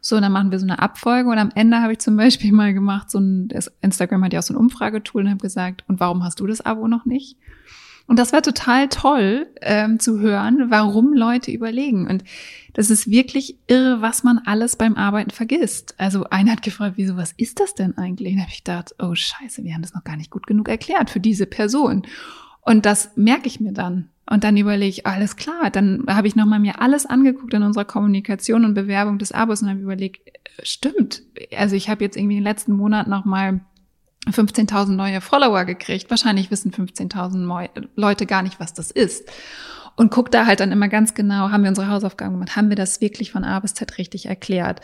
So, 0.00 0.16
und 0.16 0.22
dann 0.22 0.32
machen 0.32 0.50
wir 0.50 0.58
so 0.58 0.66
eine 0.66 0.78
Abfolge 0.78 1.28
und 1.30 1.38
am 1.38 1.50
Ende 1.54 1.80
habe 1.80 1.92
ich 1.92 1.98
zum 1.98 2.16
Beispiel 2.16 2.52
mal 2.52 2.74
gemacht, 2.74 3.10
so 3.10 3.18
ein, 3.18 3.48
Instagram 3.80 4.24
hat 4.24 4.32
ja 4.32 4.40
auch 4.40 4.44
so 4.44 4.54
ein 4.54 4.58
Umfragetool 4.58 5.22
und 5.22 5.30
habe 5.30 5.40
gesagt, 5.40 5.84
und 5.88 6.00
warum 6.00 6.24
hast 6.24 6.40
du 6.40 6.46
das 6.46 6.60
Abo 6.60 6.88
noch 6.88 7.04
nicht? 7.04 7.36
Und 8.08 8.18
das 8.18 8.32
war 8.32 8.40
total 8.40 8.88
toll 8.88 9.48
ähm, 9.60 10.00
zu 10.00 10.18
hören, 10.18 10.70
warum 10.70 11.12
Leute 11.12 11.50
überlegen. 11.50 12.08
Und 12.08 12.24
das 12.72 12.88
ist 12.88 13.10
wirklich 13.10 13.58
irre, 13.66 14.00
was 14.00 14.24
man 14.24 14.38
alles 14.38 14.76
beim 14.76 14.94
Arbeiten 14.94 15.30
vergisst. 15.30 15.94
Also 15.98 16.24
einer 16.24 16.52
hat 16.52 16.62
gefragt, 16.62 16.94
wieso, 16.96 17.18
was 17.18 17.32
ist 17.32 17.60
das 17.60 17.74
denn 17.74 17.98
eigentlich? 17.98 18.32
Und 18.32 18.38
da 18.38 18.42
habe 18.44 18.52
ich 18.52 18.64
gedacht, 18.64 18.94
oh 18.98 19.14
scheiße, 19.14 19.62
wir 19.62 19.74
haben 19.74 19.82
das 19.82 19.92
noch 19.92 20.04
gar 20.04 20.16
nicht 20.16 20.30
gut 20.30 20.46
genug 20.46 20.70
erklärt 20.70 21.10
für 21.10 21.20
diese 21.20 21.44
Person. 21.44 22.06
Und 22.62 22.86
das 22.86 23.10
merke 23.14 23.46
ich 23.46 23.60
mir 23.60 23.72
dann. 23.72 24.08
Und 24.30 24.44
dann 24.44 24.56
überlege 24.56 24.90
ich, 24.90 25.06
alles 25.06 25.36
klar, 25.36 25.70
dann 25.70 26.04
habe 26.08 26.26
ich 26.26 26.36
nochmal 26.36 26.60
mir 26.60 26.80
alles 26.80 27.06
angeguckt 27.06 27.54
in 27.54 27.62
unserer 27.62 27.86
Kommunikation 27.86 28.64
und 28.64 28.74
Bewerbung 28.74 29.18
des 29.18 29.32
Abos 29.32 29.62
und 29.62 29.70
habe 29.70 29.80
überlegt, 29.80 30.26
äh, 30.26 30.32
stimmt. 30.62 31.22
Also 31.56 31.76
ich 31.76 31.88
habe 31.88 32.04
jetzt 32.04 32.16
irgendwie 32.16 32.36
den 32.36 32.44
letzten 32.44 32.72
Monaten 32.72 33.10
nochmal 33.10 33.60
15.000 34.26 34.90
neue 34.90 35.20
Follower 35.20 35.64
gekriegt. 35.64 36.10
Wahrscheinlich 36.10 36.50
wissen 36.50 36.72
15.000 36.72 37.88
Leute 37.96 38.26
gar 38.26 38.42
nicht, 38.42 38.60
was 38.60 38.74
das 38.74 38.90
ist. 38.90 39.30
Und 39.96 40.10
guck 40.12 40.30
da 40.30 40.46
halt 40.46 40.60
dann 40.60 40.70
immer 40.70 40.88
ganz 40.88 41.14
genau, 41.14 41.50
haben 41.50 41.64
wir 41.64 41.70
unsere 41.70 41.88
Hausaufgaben 41.88 42.34
gemacht, 42.34 42.54
haben 42.54 42.68
wir 42.68 42.76
das 42.76 43.00
wirklich 43.00 43.32
von 43.32 43.42
A 43.42 43.58
bis 43.58 43.74
Z 43.74 43.98
richtig 43.98 44.26
erklärt. 44.26 44.80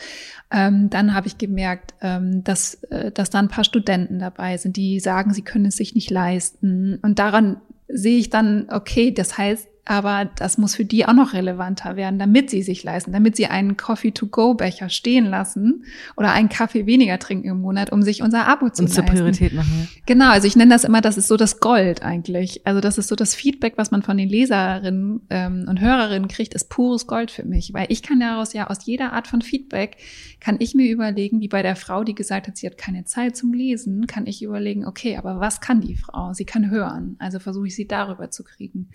Ähm, 0.51 0.89
dann 0.89 1.13
habe 1.13 1.27
ich 1.27 1.37
gemerkt, 1.37 1.93
ähm, 2.01 2.43
dass, 2.43 2.83
äh, 2.85 3.13
dass 3.13 3.29
da 3.29 3.39
ein 3.39 3.47
paar 3.47 3.63
Studenten 3.63 4.19
dabei 4.19 4.57
sind, 4.57 4.75
die 4.75 4.99
sagen, 4.99 5.33
sie 5.33 5.43
können 5.43 5.67
es 5.67 5.77
sich 5.77 5.95
nicht 5.95 6.09
leisten. 6.09 6.99
Und 7.01 7.17
daran 7.17 7.61
sehe 7.95 8.19
ich 8.19 8.29
dann, 8.29 8.67
okay, 8.71 9.11
das 9.11 9.37
heißt, 9.37 9.67
aber 9.85 10.25
das 10.35 10.57
muss 10.57 10.75
für 10.75 10.83
die 10.83 11.05
auch 11.05 11.13
noch 11.13 11.33
relevanter 11.33 11.95
werden, 11.95 12.17
damit 12.17 12.49
sie 12.49 12.63
sich 12.63 12.83
leisten, 12.83 13.11
damit 13.11 13.35
sie 13.35 13.45
einen 13.45 13.77
Coffee-to-go-Becher 13.77 14.89
stehen 14.89 15.25
lassen 15.25 15.85
oder 16.17 16.31
einen 16.31 16.49
Kaffee 16.49 16.87
weniger 16.87 17.19
trinken 17.19 17.47
im 17.47 17.61
Monat, 17.61 17.91
um 17.91 18.01
sich 18.01 18.23
unser 18.23 18.47
Abo 18.47 18.69
zu 18.69 18.81
Und 18.81 18.89
leisten. 18.89 18.93
zur 18.95 19.03
Priorität 19.05 19.53
machen. 19.53 19.87
Ja. 19.93 20.01
Genau, 20.07 20.29
also 20.29 20.47
ich 20.47 20.55
nenne 20.55 20.71
das 20.73 20.83
immer, 20.83 21.01
das 21.01 21.17
ist 21.17 21.27
so 21.27 21.37
das 21.37 21.59
Gold 21.59 22.01
eigentlich. 22.01 22.65
Also 22.65 22.81
das 22.81 22.97
ist 22.97 23.09
so 23.09 23.15
das 23.15 23.35
Feedback, 23.35 23.73
was 23.77 23.91
man 23.91 24.01
von 24.01 24.17
den 24.17 24.27
Leserinnen 24.27 25.21
ähm, 25.29 25.65
und 25.69 25.79
Hörerinnen 25.79 26.27
kriegt, 26.27 26.55
ist 26.55 26.69
pures 26.69 27.05
Gold 27.05 27.29
für 27.29 27.43
mich, 27.43 27.73
weil 27.73 27.85
ich 27.89 28.01
kann 28.01 28.19
daraus 28.19 28.53
ja 28.53 28.67
aus 28.67 28.85
jeder 28.85 29.13
Art 29.13 29.27
von 29.27 29.41
Feedback 29.43 29.97
kann 30.39 30.57
ich 30.59 30.75
mir 30.75 30.91
überlegen, 30.91 31.39
wie 31.41 31.47
bei 31.47 31.61
der 31.61 31.75
Frau, 31.75 32.03
die 32.03 32.15
gesagt 32.15 32.47
hat, 32.47 32.57
sie 32.57 32.67
hat 32.67 32.77
keine 32.77 33.05
Zeit 33.05 33.35
zum 33.35 33.53
Lesen, 33.53 34.07
kann 34.07 34.27
ich 34.27 34.43
überlegen, 34.43 34.85
okay, 34.85 35.17
aber 35.17 35.39
was 35.39 35.61
kann 35.61 35.81
die 35.81 35.95
Frau? 35.95 36.33
Sie 36.33 36.45
kann 36.45 36.69
hören, 36.69 37.15
also 37.19 37.39
versuche 37.39 37.67
ich 37.67 37.75
sie 37.75 37.87
darüber 37.87 38.29
zu 38.29 38.43
kriegen. 38.43 38.89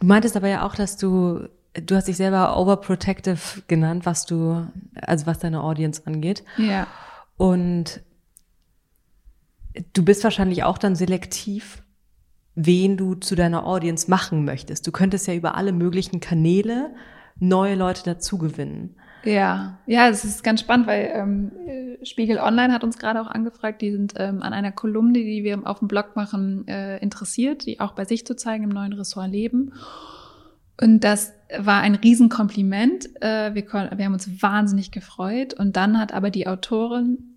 Du 0.00 0.06
meintest 0.06 0.36
aber 0.36 0.48
ja 0.48 0.66
auch, 0.66 0.74
dass 0.74 0.96
du, 0.96 1.48
du 1.74 1.96
hast 1.96 2.08
dich 2.08 2.16
selber 2.16 2.56
overprotective 2.56 3.62
genannt, 3.68 4.06
was 4.06 4.26
du, 4.26 4.66
also 4.94 5.26
was 5.26 5.38
deine 5.38 5.62
Audience 5.62 6.02
angeht. 6.04 6.44
Ja. 6.56 6.86
Und 7.36 8.00
du 9.92 10.04
bist 10.04 10.24
wahrscheinlich 10.24 10.64
auch 10.64 10.78
dann 10.78 10.94
selektiv, 10.94 11.82
wen 12.54 12.96
du 12.96 13.14
zu 13.14 13.34
deiner 13.34 13.66
Audience 13.66 14.08
machen 14.08 14.44
möchtest. 14.44 14.86
Du 14.86 14.92
könntest 14.92 15.26
ja 15.26 15.34
über 15.34 15.56
alle 15.56 15.72
möglichen 15.72 16.20
Kanäle 16.20 16.94
neue 17.38 17.74
Leute 17.74 18.04
dazugewinnen. 18.04 18.96
Ja, 19.24 19.78
ja, 19.86 20.08
es 20.08 20.24
ist 20.24 20.44
ganz 20.44 20.60
spannend, 20.60 20.86
weil 20.86 21.10
ähm, 21.14 21.52
Spiegel 22.02 22.38
Online 22.38 22.72
hat 22.72 22.84
uns 22.84 22.98
gerade 22.98 23.20
auch 23.20 23.26
angefragt, 23.26 23.80
die 23.80 23.90
sind 23.90 24.14
ähm, 24.16 24.42
an 24.42 24.52
einer 24.52 24.72
Kolumne, 24.72 25.14
die 25.14 25.44
wir 25.44 25.60
auf 25.64 25.78
dem 25.78 25.88
Blog 25.88 26.14
machen, 26.14 26.68
äh, 26.68 26.98
interessiert, 26.98 27.66
die 27.66 27.80
auch 27.80 27.92
bei 27.92 28.04
sich 28.04 28.26
zu 28.26 28.36
zeigen 28.36 28.64
im 28.64 28.70
neuen 28.70 28.92
Ressort 28.92 29.30
Leben. 29.30 29.72
Und 30.80 31.04
das 31.04 31.32
war 31.56 31.80
ein 31.80 31.94
Riesenkompliment. 31.94 33.22
Äh, 33.22 33.54
wir, 33.54 33.64
wir 33.64 34.04
haben 34.04 34.12
uns 34.12 34.42
wahnsinnig 34.42 34.90
gefreut. 34.90 35.54
Und 35.54 35.76
dann 35.76 35.98
hat 35.98 36.12
aber 36.12 36.30
die 36.30 36.46
Autorin 36.46 37.34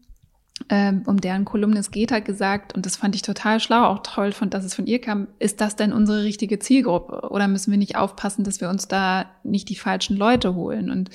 ähm, 0.69 1.03
um 1.05 1.21
deren 1.21 1.45
Kolumne 1.45 1.79
es 1.79 1.91
geht, 1.91 2.11
hat 2.11 2.25
gesagt, 2.25 2.73
und 2.73 2.85
das 2.85 2.95
fand 2.95 3.13
ich 3.13 3.21
total 3.21 3.59
schlau, 3.59 3.85
auch 3.85 3.99
toll, 3.99 4.31
von, 4.31 4.49
dass 4.49 4.65
es 4.65 4.73
von 4.73 4.87
ihr 4.87 4.99
kam, 4.99 5.27
ist 5.37 5.61
das 5.61 5.75
denn 5.75 5.93
unsere 5.93 6.23
richtige 6.23 6.57
Zielgruppe? 6.57 7.29
Oder 7.29 7.47
müssen 7.47 7.71
wir 7.71 7.77
nicht 7.77 7.95
aufpassen, 7.95 8.43
dass 8.43 8.59
wir 8.59 8.69
uns 8.69 8.87
da 8.87 9.25
nicht 9.43 9.69
die 9.69 9.75
falschen 9.75 10.17
Leute 10.17 10.55
holen? 10.55 10.89
Und 10.89 11.11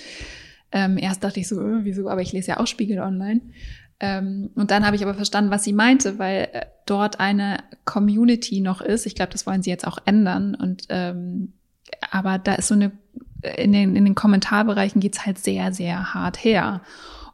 ähm, 0.72 0.98
erst 0.98 1.22
dachte 1.22 1.40
ich 1.40 1.48
so, 1.48 1.60
äh, 1.60 1.84
wieso, 1.84 2.08
aber 2.08 2.22
ich 2.22 2.32
lese 2.32 2.52
ja 2.52 2.60
auch 2.60 2.66
Spiegel 2.66 2.98
online. 3.00 3.40
Ähm, 4.00 4.50
und 4.56 4.70
dann 4.70 4.84
habe 4.84 4.96
ich 4.96 5.02
aber 5.02 5.14
verstanden, 5.14 5.50
was 5.50 5.64
sie 5.64 5.72
meinte, 5.72 6.18
weil 6.18 6.48
äh, 6.52 6.66
dort 6.86 7.20
eine 7.20 7.58
Community 7.84 8.60
noch 8.60 8.80
ist. 8.80 9.06
Ich 9.06 9.14
glaube, 9.14 9.32
das 9.32 9.46
wollen 9.46 9.62
sie 9.62 9.70
jetzt 9.70 9.86
auch 9.86 9.98
ändern. 10.04 10.54
Und 10.54 10.84
ähm, 10.88 11.52
aber 12.10 12.38
da 12.38 12.54
ist 12.54 12.68
so 12.68 12.74
eine, 12.74 12.90
in 13.56 13.72
den, 13.72 13.94
in 13.94 14.04
den 14.04 14.14
Kommentarbereichen 14.14 15.00
geht's 15.00 15.24
halt 15.24 15.38
sehr, 15.38 15.72
sehr 15.72 16.14
hart 16.14 16.42
her. 16.42 16.80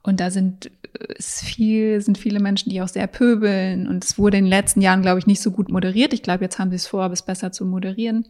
Und 0.03 0.20
da 0.20 0.30
sind 0.30 0.70
äh, 0.99 1.14
ist 1.14 1.43
viel, 1.43 2.01
sind 2.01 2.18
viele 2.18 2.41
Menschen, 2.41 2.70
die 2.70 2.82
auch 2.82 2.89
sehr 2.89 3.07
pöbeln. 3.07 3.89
Und 3.89 4.05
es 4.05 4.18
wurde 4.18 4.36
in 4.36 4.45
den 4.45 4.51
letzten 4.51 4.82
Jahren, 4.82 5.03
glaube 5.03 5.20
ich, 5.20 5.26
nicht 5.26 5.41
so 5.41 5.51
gut 5.51 5.70
moderiert. 5.70 6.12
Ich 6.12 6.22
glaube, 6.22 6.45
jetzt 6.45 6.59
haben 6.59 6.70
sie 6.70 6.76
es 6.76 6.86
vor, 6.86 7.11
es 7.11 7.22
besser 7.22 7.51
zu 7.51 7.64
moderieren. 7.64 8.26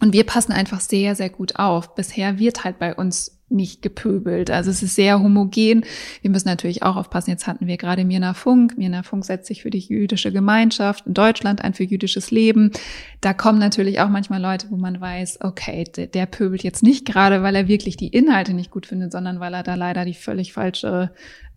Und 0.00 0.12
wir 0.12 0.24
passen 0.24 0.52
einfach 0.52 0.80
sehr, 0.80 1.14
sehr 1.14 1.30
gut 1.30 1.56
auf. 1.56 1.94
Bisher 1.94 2.38
wird 2.38 2.64
halt 2.64 2.78
bei 2.78 2.94
uns 2.94 3.37
nicht 3.50 3.82
gepöbelt. 3.82 4.50
Also 4.50 4.70
es 4.70 4.82
ist 4.82 4.94
sehr 4.94 5.20
homogen. 5.20 5.84
Wir 6.20 6.30
müssen 6.30 6.48
natürlich 6.48 6.82
auch 6.82 6.96
aufpassen. 6.96 7.30
Jetzt 7.30 7.46
hatten 7.46 7.66
wir 7.66 7.76
gerade 7.76 8.04
Mirna 8.04 8.34
Funk. 8.34 8.76
Mirna 8.76 9.02
Funk 9.02 9.24
setzt 9.24 9.46
sich 9.46 9.62
für 9.62 9.70
die 9.70 9.78
jüdische 9.78 10.32
Gemeinschaft 10.32 11.06
in 11.06 11.14
Deutschland 11.14 11.64
ein, 11.64 11.74
für 11.74 11.84
jüdisches 11.84 12.30
Leben. 12.30 12.72
Da 13.20 13.32
kommen 13.32 13.58
natürlich 13.58 14.00
auch 14.00 14.08
manchmal 14.08 14.40
Leute, 14.40 14.66
wo 14.70 14.76
man 14.76 15.00
weiß, 15.00 15.40
okay, 15.42 15.84
der, 15.84 16.06
der 16.08 16.26
pöbelt 16.26 16.62
jetzt 16.62 16.82
nicht 16.82 17.06
gerade, 17.06 17.42
weil 17.42 17.54
er 17.54 17.68
wirklich 17.68 17.96
die 17.96 18.08
Inhalte 18.08 18.52
nicht 18.52 18.70
gut 18.70 18.86
findet, 18.86 19.12
sondern 19.12 19.40
weil 19.40 19.54
er 19.54 19.62
da 19.62 19.74
leider 19.74 20.04
die 20.04 20.14
völlig 20.14 20.52
falsche, 20.52 21.10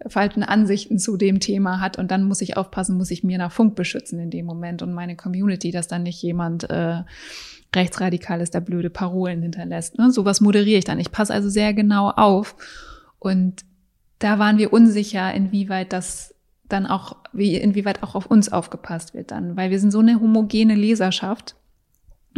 falschen 0.08 0.44
Ansichten 0.44 0.98
zu 0.98 1.18
dem 1.18 1.40
Thema 1.40 1.82
hat. 1.82 1.98
Und 1.98 2.12
dann 2.12 2.24
muss 2.24 2.42
ich 2.42 2.56
aufpassen, 2.56 2.98
muss 2.98 3.12
ich 3.12 3.24
Mirna 3.24 3.50
Funk 3.50 3.76
beschützen 3.76 4.20
in 4.20 4.30
dem 4.30 4.46
Moment 4.46 4.82
und 4.82 4.94
meine 4.94 5.16
Community, 5.16 5.72
dass 5.72 5.88
dann 5.88 6.04
nicht 6.04 6.22
jemand 6.22 6.70
äh, 6.70 7.02
rechtsradikal 7.76 8.42
ist, 8.42 8.54
da 8.54 8.60
blöde 8.60 8.90
Parolen 8.90 9.42
hinterlässt. 9.42 9.98
Ne? 9.98 10.12
Sowas 10.12 10.42
moderiere 10.42 10.80
ich 10.80 10.86
dann. 10.86 11.00
Ich 11.00 11.12
passe 11.12 11.34
also 11.34 11.50
sehr 11.50 11.74
genau 11.74 12.10
auf. 12.10 12.56
Und 13.20 13.64
da 14.20 14.40
waren 14.40 14.58
wir 14.58 14.74
unsicher, 14.74 15.34
inwieweit 15.34 15.94
das 15.94 16.36
dann 16.68 16.86
auch, 16.86 17.18
wie, 17.34 17.56
inwieweit 17.56 18.04
auch 18.04 18.16
auf 18.16 18.26
uns 18.26 18.52
aufgepasst 18.52 19.14
wird 19.14 19.32
dann, 19.32 19.58
weil 19.58 19.72
wir 19.72 19.80
sind 19.80 19.92
so 19.92 20.00
eine 20.00 20.20
homogene 20.20 20.76
Leserschaft. 20.76 21.56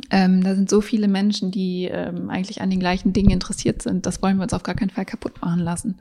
Ähm, 0.09 0.43
da 0.43 0.55
sind 0.55 0.69
so 0.69 0.81
viele 0.81 1.07
Menschen, 1.07 1.51
die 1.51 1.85
ähm, 1.85 2.29
eigentlich 2.29 2.61
an 2.61 2.69
den 2.69 2.79
gleichen 2.79 3.13
Dingen 3.13 3.29
interessiert 3.29 3.83
sind. 3.83 4.05
Das 4.05 4.21
wollen 4.21 4.37
wir 4.37 4.43
uns 4.43 4.53
auf 4.53 4.63
gar 4.63 4.75
keinen 4.75 4.89
Fall 4.89 5.05
kaputt 5.05 5.39
machen 5.41 5.59
lassen. 5.59 5.99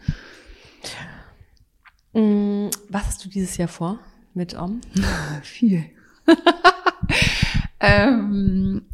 Mm, 2.14 2.68
was 2.88 3.06
hast 3.06 3.24
du 3.24 3.28
dieses 3.28 3.56
Jahr 3.58 3.68
vor 3.68 3.98
mit 4.32 4.56
Om? 4.56 4.80
Viel. 5.42 5.84
ähm, 7.80 8.86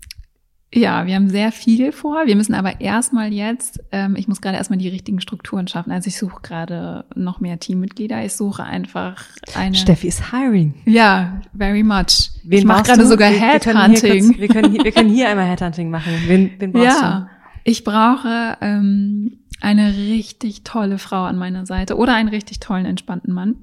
ja, 0.74 1.06
wir 1.06 1.14
haben 1.14 1.30
sehr 1.30 1.50
viel 1.50 1.92
vor. 1.92 2.26
Wir 2.26 2.36
müssen 2.36 2.52
aber 2.54 2.80
erstmal 2.80 3.32
jetzt, 3.32 3.80
ähm, 3.90 4.16
ich 4.16 4.28
muss 4.28 4.40
gerade 4.42 4.56
erstmal 4.58 4.78
die 4.78 4.88
richtigen 4.88 5.20
Strukturen 5.20 5.66
schaffen. 5.66 5.90
Also 5.92 6.08
ich 6.08 6.18
suche 6.18 6.42
gerade 6.42 7.06
noch 7.14 7.40
mehr 7.40 7.58
Teammitglieder. 7.58 8.22
Ich 8.24 8.34
suche 8.34 8.64
einfach 8.64 9.24
eine. 9.54 9.74
Steffi 9.74 10.08
ist 10.08 10.30
hiring. 10.30 10.74
Ja, 10.84 11.40
very 11.56 11.82
much. 11.82 12.30
Wen 12.44 12.58
ich 12.58 12.64
mache 12.64 12.82
gerade 12.82 13.02
du? 13.02 13.08
sogar 13.08 13.30
Wir- 13.30 13.40
wir 13.40 13.60
können 13.60 13.76
hier 13.76 14.02
Headhunting. 14.02 14.26
kurz- 14.26 14.38
Wir 14.40 14.48
können, 14.48 14.72
hier, 14.72 14.84
wir 14.84 14.92
können 14.92 15.10
hier 15.10 15.28
einmal 15.30 15.46
Headhunting 15.46 15.90
machen. 15.90 16.12
Wen, 16.26 16.50
wen 16.58 16.72
brauchst 16.72 16.84
Ja, 16.86 17.28
ich 17.64 17.84
brauche 17.84 18.56
ähm, 18.60 19.38
eine 19.62 19.96
richtig 19.96 20.64
tolle 20.64 20.98
Frau 20.98 21.24
an 21.24 21.38
meiner 21.38 21.64
Seite 21.66 21.96
oder 21.96 22.14
einen 22.14 22.28
richtig 22.28 22.60
tollen, 22.60 22.84
entspannten 22.86 23.32
Mann, 23.32 23.56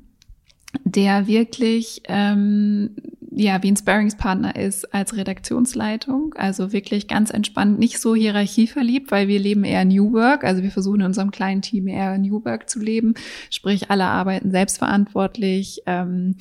der 0.83 1.27
wirklich 1.27 2.01
ähm, 2.07 2.95
ja 3.35 3.61
wie 3.61 3.71
ein 3.71 3.75
Sparringspartner 3.75 4.55
ist 4.55 4.93
als 4.93 5.15
Redaktionsleitung, 5.15 6.33
also 6.35 6.71
wirklich 6.71 7.07
ganz 7.07 7.31
entspannt, 7.31 7.77
nicht 7.77 7.99
so 7.99 8.15
hierarchieverliebt, 8.15 9.11
weil 9.11 9.27
wir 9.27 9.39
leben 9.39 9.63
eher 9.65 9.83
New 9.83 10.13
Work, 10.13 10.43
also 10.43 10.63
wir 10.63 10.71
versuchen 10.71 11.01
in 11.01 11.07
unserem 11.07 11.31
kleinen 11.31 11.61
Team 11.61 11.87
eher 11.87 12.17
New 12.17 12.43
Work 12.45 12.69
zu 12.69 12.79
leben, 12.79 13.13
sprich 13.49 13.91
alle 13.91 14.05
arbeiten 14.05 14.51
selbstverantwortlich, 14.51 15.81
ähm, 15.85 16.35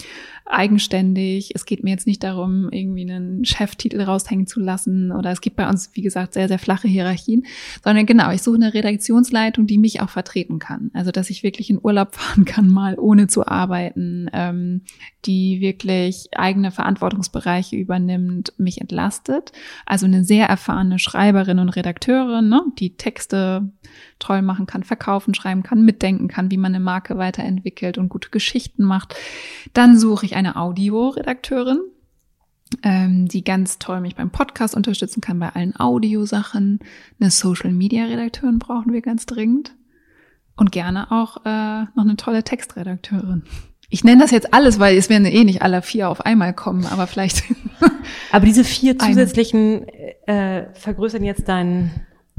eigenständig. 0.46 1.52
Es 1.54 1.64
geht 1.64 1.82
mir 1.82 1.90
jetzt 1.90 2.06
nicht 2.06 2.22
darum, 2.22 2.68
irgendwie 2.70 3.10
einen 3.10 3.44
Cheftitel 3.44 4.00
raushängen 4.00 4.46
zu 4.46 4.60
lassen 4.60 5.10
oder 5.10 5.30
es 5.30 5.40
gibt 5.40 5.56
bei 5.56 5.68
uns, 5.68 5.90
wie 5.94 6.02
gesagt, 6.02 6.34
sehr, 6.34 6.48
sehr 6.48 6.58
flache 6.58 6.86
Hierarchien, 6.86 7.44
sondern 7.82 8.06
genau, 8.06 8.30
ich 8.30 8.42
suche 8.42 8.56
eine 8.56 8.74
Redaktionsleitung, 8.74 9.66
die 9.66 9.78
mich 9.78 10.00
auch 10.00 10.10
vertreten 10.10 10.58
kann. 10.58 10.90
Also, 10.94 11.10
dass 11.10 11.30
ich 11.30 11.42
wirklich 11.42 11.70
in 11.70 11.80
Urlaub 11.82 12.14
fahren 12.14 12.44
kann, 12.44 12.68
mal 12.68 12.98
ohne 12.98 13.26
zu 13.26 13.46
arbeiten, 13.46 14.30
ähm, 14.32 14.82
die 15.24 15.60
wirklich 15.60 16.28
eigene 16.36 16.70
Verantwortungsbereiche 16.84 17.76
übernimmt, 17.76 18.52
mich 18.58 18.80
entlastet. 18.80 19.52
Also 19.86 20.04
eine 20.04 20.22
sehr 20.22 20.46
erfahrene 20.46 20.98
Schreiberin 20.98 21.58
und 21.58 21.70
Redakteurin, 21.70 22.50
ne, 22.50 22.62
die 22.78 22.96
Texte 22.96 23.72
toll 24.18 24.42
machen 24.42 24.66
kann, 24.66 24.82
verkaufen, 24.82 25.34
schreiben 25.34 25.62
kann, 25.62 25.84
mitdenken 25.84 26.28
kann, 26.28 26.50
wie 26.50 26.58
man 26.58 26.74
eine 26.74 26.84
Marke 26.84 27.16
weiterentwickelt 27.16 27.96
und 27.96 28.10
gute 28.10 28.28
Geschichten 28.28 28.84
macht. 28.84 29.14
Dann 29.72 29.98
suche 29.98 30.26
ich 30.26 30.36
eine 30.36 30.56
Audioredakteurin, 30.56 31.80
ähm, 32.82 33.28
die 33.28 33.42
ganz 33.42 33.78
toll 33.78 34.02
mich 34.02 34.14
beim 34.14 34.30
Podcast 34.30 34.76
unterstützen 34.76 35.22
kann, 35.22 35.38
bei 35.38 35.48
allen 35.48 35.74
Audiosachen. 35.80 36.80
Eine 37.18 37.30
Social-Media-Redakteurin 37.30 38.58
brauchen 38.58 38.92
wir 38.92 39.00
ganz 39.00 39.24
dringend. 39.24 39.74
Und 40.56 40.70
gerne 40.70 41.10
auch 41.10 41.38
äh, 41.44 41.82
noch 41.96 42.04
eine 42.04 42.14
tolle 42.14 42.44
Textredakteurin. 42.44 43.42
Ich 43.94 44.02
nenne 44.02 44.22
das 44.22 44.32
jetzt 44.32 44.52
alles, 44.52 44.80
weil 44.80 44.96
es 44.96 45.08
werden 45.08 45.24
eh 45.24 45.44
nicht 45.44 45.62
alle 45.62 45.80
vier 45.80 46.08
auf 46.08 46.20
einmal 46.26 46.52
kommen, 46.52 46.84
aber 46.84 47.06
vielleicht. 47.06 47.44
Aber 48.32 48.44
diese 48.44 48.64
vier 48.64 48.98
zusätzlichen 48.98 49.86
äh, 50.26 50.64
vergrößern 50.72 51.22
jetzt 51.22 51.48
dein 51.48 51.92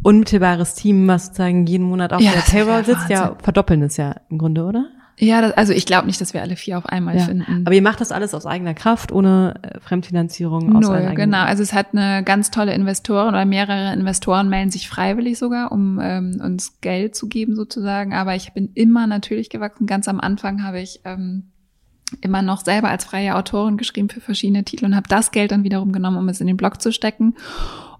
unmittelbares 0.04 0.74
Team, 0.74 1.08
was 1.08 1.28
sozusagen 1.28 1.66
jeden 1.66 1.86
Monat 1.86 2.12
auf 2.12 2.20
Ja, 2.20 2.34
der 2.34 2.42
Payroll 2.42 2.84
sitzt. 2.84 3.08
Ja, 3.08 3.38
verdoppeln 3.42 3.84
es 3.84 3.96
ja 3.96 4.18
im 4.30 4.38
Grunde, 4.38 4.66
oder? 4.66 4.90
Ja, 5.18 5.42
das, 5.42 5.54
also 5.54 5.72
ich 5.72 5.86
glaube 5.86 6.08
nicht, 6.08 6.20
dass 6.20 6.34
wir 6.34 6.42
alle 6.42 6.56
vier 6.56 6.78
auf 6.78 6.86
einmal 6.86 7.16
Ja. 7.16 7.24
finden. 7.24 7.64
Aber 7.66 7.74
ihr 7.74 7.82
macht 7.82 8.02
das 8.02 8.12
alles 8.12 8.34
aus 8.34 8.46
eigener 8.46 8.74
Kraft, 8.74 9.12
ohne 9.12 9.54
äh, 9.62 9.80
Fremdfinanzierung, 9.80 10.76
aus 10.76 10.84
Null, 10.84 11.14
genau. 11.16 11.44
Also 11.44 11.64
es 11.64 11.74
hat 11.74 11.88
eine 11.94 12.24
ganz 12.24 12.52
tolle 12.52 12.74
Investoren 12.74 13.30
oder 13.30 13.46
mehrere 13.46 13.94
Investoren 13.94 14.50
melden 14.50 14.72
sich 14.72 14.90
freiwillig 14.90 15.38
sogar, 15.38 15.72
um 15.72 16.00
ähm, 16.02 16.42
uns 16.44 16.82
Geld 16.82 17.16
zu 17.16 17.28
geben 17.28 17.56
sozusagen. 17.56 18.14
Aber 18.14 18.36
ich 18.36 18.54
bin 18.54 18.72
immer 18.74 19.08
natürlich 19.08 19.50
gewachsen. 19.50 19.88
Ganz 19.88 20.08
am 20.08 20.20
Anfang 20.20 20.64
habe 20.64 20.82
ich 20.82 21.00
ähm, 21.06 21.52
immer 22.22 22.42
noch 22.42 22.64
selber 22.64 22.90
als 22.90 23.06
freie 23.06 23.36
Autorin 23.36 23.78
geschrieben 23.78 24.10
für 24.10 24.22
verschiedene 24.22 24.64
Titel 24.64 24.86
und 24.86 24.96
habe 24.96 25.08
das 25.08 25.32
Geld 25.32 25.52
dann 25.52 25.64
wiederum 25.64 25.92
genommen, 25.92 26.18
um 26.18 26.30
es 26.30 26.42
in 26.42 26.48
den 26.48 26.58
Blog 26.58 26.82
zu 26.82 26.92
stecken. 26.92 27.36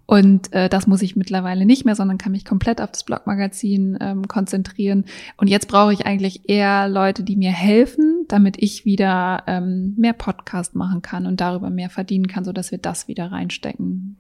Und 0.08 0.54
äh, 0.54 0.70
das 0.70 0.86
muss 0.86 1.02
ich 1.02 1.16
mittlerweile 1.16 1.66
nicht 1.66 1.84
mehr, 1.84 1.96
sondern 1.96 2.18
kann 2.20 2.32
mich 2.32 2.46
komplett 2.46 2.80
auf 2.80 2.92
das 2.92 3.04
Blogmagazin 3.04 3.98
ähm, 4.00 4.28
konzentrieren. 4.28 5.06
Und 5.38 5.48
jetzt 5.48 5.68
brauche 5.68 5.94
ich 5.94 6.06
eigentlich 6.06 6.48
eher 6.48 6.88
Leute, 6.88 7.24
die 7.24 7.36
mir 7.36 7.52
helfen, 7.52 8.26
damit 8.28 8.62
ich 8.62 8.86
wieder 8.86 9.44
ähm, 9.48 9.96
mehr 9.98 10.14
Podcast 10.14 10.76
machen 10.76 11.02
kann 11.02 11.26
und 11.26 11.42
darüber 11.42 11.70
mehr 11.70 11.90
verdienen 11.90 12.28
kann, 12.28 12.44
so 12.46 12.52
dass 12.52 12.72
wir 12.72 12.78
das 12.78 13.08
wieder 13.08 13.32
reinstecken. 13.32 14.18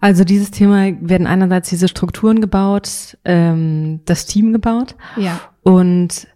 Also 0.00 0.24
dieses 0.24 0.50
Thema 0.50 0.92
werden 1.00 1.26
einerseits 1.26 1.70
diese 1.70 1.88
Strukturen 1.88 2.40
gebaut, 2.40 3.16
ähm, 3.24 4.00
das 4.04 4.26
Team 4.26 4.52
gebaut 4.52 4.94
Ja. 5.16 5.40
und 5.62 6.28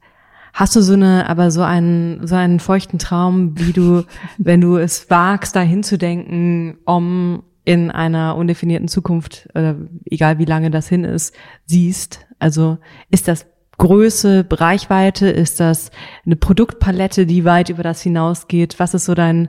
hast 0.53 0.75
du 0.75 0.81
so 0.83 0.95
eine, 0.95 1.29
aber 1.29 1.51
so 1.51 1.63
einen, 1.63 2.27
so 2.27 2.35
einen 2.35 2.59
feuchten 2.59 2.99
Traum, 2.99 3.59
wie 3.59 3.73
du, 3.73 4.05
wenn 4.39 4.61
du 4.61 4.79
es 4.79 5.11
wagst, 5.11 5.55
dahin 5.57 5.83
zu 5.83 5.97
denken, 5.99 6.79
um 6.87 7.43
in 7.65 7.91
einer 7.91 8.37
undefinierten 8.37 8.89
Zukunft, 8.89 9.49
äh, 9.55 9.75
egal 10.05 10.39
wie 10.39 10.45
lange 10.45 10.71
das 10.71 10.89
hin 10.89 11.05
ist, 11.05 11.35
siehst? 11.67 12.27
Also 12.39 12.79
ist 13.11 13.29
das 13.29 13.47
Größe, 13.79 14.47
Reichweite, 14.51 15.29
ist 15.29 15.61
das 15.61 15.91
eine 16.27 16.37
Produktpalette, 16.37 17.27
die 17.27 17.45
weit 17.45 17.69
über 17.69 17.83
das 17.83 18.03
hinausgeht? 18.03 18.79
Was 18.79 18.95
ist 18.95 19.07
so 19.07 19.15
dein, 19.15 19.49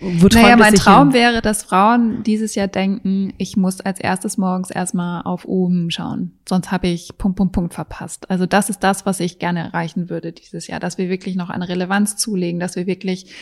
wo 0.00 0.26
Naja, 0.28 0.56
mein 0.56 0.74
Traum 0.74 1.08
hin? 1.08 1.14
wäre, 1.14 1.42
dass 1.42 1.62
Frauen 1.64 2.22
dieses 2.22 2.54
Jahr 2.54 2.68
denken, 2.68 3.32
ich 3.38 3.56
muss 3.56 3.80
als 3.80 4.00
erstes 4.00 4.36
morgens 4.36 4.70
erstmal 4.70 5.22
auf 5.22 5.44
oben 5.44 5.90
schauen. 5.90 6.32
Sonst 6.48 6.70
habe 6.70 6.88
ich 6.88 7.18
Punkt, 7.18 7.36
Punkt, 7.36 7.52
Punkt 7.52 7.74
verpasst. 7.74 8.30
Also 8.30 8.46
das 8.46 8.70
ist 8.70 8.80
das, 8.80 9.06
was 9.06 9.20
ich 9.20 9.38
gerne 9.38 9.60
erreichen 9.60 10.10
würde 10.10 10.32
dieses 10.32 10.66
Jahr, 10.66 10.80
dass 10.80 10.98
wir 10.98 11.08
wirklich 11.08 11.36
noch 11.36 11.50
eine 11.50 11.68
Relevanz 11.68 12.16
zulegen, 12.16 12.60
dass 12.60 12.76
wir 12.76 12.86
wirklich, 12.86 13.34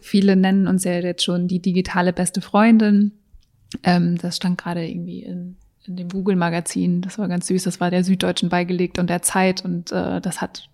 viele 0.00 0.36
nennen 0.36 0.66
uns 0.66 0.84
ja 0.84 0.92
jetzt 0.92 1.24
schon 1.24 1.48
die 1.48 1.60
digitale 1.60 2.12
beste 2.12 2.40
Freundin. 2.40 3.12
Ähm, 3.82 4.16
das 4.18 4.36
stand 4.36 4.58
gerade 4.58 4.86
irgendwie 4.86 5.22
in, 5.22 5.56
in 5.84 5.96
dem 5.96 6.08
Google-Magazin. 6.08 7.02
Das 7.02 7.18
war 7.18 7.28
ganz 7.28 7.46
süß. 7.48 7.64
Das 7.64 7.80
war 7.80 7.90
der 7.90 8.04
Süddeutschen 8.04 8.48
beigelegt 8.48 8.98
und 8.98 9.10
der 9.10 9.22
Zeit 9.22 9.64
und 9.64 9.92
äh, 9.92 10.20
das 10.20 10.40
hat 10.40 10.68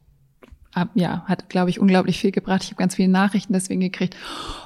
ab- 0.73 0.91
ja, 0.95 1.25
hat, 1.27 1.49
glaube 1.49 1.71
ich, 1.71 1.81
unglaublich 1.81 2.21
viel 2.21 2.31
gebracht. 2.31 2.63
Ich 2.63 2.71
habe 2.71 2.79
ganz 2.79 2.95
viele 2.97 3.09
Nachrichten 3.09 3.53
deswegen 3.53 3.81
gekriegt. 3.81 4.17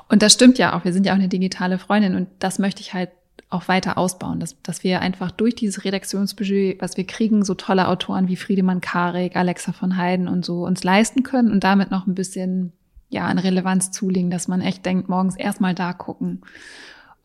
Und 0.08 0.22
das 0.22 0.32
stimmt 0.34 0.58
ja 0.58 0.76
auch. 0.76 0.84
Wir 0.84 0.92
sind 0.92 1.06
ja 1.06 1.12
auch 1.12 1.18
eine 1.18 1.28
digitale 1.28 1.78
Freundin 1.78 2.14
und 2.14 2.28
das 2.38 2.58
möchte 2.58 2.82
ich 2.82 2.92
halt 2.92 3.10
auch 3.50 3.68
weiter 3.68 3.98
ausbauen, 3.98 4.40
dass, 4.40 4.60
dass 4.62 4.82
wir 4.82 5.00
einfach 5.00 5.30
durch 5.30 5.54
dieses 5.54 5.84
Redaktionsbudget, 5.84 6.80
was 6.80 6.96
wir 6.96 7.06
kriegen, 7.06 7.44
so 7.44 7.54
tolle 7.54 7.88
Autoren 7.88 8.26
wie 8.26 8.36
Friedemann 8.36 8.80
Karik, 8.80 9.36
Alexa 9.36 9.72
von 9.72 9.96
Heiden 9.96 10.28
und 10.28 10.44
so 10.44 10.64
uns 10.64 10.82
leisten 10.82 11.22
können 11.22 11.52
und 11.52 11.62
damit 11.62 11.90
noch 11.90 12.06
ein 12.06 12.14
bisschen 12.14 12.72
ja 13.10 13.26
an 13.26 13.38
Relevanz 13.38 13.92
zulegen, 13.92 14.30
dass 14.30 14.48
man 14.48 14.60
echt 14.60 14.84
denkt, 14.84 15.08
morgens 15.08 15.36
erstmal 15.36 15.74
da 15.74 15.92
gucken. 15.92 16.42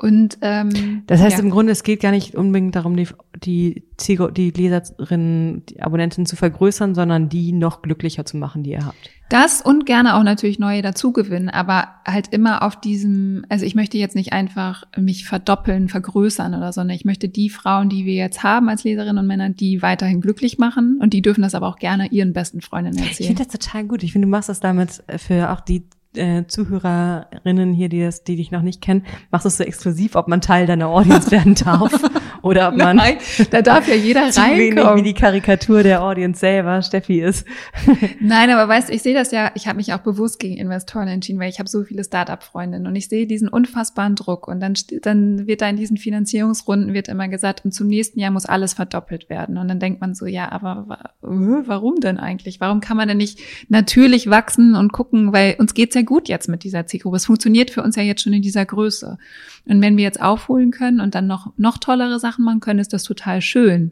Und 0.02 0.38
ähm, 0.42 1.04
Das 1.08 1.20
heißt 1.20 1.38
ja. 1.40 1.44
im 1.44 1.50
Grunde, 1.50 1.74
es 1.74 1.84
geht 1.84 2.00
gar 2.02 2.12
nicht 2.12 2.34
unbedingt 2.34 2.74
darum, 2.74 2.96
die, 2.96 3.08
die, 3.44 3.84
Zielgru- 3.98 4.32
die 4.32 4.52
Leserinnen, 4.52 5.66
die 5.66 5.82
Abonnenten 5.82 6.26
zu 6.26 6.38
vergrößern, 6.38 6.96
sondern 6.96 7.28
die 7.28 7.52
noch 7.52 7.82
glücklicher 7.82 8.24
zu 8.24 8.38
machen, 8.38 8.64
die 8.64 8.72
ihr 8.72 8.86
habt. 8.86 9.10
Das 9.30 9.62
und 9.62 9.86
gerne 9.86 10.16
auch 10.16 10.24
natürlich 10.24 10.58
neue 10.58 10.82
dazugewinnen, 10.82 11.50
aber 11.50 11.90
halt 12.08 12.30
immer 12.34 12.64
auf 12.64 12.80
diesem, 12.80 13.46
also 13.50 13.66
ich 13.66 13.76
möchte 13.76 13.98
jetzt 13.98 14.16
nicht 14.16 14.32
einfach 14.32 14.86
mich 14.98 15.26
verdoppeln, 15.26 15.90
vergrößern 15.90 16.56
oder 16.56 16.72
so, 16.72 16.80
sondern 16.80 16.96
ich 16.96 17.04
möchte 17.06 17.28
die 17.28 17.50
Frauen, 17.50 17.90
die 17.90 18.06
wir 18.06 18.14
jetzt 18.16 18.42
haben 18.42 18.70
als 18.70 18.86
Leserinnen 18.86 19.18
und 19.18 19.28
Männer, 19.28 19.50
die 19.50 19.82
weiterhin 19.82 20.22
glücklich 20.22 20.58
machen 20.58 20.98
und 21.02 21.12
die 21.14 21.22
dürfen 21.22 21.42
das 21.42 21.56
aber 21.56 21.68
auch 21.68 21.78
gerne 21.78 22.08
ihren 22.08 22.32
besten 22.32 22.62
Freundinnen 22.62 22.98
Ich 23.00 23.10
erzählen. 23.10 23.28
finde 23.36 23.44
das 23.44 23.60
total 23.60 23.84
gut. 23.86 24.02
Ich 24.04 24.14
finde, 24.14 24.28
du 24.28 24.32
machst 24.32 24.48
das 24.48 24.62
damit 24.62 25.04
für 25.18 25.52
auch 25.52 25.60
die 25.60 25.84
äh, 26.16 26.46
Zuhörerinnen 26.48 27.74
hier, 27.74 27.90
die, 27.90 28.02
das, 28.02 28.24
die 28.24 28.36
dich 28.36 28.52
noch 28.52 28.62
nicht 28.62 28.82
kennen, 28.82 29.06
machst 29.32 29.46
du 29.46 29.50
es 29.50 29.58
so 29.58 29.64
exklusiv, 29.64 30.16
ob 30.16 30.28
man 30.28 30.42
Teil 30.42 30.66
deiner 30.66 30.88
Audience 30.88 31.32
werden 31.32 31.56
darf 31.56 31.92
oder 32.42 32.70
ob 32.70 32.78
man 32.78 32.98
Nein, 32.98 33.18
da 33.52 33.62
darf 33.62 33.88
ja 33.88 33.96
jeder 33.96 34.30
zu 34.32 34.42
wenig 34.42 34.76
wie 34.76 34.80
reinkommen. 34.80 35.04
die 35.04 35.14
Karikatur 35.14 35.84
der 35.84 36.02
Audience 36.04 36.40
selber 36.40 36.82
Steffi 36.82 37.22
ist. 37.22 37.46
Nein, 38.20 38.50
aber 38.50 38.68
weißt 38.68 38.90
du, 38.90 38.94
ich 38.94 39.02
sehe 39.02 39.14
das 39.14 39.32
ja, 39.32 39.52
ich 39.56 39.68
habe 39.68 39.78
mich 39.78 39.94
auch 39.94 40.00
bewusst 40.00 40.40
gegen 40.40 40.58
Investoren 40.58 41.08
entschieden, 41.08 41.40
weil 41.40 41.50
ich 41.50 41.60
habe 41.60 41.70
so 41.70 41.84
viele 41.84 42.04
Start-up-Freundinnen 42.04 42.88
und 42.88 42.96
ich 42.96 43.10
sehe 43.10 43.28
diesen 43.28 43.48
unfassbaren 43.50 44.16
Druck 44.16 44.48
und 44.48 44.60
dann, 44.60 44.74
dann 45.02 45.48
wird 45.48 45.62
da 45.62 45.70
in 45.70 45.76
diesen 45.78 45.98
Finanzierungsrunden 45.98 46.94
wird 46.94 47.08
immer 47.08 47.28
gesagt, 47.28 47.66
und 47.66 47.74
zum 47.74 47.88
nächsten 47.88 48.20
Jahr 48.20 48.32
muss 48.32 48.46
alles 48.46 48.74
verdoppelt 48.74 49.30
werden 49.30 49.58
und 49.58 49.68
dann 49.68 49.80
denkt 49.80 50.02
man 50.02 50.14
so, 50.14 50.26
ja, 50.26 50.52
aber 50.52 50.86
wa- 50.88 51.10
warum 51.22 51.96
denn 52.00 52.18
eigentlich? 52.18 52.60
Warum 52.60 52.80
kann 52.82 52.98
man 52.98 53.08
denn 53.08 53.18
nicht 53.18 53.40
natürlich 53.70 54.30
wachsen 54.30 54.76
und 54.76 54.92
gucken, 54.94 55.34
weil 55.34 55.56
uns 55.60 55.74
geht's 55.74 55.96
ja 55.96 56.02
gut 56.02 56.28
jetzt 56.30 56.48
mit 56.50 56.64
dieser 56.64 56.86
Zielgruppe. 56.86 57.18
Es 57.18 57.26
funktioniert 57.26 57.72
für 57.72 57.84
uns 57.84 57.96
ja 57.96 58.04
jetzt 58.04 58.22
schon 58.24 58.34
in 58.34 58.42
dieser 58.42 58.66
Größe. 58.66 59.18
Und 59.66 59.82
wenn 59.82 59.98
wir 59.98 60.04
jetzt 60.04 60.22
aufholen 60.22 60.72
können 60.72 61.00
und 61.02 61.16
dann 61.16 61.28
noch, 61.28 61.54
noch 61.58 61.78
tollere 61.78 62.20
Sachen 62.20 62.44
machen 62.46 62.60
können, 62.60 62.80
ist 62.80 62.94
das 62.94 63.04
total 63.04 63.42
schön. 63.42 63.92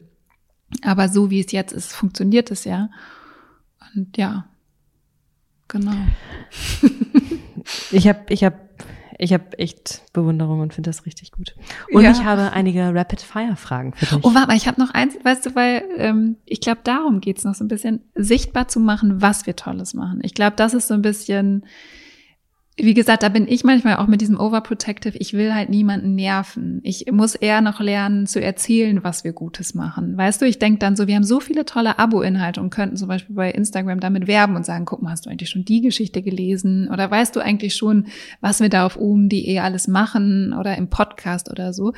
Aber 0.82 1.08
so 1.08 1.30
wie 1.30 1.40
es 1.40 1.52
jetzt 1.52 1.72
ist, 1.72 1.92
funktioniert 1.92 2.50
es 2.50 2.64
ja. 2.64 2.90
Und 3.94 4.16
ja, 4.16 4.46
genau. 5.68 5.94
Ich 7.90 8.08
habe 8.08 8.20
ich 8.28 8.44
hab 8.44 8.54
Ich 9.18 9.32
habe 9.32 9.58
echt 9.58 10.02
Bewunderung 10.12 10.60
und 10.60 10.74
finde 10.74 10.90
das 10.90 11.04
richtig 11.06 11.32
gut. 11.32 11.54
Und 11.92 12.02
Ja. 12.02 12.10
ich 12.12 12.22
habe 12.24 12.52
einige 12.52 12.94
Rapid-Fire-Fragen 12.94 13.94
für 13.94 14.06
dich. 14.16 14.24
Oh, 14.24 14.34
warte 14.34 14.48
mal, 14.48 14.56
ich 14.56 14.68
habe 14.68 14.80
noch 14.80 14.90
eins, 14.90 15.16
weißt 15.22 15.46
du, 15.46 15.54
weil 15.54 15.82
ähm, 15.96 16.36
ich 16.44 16.60
glaube, 16.60 16.80
darum 16.84 17.20
geht's 17.20 17.44
noch 17.44 17.54
so 17.54 17.64
ein 17.64 17.68
bisschen, 17.68 18.00
sichtbar 18.14 18.68
zu 18.68 18.78
machen, 18.78 19.20
was 19.20 19.46
wir 19.46 19.56
Tolles 19.56 19.94
machen. 19.94 20.20
Ich 20.22 20.34
glaube, 20.34 20.54
das 20.56 20.72
ist 20.74 20.86
so 20.88 20.94
ein 20.94 21.02
bisschen, 21.02 21.64
wie 22.80 22.94
gesagt, 22.94 23.24
da 23.24 23.28
bin 23.28 23.48
ich 23.48 23.64
manchmal 23.64 23.96
auch 23.96 24.06
mit 24.06 24.20
diesem 24.20 24.38
Overprotective, 24.38 25.18
ich 25.18 25.32
will 25.32 25.52
halt 25.52 25.68
niemanden 25.68 26.14
nerven. 26.14 26.80
Ich 26.84 27.10
muss 27.10 27.34
eher 27.34 27.60
noch 27.60 27.80
lernen 27.80 28.26
zu 28.26 28.40
erzählen, 28.40 29.02
was 29.02 29.24
wir 29.24 29.32
Gutes 29.32 29.74
machen. 29.74 30.16
Weißt 30.16 30.40
du, 30.40 30.46
ich 30.46 30.60
denke 30.60 30.78
dann 30.78 30.94
so, 30.94 31.08
wir 31.08 31.16
haben 31.16 31.24
so 31.24 31.40
viele 31.40 31.64
tolle 31.64 31.98
Abo-Inhalte 31.98 32.60
und 32.60 32.70
könnten 32.70 32.96
zum 32.96 33.08
Beispiel 33.08 33.34
bei 33.34 33.50
Instagram 33.50 33.98
damit 33.98 34.28
werben 34.28 34.54
und 34.54 34.64
sagen, 34.64 34.84
guck 34.84 35.02
mal, 35.02 35.10
hast 35.10 35.26
du 35.26 35.30
eigentlich 35.30 35.50
schon 35.50 35.64
die 35.64 35.80
Geschichte 35.80 36.22
gelesen? 36.22 36.88
Oder 36.92 37.10
weißt 37.10 37.34
du 37.34 37.40
eigentlich 37.40 37.74
schon, 37.74 38.06
was 38.40 38.60
wir 38.60 38.68
da 38.68 38.86
auf 38.86 38.96
oben.de 38.96 39.58
alles 39.58 39.88
machen 39.88 40.52
oder 40.52 40.76
im 40.76 40.88
Podcast 40.88 41.50
oder 41.50 41.72
so? 41.72 41.92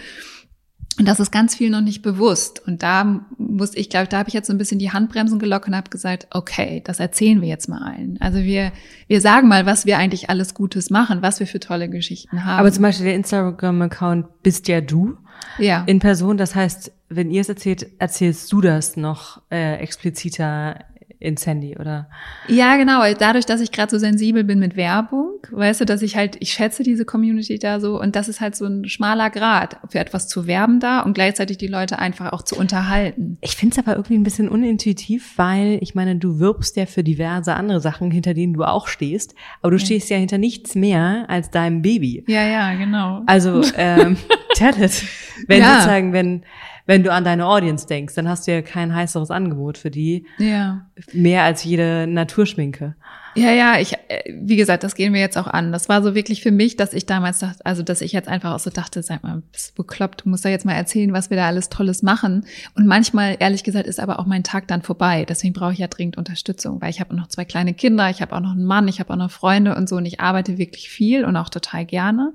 Und 0.98 1.08
das 1.08 1.18
ist 1.18 1.30
ganz 1.30 1.54
viel 1.56 1.70
noch 1.70 1.80
nicht 1.80 2.02
bewusst. 2.02 2.66
Und 2.66 2.82
da 2.82 3.24
muss 3.38 3.74
ich, 3.74 3.88
glaube 3.88 4.04
ich, 4.04 4.08
da 4.10 4.18
habe 4.18 4.28
ich 4.28 4.34
jetzt 4.34 4.48
so 4.48 4.52
ein 4.52 4.58
bisschen 4.58 4.78
die 4.78 4.90
Handbremsen 4.90 5.38
gelockt 5.38 5.66
und 5.66 5.74
habe 5.74 5.88
gesagt, 5.88 6.26
okay, 6.30 6.82
das 6.84 7.00
erzählen 7.00 7.40
wir 7.40 7.48
jetzt 7.48 7.68
mal 7.68 7.82
allen. 7.82 8.18
Also 8.20 8.40
wir, 8.40 8.72
wir 9.06 9.20
sagen 9.20 9.48
mal, 9.48 9.64
was 9.64 9.86
wir 9.86 9.96
eigentlich 9.96 10.28
alles 10.28 10.52
Gutes 10.52 10.90
machen, 10.90 11.22
was 11.22 11.40
wir 11.40 11.46
für 11.46 11.60
tolle 11.60 11.88
Geschichten 11.88 12.44
haben. 12.44 12.58
Aber 12.58 12.70
zum 12.70 12.82
Beispiel 12.82 13.06
der 13.06 13.14
Instagram-Account 13.14 14.42
bist 14.42 14.68
ja 14.68 14.82
du 14.82 15.16
ja. 15.58 15.84
in 15.86 16.00
Person. 16.00 16.36
Das 16.36 16.54
heißt, 16.54 16.92
wenn 17.08 17.30
ihr 17.30 17.40
es 17.40 17.48
erzählt, 17.48 17.86
erzählst 17.98 18.52
du 18.52 18.60
das 18.60 18.96
noch 18.96 19.40
äh, 19.50 19.76
expliziter 19.76 20.84
ins 21.20 21.46
Handy, 21.46 21.76
oder? 21.78 22.08
Ja, 22.48 22.76
genau. 22.76 23.02
Dadurch, 23.18 23.44
dass 23.46 23.60
ich 23.60 23.70
gerade 23.72 23.90
so 23.90 23.98
sensibel 23.98 24.42
bin 24.42 24.58
mit 24.58 24.74
Werbung, 24.74 25.34
weißt 25.50 25.82
du, 25.82 25.84
dass 25.84 26.00
ich 26.02 26.16
halt, 26.16 26.36
ich 26.40 26.50
schätze 26.52 26.82
diese 26.82 27.04
Community 27.04 27.58
da 27.58 27.78
so 27.78 28.00
und 28.00 28.16
das 28.16 28.28
ist 28.28 28.40
halt 28.40 28.56
so 28.56 28.64
ein 28.64 28.88
schmaler 28.88 29.28
Grad, 29.30 29.76
für 29.90 29.98
etwas 29.98 30.28
zu 30.28 30.46
werben 30.46 30.80
da 30.80 31.00
und 31.00 31.12
gleichzeitig 31.12 31.58
die 31.58 31.66
Leute 31.66 31.98
einfach 31.98 32.32
auch 32.32 32.42
zu 32.42 32.56
unterhalten. 32.56 33.36
Ich 33.42 33.54
finde 33.54 33.74
es 33.74 33.78
aber 33.78 33.96
irgendwie 33.96 34.14
ein 34.16 34.22
bisschen 34.22 34.48
unintuitiv, 34.48 35.34
weil 35.36 35.78
ich 35.82 35.94
meine, 35.94 36.16
du 36.16 36.38
wirbst 36.40 36.76
ja 36.76 36.86
für 36.86 37.04
diverse 37.04 37.54
andere 37.54 37.80
Sachen, 37.80 38.10
hinter 38.10 38.32
denen 38.32 38.54
du 38.54 38.64
auch 38.64 38.88
stehst, 38.88 39.34
aber 39.60 39.72
du 39.72 39.76
Ja. 39.76 39.84
stehst 39.84 40.08
ja 40.08 40.16
hinter 40.16 40.38
nichts 40.38 40.74
mehr 40.74 41.26
als 41.28 41.50
deinem 41.50 41.82
Baby. 41.82 42.24
Ja, 42.28 42.44
ja, 42.46 42.74
genau. 42.74 43.22
Also, 43.26 43.62
ähm, 43.76 44.16
Tenet, 44.54 45.04
wenn 45.46 45.60
Ja. 45.60 45.74
sozusagen, 45.74 46.12
wenn, 46.12 46.42
wenn 46.90 47.04
du 47.04 47.12
an 47.12 47.22
deine 47.22 47.46
Audience 47.46 47.86
denkst, 47.86 48.16
dann 48.16 48.28
hast 48.28 48.48
du 48.48 48.52
ja 48.52 48.62
kein 48.62 48.92
heißeres 48.92 49.30
Angebot 49.30 49.78
für 49.78 49.92
die, 49.92 50.26
Ja. 50.38 50.86
mehr 51.12 51.44
als 51.44 51.62
jede 51.62 52.08
Naturschminke. 52.08 52.96
Ja, 53.36 53.52
ja, 53.52 53.78
ich, 53.78 53.92
äh, 54.08 54.34
wie 54.34 54.56
gesagt, 54.56 54.82
das 54.82 54.96
gehen 54.96 55.12
wir 55.14 55.20
jetzt 55.20 55.38
auch 55.38 55.46
an. 55.46 55.70
Das 55.70 55.88
war 55.88 56.02
so 56.02 56.16
wirklich 56.16 56.42
für 56.42 56.50
mich, 56.50 56.74
dass 56.74 56.92
ich 56.92 57.06
damals 57.06 57.38
dachte, 57.38 57.64
also 57.64 57.84
dass 57.84 58.00
ich 58.00 58.10
jetzt 58.10 58.26
einfach 58.26 58.54
auch 58.54 58.58
so 58.58 58.70
dachte, 58.70 59.04
sag 59.04 59.22
mal, 59.22 59.40
bist 59.52 59.70
du 59.70 59.82
bekloppt, 59.84 60.24
du 60.24 60.30
musst 60.30 60.44
da 60.44 60.48
jetzt 60.48 60.64
mal 60.66 60.72
erzählen, 60.72 61.12
was 61.12 61.30
wir 61.30 61.36
da 61.36 61.46
alles 61.46 61.68
Tolles 61.68 62.02
machen. 62.02 62.44
Und 62.74 62.88
manchmal, 62.88 63.36
ehrlich 63.38 63.62
gesagt, 63.62 63.86
ist 63.86 64.00
aber 64.00 64.18
auch 64.18 64.26
mein 64.26 64.42
Tag 64.42 64.66
dann 64.66 64.82
vorbei. 64.82 65.24
Deswegen 65.28 65.52
brauche 65.54 65.72
ich 65.72 65.78
ja 65.78 65.86
dringend 65.86 66.16
Unterstützung, 66.18 66.82
weil 66.82 66.90
ich 66.90 66.98
habe 66.98 67.14
noch 67.14 67.28
zwei 67.28 67.44
kleine 67.44 67.72
Kinder, 67.72 68.10
ich 68.10 68.20
habe 68.20 68.34
auch 68.34 68.40
noch 68.40 68.50
einen 68.50 68.64
Mann, 68.64 68.88
ich 68.88 68.98
habe 68.98 69.12
auch 69.12 69.16
noch 69.16 69.30
Freunde 69.30 69.76
und 69.76 69.88
so 69.88 69.94
und 69.94 70.06
ich 70.06 70.18
arbeite 70.18 70.58
wirklich 70.58 70.90
viel 70.90 71.24
und 71.24 71.36
auch 71.36 71.50
total 71.50 71.84
gerne. 71.86 72.32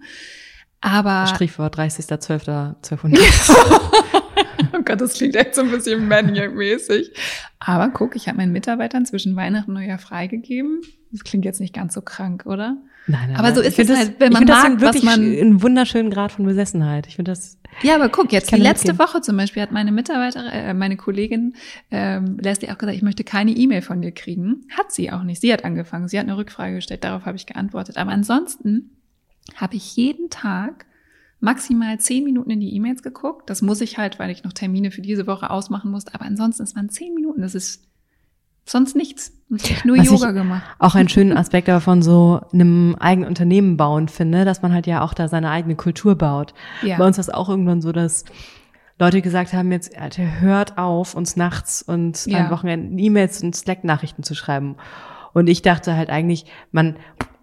Aber 0.80 1.26
Strichwort 1.28 1.78
30.12.1200. 1.78 3.18
Gott, 4.86 5.02
das 5.02 5.14
klingt 5.16 5.36
echt 5.36 5.56
so 5.56 5.62
ein 5.62 5.72
bisschen 5.72 6.08
Maniac-mäßig. 6.08 7.12
Aber 7.60 7.90
guck, 7.90 8.16
ich 8.16 8.28
habe 8.28 8.38
meinen 8.38 8.52
Mitarbeitern 8.52 9.06
zwischen 9.06 9.36
Weihnachten 9.36 9.72
und 9.72 9.78
Neujahr 9.78 9.98
freigegeben. 9.98 10.82
Das 11.12 11.24
klingt 11.24 11.46
jetzt 11.46 11.60
nicht 11.60 11.74
ganz 11.74 11.94
so 11.94 12.02
krank, 12.02 12.46
oder? 12.46 12.78
Nein, 13.08 13.30
nein, 13.30 13.36
Aber 13.38 13.50
so 13.54 13.62
nein. 13.62 13.70
ist 13.70 13.80
es 13.80 13.88
das, 13.88 13.98
halt, 13.98 14.16
wenn 14.20 14.32
man 14.34 14.40
find 14.40 14.50
das 14.50 14.58
mag, 14.58 14.66
einen 14.66 14.76
was 14.82 14.82
wirklich 14.96 15.04
man- 15.04 15.20
einen 15.40 15.62
wunderschönen 15.62 16.10
Grad 16.10 16.32
von 16.32 16.46
Besessenheit. 16.46 17.06
Ich 17.08 17.16
finde 17.16 17.32
das, 17.32 17.58
Ja, 17.84 17.96
aber 17.96 18.10
guck, 18.10 18.32
jetzt 18.32 18.52
die 18.52 18.56
letzte 18.56 18.90
empfehlen. 18.90 19.08
Woche 19.10 19.22
zum 19.22 19.38
Beispiel 19.38 19.62
hat 19.62 19.72
meine 19.72 19.92
Mitarbeiterin, 19.92 20.48
äh, 20.52 20.74
meine 20.74 20.98
Kollegin 20.98 21.56
ähm, 21.92 22.38
Leslie 22.40 22.72
auch 22.72 22.78
gesagt, 22.78 22.96
ich 22.98 23.04
möchte 23.04 23.24
keine 23.24 23.52
E-Mail 23.52 23.82
von 23.84 24.02
dir 24.02 24.12
kriegen. 24.12 24.66
Hat 24.76 24.92
sie 24.92 25.12
auch 25.12 25.22
nicht. 25.24 25.40
Sie 25.42 25.54
hat 25.54 25.64
angefangen. 25.64 26.08
Sie 26.08 26.18
hat 26.20 26.26
eine 26.26 26.36
Rückfrage 26.38 26.76
gestellt, 26.76 27.04
darauf 27.04 27.26
habe 27.26 27.38
ich 27.38 27.46
geantwortet. 27.46 27.98
Aber 27.98 28.12
ansonsten 28.12 28.90
habe 29.56 29.76
ich 29.76 29.96
jeden 29.96 30.30
Tag 30.32 30.86
maximal 31.46 31.98
zehn 32.00 32.24
Minuten 32.26 32.50
in 32.50 32.60
die 32.60 32.76
E-Mails 32.76 33.02
geguckt. 33.04 33.50
Das 33.50 33.62
muss 33.62 33.80
ich 33.80 33.98
halt, 33.98 34.20
weil 34.20 34.30
ich 34.32 34.43
noch 34.43 34.52
Termine 34.52 34.91
für 34.91 35.02
diese 35.02 35.28
Woche 35.28 35.50
ausmachen 35.50 35.91
musste. 35.91 36.14
Aber 36.14 36.26
ansonsten, 36.26 36.64
es 36.64 36.76
waren 36.76 36.89
zehn 36.89 37.14
Minuten. 37.14 37.41
Das 37.41 37.56
ist 37.56 37.84
sonst 38.66 38.96
nichts. 38.96 39.32
Ich 39.56 39.78
habe 39.78 39.88
nur 39.88 39.98
Was 39.98 40.08
Yoga 40.08 40.32
gemacht. 40.32 40.64
auch 40.80 40.96
einen 40.96 41.08
schönen 41.08 41.38
Aspekt 41.38 41.70
aber 41.70 41.82
von 41.82 42.02
so 42.02 42.41
einem 42.52 42.96
eigenen 43.00 43.30
Unternehmen 43.30 43.78
bauen 43.78 44.08
finde, 44.10 44.43
dass 44.43 44.64
man 44.64 44.74
halt 44.74 44.88
ja 44.88 45.02
auch 45.04 45.14
da 45.14 45.28
seine 45.28 45.52
eigene 45.52 45.76
Kultur 45.76 46.16
baut. 46.16 46.54
Ja. 46.82 46.98
Bei 46.98 47.06
uns 47.06 47.18
war 47.18 47.22
es 47.22 47.30
auch 47.30 47.48
irgendwann 47.48 47.82
so, 47.82 47.91
dass 47.91 48.26
Leute 48.98 49.22
gesagt 49.22 49.54
haben, 49.54 49.72
jetzt 49.72 49.96
Alter, 49.98 50.39
hört 50.41 50.78
auf, 50.80 51.14
uns 51.14 51.36
nachts 51.36 51.84
und 51.84 52.26
Ja. 52.26 52.46
an 52.46 52.50
Wochenenden 52.52 52.98
E-Mails 52.98 53.43
und 53.43 53.56
Slack-Nachrichten 53.56 54.24
zu 54.24 54.34
schreiben. 54.34 54.78
Und 55.34 55.48
ich 55.48 55.62
dachte 55.62 55.96
halt 55.96 56.10
eigentlich, 56.10 56.46
man, 56.72 56.96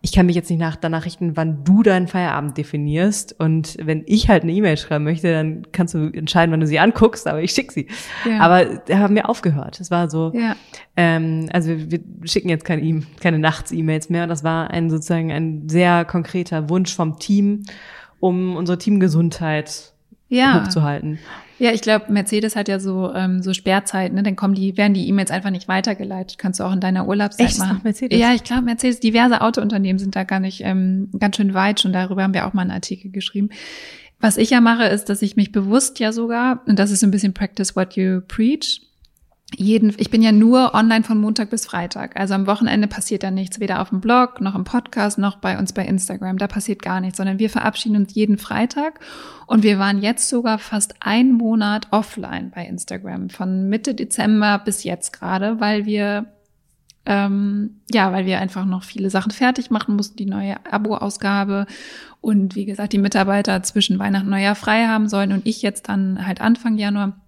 ich 0.05 0.11
kann 0.13 0.27
mich 0.27 0.35
jetzt 0.35 0.51
nicht 0.51 0.59
nach, 0.59 0.75
danach 0.75 1.05
richten, 1.07 1.37
wann 1.37 1.63
du 1.63 1.83
deinen 1.85 2.09
Feierabend 2.09 2.59
definierst. 2.59 3.39
Und 3.39 3.77
wenn 3.81 4.03
ich 4.07 4.29
halt 4.29 4.43
eine 4.43 4.51
E-Mail 4.53 4.77
schreiben 4.77 5.05
möchte, 5.05 5.33
dann 5.33 5.63
kannst 5.71 5.95
du 5.95 6.09
entscheiden, 6.13 6.53
wann 6.53 6.59
du 6.61 6.67
sie 6.67 6.81
anguckst, 6.81 7.29
aber 7.29 7.41
ich 7.41 7.53
schicke 7.53 7.73
sie. 7.73 7.87
Ja. 8.29 8.41
Aber 8.41 8.65
da 8.65 8.99
haben 8.99 9.15
wir 9.15 9.29
aufgehört. 9.29 9.79
Es 9.81 9.93
war 9.93 10.11
so, 10.11 10.33
Ja. 10.35 10.57
ähm, 10.97 11.49
also 11.53 11.71
wir 11.77 12.01
schicken 12.25 12.49
jetzt 12.49 12.65
keine, 12.65 12.83
E- 12.83 13.03
keine 13.21 13.39
Nachts-E-Mails 13.39 14.11
mehr. 14.11 14.25
Und 14.25 14.29
das 14.29 14.43
war 14.43 14.71
ein 14.71 14.91
sozusagen 14.91 15.31
ein 15.31 15.69
sehr 15.69 16.05
konkreter 16.05 16.69
Wunsch 16.69 16.95
vom 16.95 17.19
Team, 17.21 17.63
um 18.19 18.57
unsere 18.57 18.79
Teamgesundheit 18.79 19.93
Ja. 20.29 20.61
hochzuhalten. 20.61 21.19
Ja, 21.59 21.73
ich 21.73 21.81
glaube, 21.81 22.11
Mercedes 22.11 22.57
hat 22.57 22.69
ja 22.69 22.81
so, 22.81 23.13
ähm, 23.15 23.43
so 23.43 23.53
Sperrzeiten, 23.53 24.17
ne? 24.17 24.23
Dann 24.23 24.37
kommen 24.37 24.55
die, 24.55 24.77
werden 24.77 24.95
die 24.95 25.09
E-Mails 25.09 25.31
einfach 25.31 25.51
nicht 25.51 25.69
weitergeleitet. 25.69 26.39
Kannst 26.39 26.61
du 26.61 26.65
auch 26.65 26.73
in 26.73 26.81
deiner 26.81 27.07
Urlaubszeit 27.07 27.49
Echt? 27.49 27.59
Machen. 27.59 27.81
Mercedes? 27.85 28.19
Ja, 28.19 28.35
ich 28.35 28.45
glaube, 28.45 28.63
Mercedes, 28.63 29.01
diverse 29.01 29.41
Autounternehmen 29.41 29.99
sind 29.99 30.17
da 30.17 30.25
gar 30.25 30.41
nicht 30.41 30.63
ähm, 30.65 31.09
ganz 31.19 31.37
schön 31.37 31.55
weit 31.55 31.81
schon. 31.81 31.93
Darüber 31.93 32.23
haben 32.23 32.35
wir 32.35 32.47
auch 32.47 32.53
mal 32.53 32.63
einen 32.63 32.71
Artikel 32.71 33.11
geschrieben. 33.11 33.51
Was 34.21 34.37
ich 34.37 34.51
ja 34.51 34.61
mache, 34.61 34.85
ist, 34.85 35.09
dass 35.09 35.21
ich 35.23 35.37
mich 35.37 35.51
bewusst 35.53 35.99
ja 35.99 36.13
sogar, 36.13 36.63
und 36.67 36.79
das 36.79 36.91
ist 36.91 37.03
ein 37.03 37.11
bisschen 37.11 37.35
Practice 37.35 37.75
what 37.75 37.97
you 37.97 38.21
preach, 38.27 38.81
jeden, 39.55 39.95
ich 39.99 40.11
bin 40.11 40.23
ja 40.23 40.33
nur 40.33 40.75
online 40.75 41.05
von 41.05 41.19
Montag 41.19 41.51
bis 41.51 41.67
Freitag. 41.67 42.19
Also 42.19 42.35
am 42.35 42.47
Wochenende 42.47 42.89
passiert 42.89 43.23
da 43.23 43.31
nichts, 43.31 43.61
weder 43.61 43.81
auf 43.81 43.91
dem 43.91 44.01
Blog, 44.01 44.41
noch 44.41 44.55
im 44.55 44.65
Podcast, 44.65 45.19
noch 45.19 45.37
bei 45.37 45.59
uns 45.59 45.73
bei 45.73 45.85
Instagram. 45.85 46.39
Da 46.39 46.47
passiert 46.47 46.83
gar 46.83 47.01
nichts, 47.01 47.19
sondern 47.19 47.39
wir 47.39 47.51
verabschieden 47.51 47.97
uns 47.97 48.15
jeden 48.15 48.39
Freitag. 48.39 49.01
Und 49.47 49.63
wir 49.63 49.79
waren 49.79 50.01
jetzt 50.01 50.29
sogar 50.29 50.59
fast 50.59 50.95
einen 51.01 51.33
Monat 51.33 51.89
offline 51.91 52.51
bei 52.55 52.67
Instagram, 52.67 53.31
von 53.31 53.69
Mitte 53.69 53.95
Dezember 53.95 54.59
bis 54.59 54.85
jetzt 54.85 55.13
gerade, 55.13 55.61
weil 55.61 55.85
wir 55.85 56.27
ähm, 57.05 57.81
ja, 57.91 58.13
weil 58.13 58.27
wir 58.27 58.39
einfach 58.39 58.65
noch 58.65 58.85
viele 58.85 59.11
Sachen 59.11 59.33
fertig 59.33 59.71
machen 59.71 59.97
mussten, 59.97 60.17
die 60.17 60.27
neue 60.27 60.55
Abo-Ausgabe 60.71 61.67
und 62.21 62.55
wie 62.55 62.65
gesagt, 62.65 62.93
die 62.93 62.99
Mitarbeiter 62.99 63.63
zwischen 63.65 63.99
Weihnachten 63.99 64.27
und 64.27 64.31
Neujahr 64.31 64.55
frei 64.55 64.87
haben 64.87 65.09
sollen 65.09 65.33
und 65.33 65.47
ich 65.47 65.63
jetzt 65.63 65.89
dann 65.89 66.25
halt 66.25 66.41
Anfang 66.41 66.79
Januar. 66.79 67.21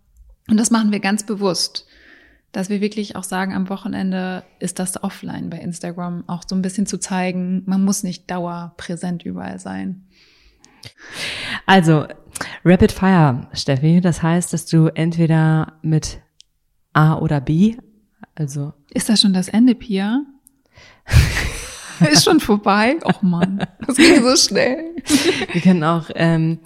Und 0.48 0.58
das 0.58 0.70
machen 0.70 0.92
wir 0.92 1.00
ganz 1.00 1.24
bewusst, 1.24 1.86
dass 2.54 2.68
wir 2.68 2.80
wirklich 2.80 3.16
auch 3.16 3.24
sagen, 3.24 3.52
am 3.52 3.68
Wochenende 3.68 4.44
ist 4.60 4.78
das 4.78 5.02
offline 5.02 5.50
bei 5.50 5.58
Instagram 5.58 6.22
auch 6.28 6.44
so 6.46 6.54
ein 6.54 6.62
bisschen 6.62 6.86
zu 6.86 6.98
zeigen, 6.98 7.64
man 7.66 7.84
muss 7.84 8.04
nicht 8.04 8.30
dauerpräsent 8.30 9.24
überall 9.24 9.58
sein. 9.58 10.06
Also, 11.66 12.06
Rapid 12.64 12.92
Fire, 12.92 13.48
Steffi, 13.52 14.00
das 14.00 14.22
heißt, 14.22 14.52
dass 14.52 14.66
du 14.66 14.86
entweder 14.86 15.78
mit 15.82 16.20
A 16.92 17.18
oder 17.18 17.40
B, 17.40 17.76
also 18.36 18.72
Ist 18.90 19.08
das 19.08 19.20
schon 19.20 19.32
das 19.32 19.48
Ende, 19.48 19.74
Pia? 19.74 20.22
ist 22.12 22.24
schon 22.24 22.38
vorbei? 22.38 22.98
Och 23.04 23.22
Mann, 23.22 23.66
das 23.84 23.96
ging 23.96 24.22
so 24.22 24.36
schnell. 24.36 24.94
wir 25.52 25.60
können 25.60 25.82
auch, 25.82 26.08
ähm, 26.14 26.60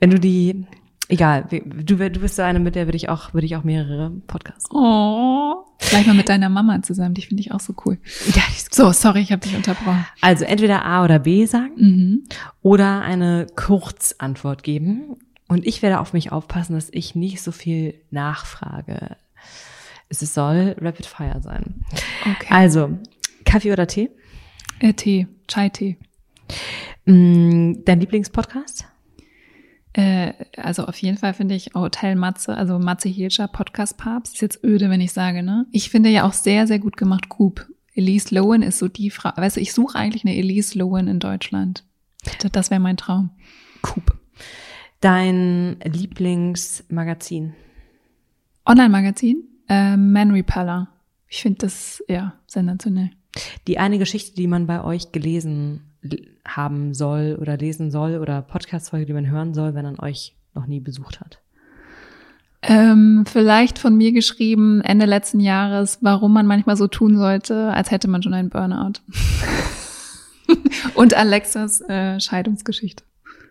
wenn 0.00 0.10
du 0.10 0.18
die, 0.18 0.66
egal, 1.12 1.44
du, 1.50 1.96
du 1.96 2.20
bist 2.20 2.36
so 2.36 2.42
eine, 2.42 2.58
mit 2.58 2.74
der 2.74 2.86
würde 2.86 2.96
ich 2.96 3.08
auch, 3.08 3.34
würde 3.34 3.46
ich 3.46 3.54
auch 3.56 3.64
mehrere 3.64 4.10
Podcasts. 4.26 4.68
Oh. 4.72 5.64
Gleich 5.90 6.06
mal 6.06 6.14
mit 6.14 6.28
deiner 6.28 6.48
Mama 6.48 6.80
zusammen, 6.82 7.14
die 7.14 7.22
finde 7.22 7.42
ich 7.42 7.52
auch 7.52 7.60
so 7.60 7.74
cool. 7.84 7.98
Ja, 8.34 8.42
So, 8.70 8.92
sorry, 8.92 9.20
ich 9.20 9.30
habe 9.32 9.42
dich 9.42 9.54
unterbrochen. 9.54 10.06
Also 10.20 10.44
entweder 10.44 10.84
A 10.84 11.04
oder 11.04 11.18
B 11.18 11.44
sagen 11.46 11.72
Mhm. 11.76 12.24
oder 12.62 13.02
eine 13.02 13.46
Kurzantwort 13.56 14.62
geben. 14.62 15.16
Und 15.48 15.66
ich 15.66 15.82
werde 15.82 16.00
auf 16.00 16.12
mich 16.14 16.32
aufpassen, 16.32 16.74
dass 16.74 16.88
ich 16.92 17.14
nicht 17.14 17.42
so 17.42 17.52
viel 17.52 17.94
nachfrage. 18.10 19.16
Es 20.08 20.20
soll 20.20 20.76
Rapid 20.80 21.06
Fire 21.06 21.40
sein. 21.42 21.84
Okay. 22.22 22.46
Also, 22.50 22.98
Kaffee 23.44 23.72
oder 23.72 23.86
Tee? 23.86 24.10
Äh, 24.78 24.94
Tee, 24.94 25.26
Chai-Tee. 25.48 25.98
Mm, 27.04 27.84
Dein 27.84 28.00
Lieblingspodcast? 28.00 28.86
Äh, 29.94 30.32
also 30.56 30.86
auf 30.86 30.96
jeden 30.98 31.18
Fall 31.18 31.34
finde 31.34 31.54
ich 31.54 31.74
Hotel 31.74 32.16
Matze, 32.16 32.56
also 32.56 32.78
Matze 32.78 33.08
Hilscher, 33.08 33.48
Podcast 33.48 33.98
Papst. 33.98 34.34
Ist 34.34 34.40
jetzt 34.40 34.64
öde, 34.64 34.88
wenn 34.90 35.00
ich 35.00 35.12
sage, 35.12 35.42
ne? 35.42 35.66
Ich 35.70 35.90
finde 35.90 36.08
ja 36.08 36.26
auch 36.26 36.32
sehr, 36.32 36.66
sehr 36.66 36.78
gut 36.78 36.96
gemacht 36.96 37.28
Coop. 37.28 37.68
Elise 37.94 38.34
Lowen 38.34 38.62
ist 38.62 38.78
so 38.78 38.88
die 38.88 39.10
Frau. 39.10 39.30
Weißt 39.36 39.56
du, 39.56 39.60
ich 39.60 39.72
suche 39.72 39.98
eigentlich 39.98 40.24
eine 40.24 40.36
Elise 40.36 40.78
Lowen 40.78 41.08
in 41.08 41.20
Deutschland. 41.20 41.84
Das 42.52 42.70
wäre 42.70 42.80
mein 42.80 42.96
Traum. 42.96 43.30
Coop. 43.82 44.16
Dein 45.00 45.78
Lieblingsmagazin? 45.80 47.54
Online-Magazin? 48.64 49.42
Äh, 49.68 49.96
Man 49.96 50.30
Repeller. 50.30 50.88
Ich 51.28 51.42
finde 51.42 51.58
das, 51.58 52.02
ja, 52.08 52.34
sensationell. 52.46 53.10
Die 53.66 53.78
eine 53.78 53.98
Geschichte, 53.98 54.36
die 54.36 54.46
man 54.46 54.66
bei 54.66 54.82
euch 54.84 55.12
gelesen 55.12 55.91
haben 56.46 56.94
soll 56.94 57.38
oder 57.40 57.56
lesen 57.56 57.90
soll 57.90 58.18
oder 58.18 58.42
Podcast-Folge, 58.42 59.06
die 59.06 59.12
man 59.12 59.30
hören 59.30 59.54
soll, 59.54 59.74
wenn 59.74 59.84
man 59.84 59.98
euch 60.00 60.34
noch 60.54 60.66
nie 60.66 60.80
besucht 60.80 61.20
hat? 61.20 61.38
Ähm, 62.62 63.24
vielleicht 63.26 63.78
von 63.78 63.96
mir 63.96 64.12
geschrieben 64.12 64.82
Ende 64.82 65.06
letzten 65.06 65.40
Jahres, 65.40 65.98
warum 66.00 66.32
man 66.32 66.46
manchmal 66.46 66.76
so 66.76 66.86
tun 66.86 67.16
sollte, 67.16 67.72
als 67.72 67.90
hätte 67.90 68.08
man 68.08 68.22
schon 68.22 68.34
einen 68.34 68.50
Burnout. 68.50 69.00
Und 70.94 71.14
Alexas 71.14 71.80
äh, 71.82 72.20
Scheidungsgeschichte. 72.20 73.02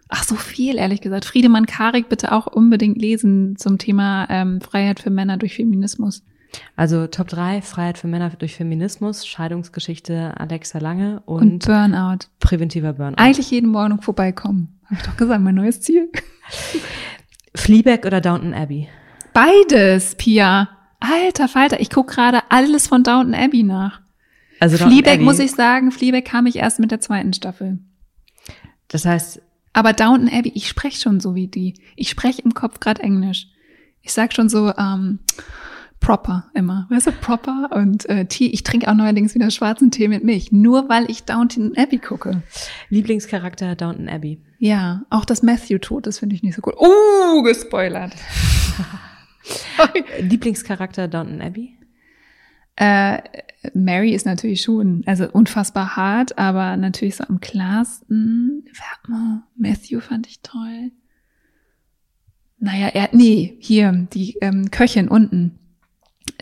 Ach, 0.07 0.23
so 0.23 0.35
viel, 0.35 0.77
ehrlich 0.77 1.01
gesagt. 1.01 1.25
Friedemann 1.25 1.65
Karik 1.65 2.09
bitte 2.09 2.31
auch 2.31 2.47
unbedingt 2.47 2.97
lesen 2.97 3.55
zum 3.57 3.77
Thema 3.77 4.27
ähm, 4.29 4.61
Freiheit 4.61 4.99
für 4.99 5.09
Männer 5.09 5.37
durch 5.37 5.55
Feminismus. 5.55 6.23
Also 6.75 7.07
Top 7.07 7.27
3, 7.27 7.61
Freiheit 7.61 7.97
für 7.97 8.07
Männer 8.07 8.29
durch 8.31 8.55
Feminismus, 8.55 9.25
Scheidungsgeschichte 9.25 10.33
Alexa 10.37 10.79
Lange 10.79 11.21
und, 11.25 11.41
Und 11.41 11.65
Burnout. 11.65 12.25
präventiver 12.39 12.93
Burnout. 12.93 13.17
Eigentlich 13.17 13.51
jeden 13.51 13.69
Morgen 13.69 14.01
vorbeikommen. 14.01 14.79
Habe 14.85 14.95
ich 14.95 15.01
doch 15.03 15.17
gesagt, 15.17 15.41
mein 15.41 15.55
neues 15.55 15.81
Ziel. 15.81 16.09
Fleabag 17.55 18.05
oder 18.05 18.21
Downton 18.21 18.53
Abbey? 18.53 18.87
Beides, 19.33 20.15
Pia. 20.15 20.69
Alter 20.99 21.47
Falter, 21.47 21.79
ich 21.79 21.89
guck 21.89 22.07
gerade 22.09 22.41
alles 22.49 22.87
von 22.87 23.03
Downton 23.03 23.33
Abbey 23.33 23.63
nach. 23.63 24.01
Also 24.59 24.77
Downton 24.77 24.97
Fleabag 24.97 25.21
muss 25.21 25.39
ich 25.39 25.51
sagen, 25.51 25.91
Fleabag 25.91 26.25
kam 26.25 26.45
ich 26.45 26.57
erst 26.57 26.79
mit 26.79 26.91
der 26.91 27.01
zweiten 27.01 27.33
Staffel. 27.33 27.79
Das 28.87 29.05
heißt, 29.05 29.41
Aber 29.73 29.93
Downton 29.93 30.29
Abbey, 30.29 30.51
ich 30.53 30.67
spreche 30.67 30.99
schon 30.99 31.19
so 31.19 31.33
wie 31.33 31.47
die. 31.47 31.75
Ich 31.95 32.09
spreche 32.09 32.41
im 32.41 32.53
Kopf 32.53 32.79
gerade 32.79 33.01
Englisch. 33.01 33.47
Ich 34.01 34.13
sag 34.13 34.33
schon 34.33 34.49
so 34.49 34.73
ähm, 34.77 35.19
proper 36.01 36.51
immer. 36.53 36.87
Weißt 36.89 37.07
du, 37.07 37.11
proper 37.13 37.69
und 37.71 38.09
äh, 38.09 38.25
Tee. 38.25 38.47
Ich 38.47 38.63
trinke 38.63 38.89
auch 38.89 38.95
neuerdings 38.95 39.33
wieder 39.33 39.49
schwarzen 39.49 39.91
Tee 39.91 40.09
mit 40.09 40.25
Milch, 40.25 40.51
nur 40.51 40.89
weil 40.89 41.09
ich 41.09 41.23
Downton 41.23 41.77
Abbey 41.77 41.99
gucke. 41.99 42.43
Lieblingscharakter 42.89 43.75
Downton 43.75 44.09
Abbey. 44.09 44.41
Ja, 44.57 45.05
auch 45.09 45.23
das 45.23 45.43
Matthew 45.43 45.77
tot, 45.77 46.07
das 46.07 46.19
finde 46.19 46.35
ich 46.35 46.43
nicht 46.43 46.55
so 46.55 46.61
cool. 46.65 46.75
Uh, 46.77 47.43
gespoilert. 47.43 48.13
Lieblingscharakter 50.19 51.07
Downton 51.07 51.41
Abbey? 51.41 51.77
Äh, 52.75 53.19
Mary 53.73 54.13
ist 54.13 54.25
natürlich 54.25 54.61
schon, 54.61 55.03
also 55.05 55.29
unfassbar 55.31 55.95
hart, 55.95 56.37
aber 56.37 56.77
natürlich 56.77 57.15
so 57.15 57.23
am 57.25 57.39
klarsten. 57.39 58.65
Warte 58.65 59.11
mal, 59.11 59.43
Matthew 59.55 59.99
fand 59.99 60.27
ich 60.27 60.41
toll. 60.41 60.91
Naja, 62.57 62.87
er, 62.87 63.09
nee, 63.11 63.57
hier, 63.59 64.07
die 64.13 64.37
ähm, 64.41 64.71
Köchin 64.71 65.07
unten. 65.07 65.59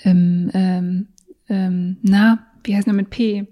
Ähm, 0.04 0.50
ähm, 0.54 1.08
ähm, 1.50 1.98
na, 2.02 2.48
wie 2.64 2.76
heißt 2.76 2.88
nur 2.88 2.96
mit 2.96 3.10
P? 3.10 3.48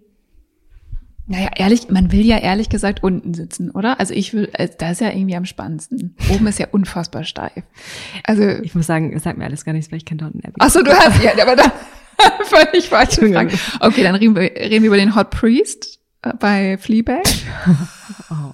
Naja, 1.30 1.50
ehrlich, 1.58 1.90
man 1.90 2.14
will 2.14 2.26
ja 2.26 2.38
ehrlich 2.38 2.70
gesagt 2.70 3.04
unten 3.04 3.34
sitzen, 3.34 3.70
oder? 3.72 4.00
Also 4.00 4.14
ich 4.14 4.34
will, 4.34 4.50
äh, 4.54 4.70
da 4.78 4.92
ist 4.92 5.02
ja 5.02 5.10
irgendwie 5.12 5.36
am 5.36 5.44
spannendsten. 5.44 6.16
Oben 6.34 6.48
ist 6.48 6.58
ja 6.58 6.68
unfassbar 6.72 7.26
steif. 7.26 7.64
Also, 8.24 8.44
Ich 8.44 8.76
muss 8.76 8.88
sagen, 8.88 9.12
es 9.14 9.24
sagt 9.24 9.38
mir 9.38 9.44
alles 9.44 9.66
gar 9.66 9.74
nichts, 9.74 9.92
weil 9.92 9.98
ich 9.98 10.06
kenne 10.06 10.22
Downton 10.22 10.42
Abbey. 10.46 10.56
Ach 10.60 10.70
so, 10.70 10.82
du 10.82 10.92
hast 10.92 11.22
ja, 11.22 11.32
aber 11.42 11.58
da 11.58 11.72
völlig 12.46 12.88
falsche 12.88 13.30
Frage. 13.32 13.58
Okay, 13.82 14.04
dann 14.04 14.16
reden 14.16 14.36
wir, 14.36 14.44
reden 14.44 14.84
wir 14.84 14.88
über 14.88 14.98
den 14.98 15.16
Hot 15.16 15.32
Priest 15.32 16.00
äh, 16.22 16.34
bei 16.34 16.78
Fleabag. 16.78 17.24
Oh. 18.30 18.54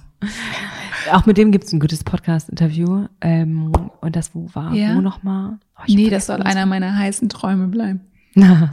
Auch 1.12 1.26
mit 1.26 1.36
dem 1.36 1.52
gibt's 1.52 1.72
ein 1.72 1.80
gutes 1.80 2.04
Podcast-Interview. 2.04 3.06
Ähm, 3.20 3.72
und 4.00 4.16
das 4.16 4.34
wo 4.34 4.48
war 4.52 4.72
Ja. 4.74 4.96
wo 4.96 5.00
nochmal? 5.00 5.58
Oh, 5.78 5.82
Nee, 5.88 6.10
das 6.10 6.26
soll 6.26 6.42
einer 6.42 6.66
meiner 6.66 6.96
heißen 6.96 7.28
Träume 7.28 7.68
bleiben. 7.68 8.00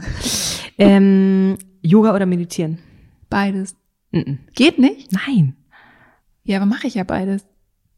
ähm, 0.78 1.56
Yoga 1.82 2.14
oder 2.14 2.26
Meditieren? 2.26 2.78
Beides. 3.30 3.76
Mhm. 4.10 4.38
Geht 4.54 4.78
nicht? 4.78 5.10
Nein. 5.12 5.54
Ja, 6.44 6.58
aber 6.58 6.66
mache 6.66 6.86
ich 6.86 6.94
ja 6.94 7.04
beides. 7.04 7.44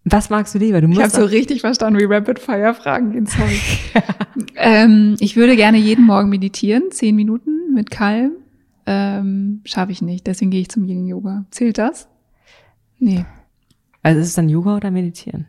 Was 0.04 0.28
magst 0.28 0.54
du 0.54 0.58
lieber? 0.58 0.80
Du 0.82 0.88
Ich 0.88 0.94
habe 0.94 1.04
musst 1.04 1.16
so 1.16 1.24
richtig 1.24 1.62
verstanden, 1.62 1.98
wie 1.98 2.04
Rapid 2.04 2.38
Fire 2.38 2.74
Fragen 2.74 3.12
gehen. 3.12 3.26
Sorry. 3.26 3.58
ähm, 4.56 5.16
ich 5.18 5.36
würde 5.36 5.56
gerne 5.56 5.78
jeden 5.78 6.04
Morgen 6.04 6.28
meditieren, 6.28 6.84
zehn 6.90 7.16
Minuten 7.16 7.72
mit 7.72 7.90
Kalm. 7.90 8.32
Ähm, 8.86 9.62
Schaffe 9.64 9.92
ich 9.92 10.02
nicht, 10.02 10.26
deswegen 10.26 10.50
gehe 10.50 10.60
ich 10.60 10.68
zum 10.68 10.84
Yin 10.84 11.06
Yoga. 11.06 11.46
Zählt 11.50 11.78
das? 11.78 12.06
Nee. 12.98 13.24
Also 14.04 14.20
ist 14.20 14.28
es 14.28 14.34
dann 14.34 14.48
Yoga 14.48 14.76
oder 14.76 14.92
Meditieren? 14.92 15.48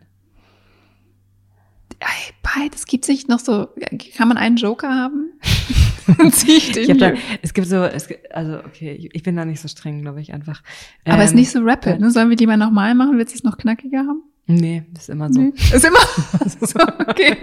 Beides 2.55 2.85
gibt's 2.85 3.07
nicht 3.07 3.27
noch 3.27 3.39
so. 3.39 3.67
Kann 4.15 4.27
man 4.27 4.37
einen 4.37 4.55
Joker 4.55 4.89
haben? 4.89 5.31
Zieh 6.31 6.57
ich 6.57 6.71
den. 6.71 6.97
Da, 6.97 7.13
es 7.41 7.53
gibt 7.53 7.67
so, 7.67 7.83
es 7.83 8.07
gibt, 8.07 8.33
also 8.33 8.59
okay, 8.59 9.09
ich, 9.11 9.23
bin 9.23 9.35
da 9.35 9.43
nicht 9.43 9.59
so 9.59 9.67
streng, 9.67 10.01
glaube 10.01 10.21
ich 10.21 10.33
einfach. 10.33 10.61
Aber 11.05 11.19
es 11.19 11.25
ist 11.25 11.31
Ähm, 11.31 11.37
nicht 11.37 11.51
so 11.51 11.59
rapid. 11.61 11.99
Ne? 11.99 12.11
Sollen 12.11 12.29
wir 12.29 12.37
die 12.37 12.47
mal 12.47 12.57
nochmal 12.57 12.95
machen? 12.95 13.17
Willst 13.17 13.33
du 13.33 13.37
es 13.37 13.43
noch 13.43 13.57
knackiger 13.57 13.99
haben? 13.99 14.23
Nee, 14.45 14.83
das 14.93 15.03
ist 15.03 15.09
immer 15.09 15.33
so. 15.33 15.41
Nee. 15.41 15.53
Ist 15.55 15.85
immer 15.85 15.99
so, 16.61 16.79
okay. 17.07 17.37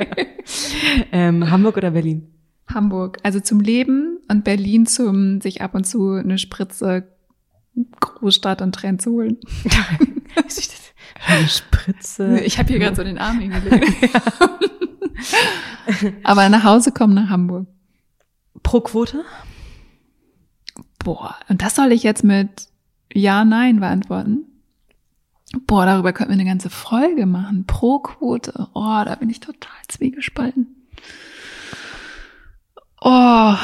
Ähm, 1.11 1.51
Hamburg 1.51 1.77
oder 1.77 1.91
Berlin? 1.91 2.29
Hamburg, 2.69 3.19
also 3.23 3.41
zum 3.41 3.61
Leben 3.61 4.19
und 4.29 4.45
Berlin 4.45 4.87
zum 4.87 5.41
sich 5.41 5.61
ab 5.61 5.75
und 5.75 5.85
zu 5.85 6.13
eine 6.13 6.39
Spritze 6.39 7.09
Großstadt 8.01 8.63
und 8.63 8.75
Trend 8.75 9.03
zu 9.03 9.13
holen. 9.13 9.39
Eine 11.27 11.49
Spritze. 11.49 12.41
Ich 12.41 12.59
habe 12.59 12.68
hier 12.68 12.79
gerade 12.79 12.97
so 12.97 13.05
den 13.05 13.18
Arm 13.18 13.41
hingelegt. 13.41 14.11
Aber 16.25 16.49
nach 16.49 16.64
Hause 16.64 16.93
kommen 16.93 17.14
nach 17.14 17.29
Hamburg. 17.29 17.66
Pro 18.62 18.81
Quote? 18.81 19.25
Boah, 20.99 21.37
und 21.49 21.62
das 21.62 21.75
soll 21.75 21.93
ich 21.93 22.03
jetzt 22.03 22.25
mit 22.25 22.68
Ja, 23.12 23.45
Nein 23.45 23.81
beantworten? 23.81 24.45
Boah, 25.66 25.85
darüber 25.85 26.12
könnten 26.12 26.33
wir 26.33 26.41
eine 26.41 26.49
ganze 26.49 26.70
Folge 26.70 27.27
machen. 27.27 27.66
Pro 27.66 27.99
Quote. 27.99 28.68
Oh, 28.75 29.03
da 29.05 29.14
bin 29.16 29.29
ich 29.29 29.41
total 29.41 29.77
zwiegespalten. 29.89 30.89
Oh. 33.01 33.55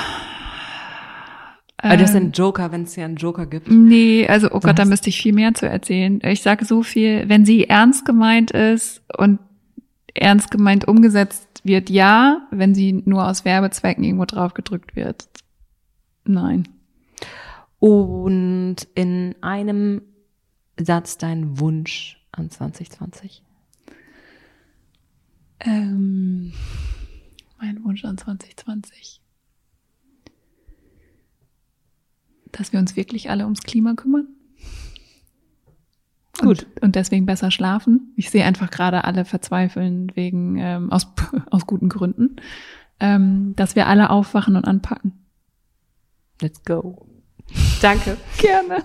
Also 1.80 1.96
das 1.96 2.10
ist 2.10 2.16
Ähm, 2.16 2.26
ein 2.26 2.32
Joker, 2.32 2.72
wenn 2.72 2.82
es 2.82 2.96
ja 2.96 3.04
einen 3.04 3.16
Joker 3.16 3.46
gibt. 3.46 3.70
Nee, 3.70 4.26
also 4.28 4.50
oh 4.50 4.58
Gott, 4.58 4.78
da 4.78 4.84
müsste 4.84 5.10
ich 5.10 5.22
viel 5.22 5.32
mehr 5.32 5.54
zu 5.54 5.68
erzählen. 5.68 6.20
Ich 6.24 6.42
sage 6.42 6.64
so 6.64 6.82
viel, 6.82 7.28
wenn 7.28 7.44
sie 7.44 7.68
ernst 7.68 8.04
gemeint 8.04 8.50
ist 8.50 9.02
und 9.16 9.38
ernst 10.14 10.50
gemeint 10.50 10.88
umgesetzt 10.88 11.60
wird, 11.62 11.88
ja. 11.88 12.48
Wenn 12.50 12.74
sie 12.74 12.92
nur 13.04 13.26
aus 13.26 13.44
Werbezwecken 13.44 14.02
irgendwo 14.02 14.24
drauf 14.24 14.54
gedrückt 14.54 14.96
wird, 14.96 15.28
nein. 16.24 16.68
Und 17.78 18.76
in 18.96 19.36
einem 19.40 20.02
Satz 20.80 21.16
dein 21.16 21.60
Wunsch 21.60 22.20
an 22.32 22.50
2020. 22.50 23.44
Ähm, 25.60 26.52
mein 27.60 27.84
Wunsch 27.84 28.04
an 28.04 28.18
2020. 28.18 29.20
Dass 32.52 32.72
wir 32.72 32.80
uns 32.80 32.96
wirklich 32.96 33.30
alle 33.30 33.44
ums 33.44 33.62
Klima 33.62 33.94
kümmern. 33.94 34.28
Gut. 36.40 36.66
Und, 36.74 36.82
und 36.82 36.96
deswegen 36.96 37.26
besser 37.26 37.50
schlafen. 37.50 38.12
Ich 38.16 38.30
sehe 38.30 38.44
einfach 38.44 38.70
gerade 38.70 39.04
alle 39.04 39.24
verzweifeln 39.24 40.12
wegen, 40.14 40.56
ähm, 40.56 40.92
aus, 40.92 41.08
aus 41.50 41.66
guten 41.66 41.88
Gründen. 41.88 42.36
Ähm, 43.00 43.54
dass 43.56 43.76
wir 43.76 43.86
alle 43.86 44.10
aufwachen 44.10 44.56
und 44.56 44.64
anpacken. 44.64 45.12
Let's 46.40 46.62
go. 46.64 47.06
Danke. 47.80 48.16
Gerne. 48.38 48.84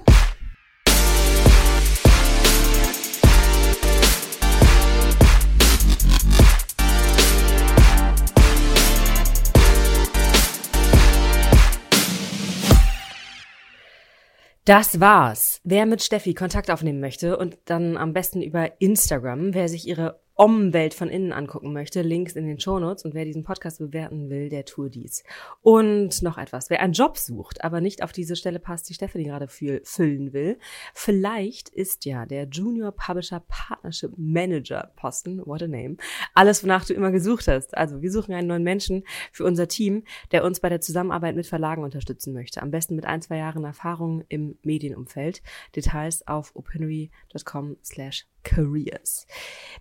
Das 14.66 15.02
war's. 15.02 15.60
Wer 15.66 15.86
mit 15.86 16.02
Steffi 16.02 16.34
Kontakt 16.34 16.72
aufnehmen 16.72 17.02
möchte 17.02 17.38
und 17.38 17.58
dann 17.66 17.98
am 17.98 18.14
besten 18.14 18.42
über 18.42 18.80
Instagram, 18.80 19.54
wer 19.54 19.68
sich 19.68 19.88
ihre 19.88 20.23
Om-Welt 20.36 20.94
von 20.94 21.10
innen 21.10 21.32
angucken 21.32 21.74
möchte, 21.74 22.02
Links 22.02 22.36
in 22.36 22.48
den 22.48 22.60
Shownotes. 22.60 23.06
Und 23.06 23.14
wer 23.14 23.26
diesen 23.26 23.44
Podcast 23.44 23.80
bewerten 23.80 24.30
will, 24.30 24.50
der 24.50 24.66
tue 24.66 24.90
dies. 24.90 25.24
Und 25.62 26.22
noch 26.22 26.38
etwas. 26.38 26.70
Wer 26.70 26.82
einen 26.82 26.94
Job 26.94 27.18
sucht, 27.18 27.64
aber 27.64 27.82
nicht 27.82 28.04
auf 28.04 28.12
diese 28.12 28.36
Stelle 28.36 28.60
passt, 28.60 28.90
die 28.90 28.94
Stephanie 28.94 29.26
gerade 29.26 29.48
füllen 29.48 30.34
will, 30.34 30.58
vielleicht 30.94 31.70
ist 31.70 32.06
ja 32.06 32.26
der 32.26 32.48
Junior 32.48 32.92
Publisher 32.92 33.44
Partnership 33.48 34.12
Manager 34.18 34.92
Posten, 34.96 35.46
what 35.46 35.62
a 35.62 35.68
name, 35.68 35.98
alles, 36.34 36.64
wonach 36.64 36.86
du 36.86 36.94
immer 36.94 37.12
gesucht 37.12 37.48
hast. 37.48 37.78
Also 37.78 38.02
wir 38.02 38.12
suchen 38.12 38.34
einen 38.34 38.48
neuen 38.48 38.64
Menschen 38.64 39.04
für 39.32 39.44
unser 39.44 39.68
Team, 39.68 40.04
der 40.32 40.44
uns 40.44 40.60
bei 40.60 40.70
der 40.70 40.82
Zusammenarbeit 40.82 41.36
mit 41.36 41.48
Verlagen 41.48 41.84
unterstützen 41.84 42.34
möchte. 42.34 42.62
Am 42.62 42.72
besten 42.72 42.96
mit 42.96 43.06
ein, 43.06 43.22
zwei 43.22 43.38
Jahren 43.38 43.64
Erfahrung 43.64 44.24
im 44.30 44.58
Medienumfeld. 44.64 45.42
Details 45.76 46.28
auf 46.28 46.56
opinory.com 46.56 47.78
slash 47.84 48.26
careers. 48.44 49.26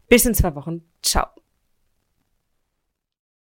Bis 0.08 0.24
in 0.26 0.34
zwei 0.34 0.54
Wochen. 0.54 0.82
Ciao. 1.02 1.41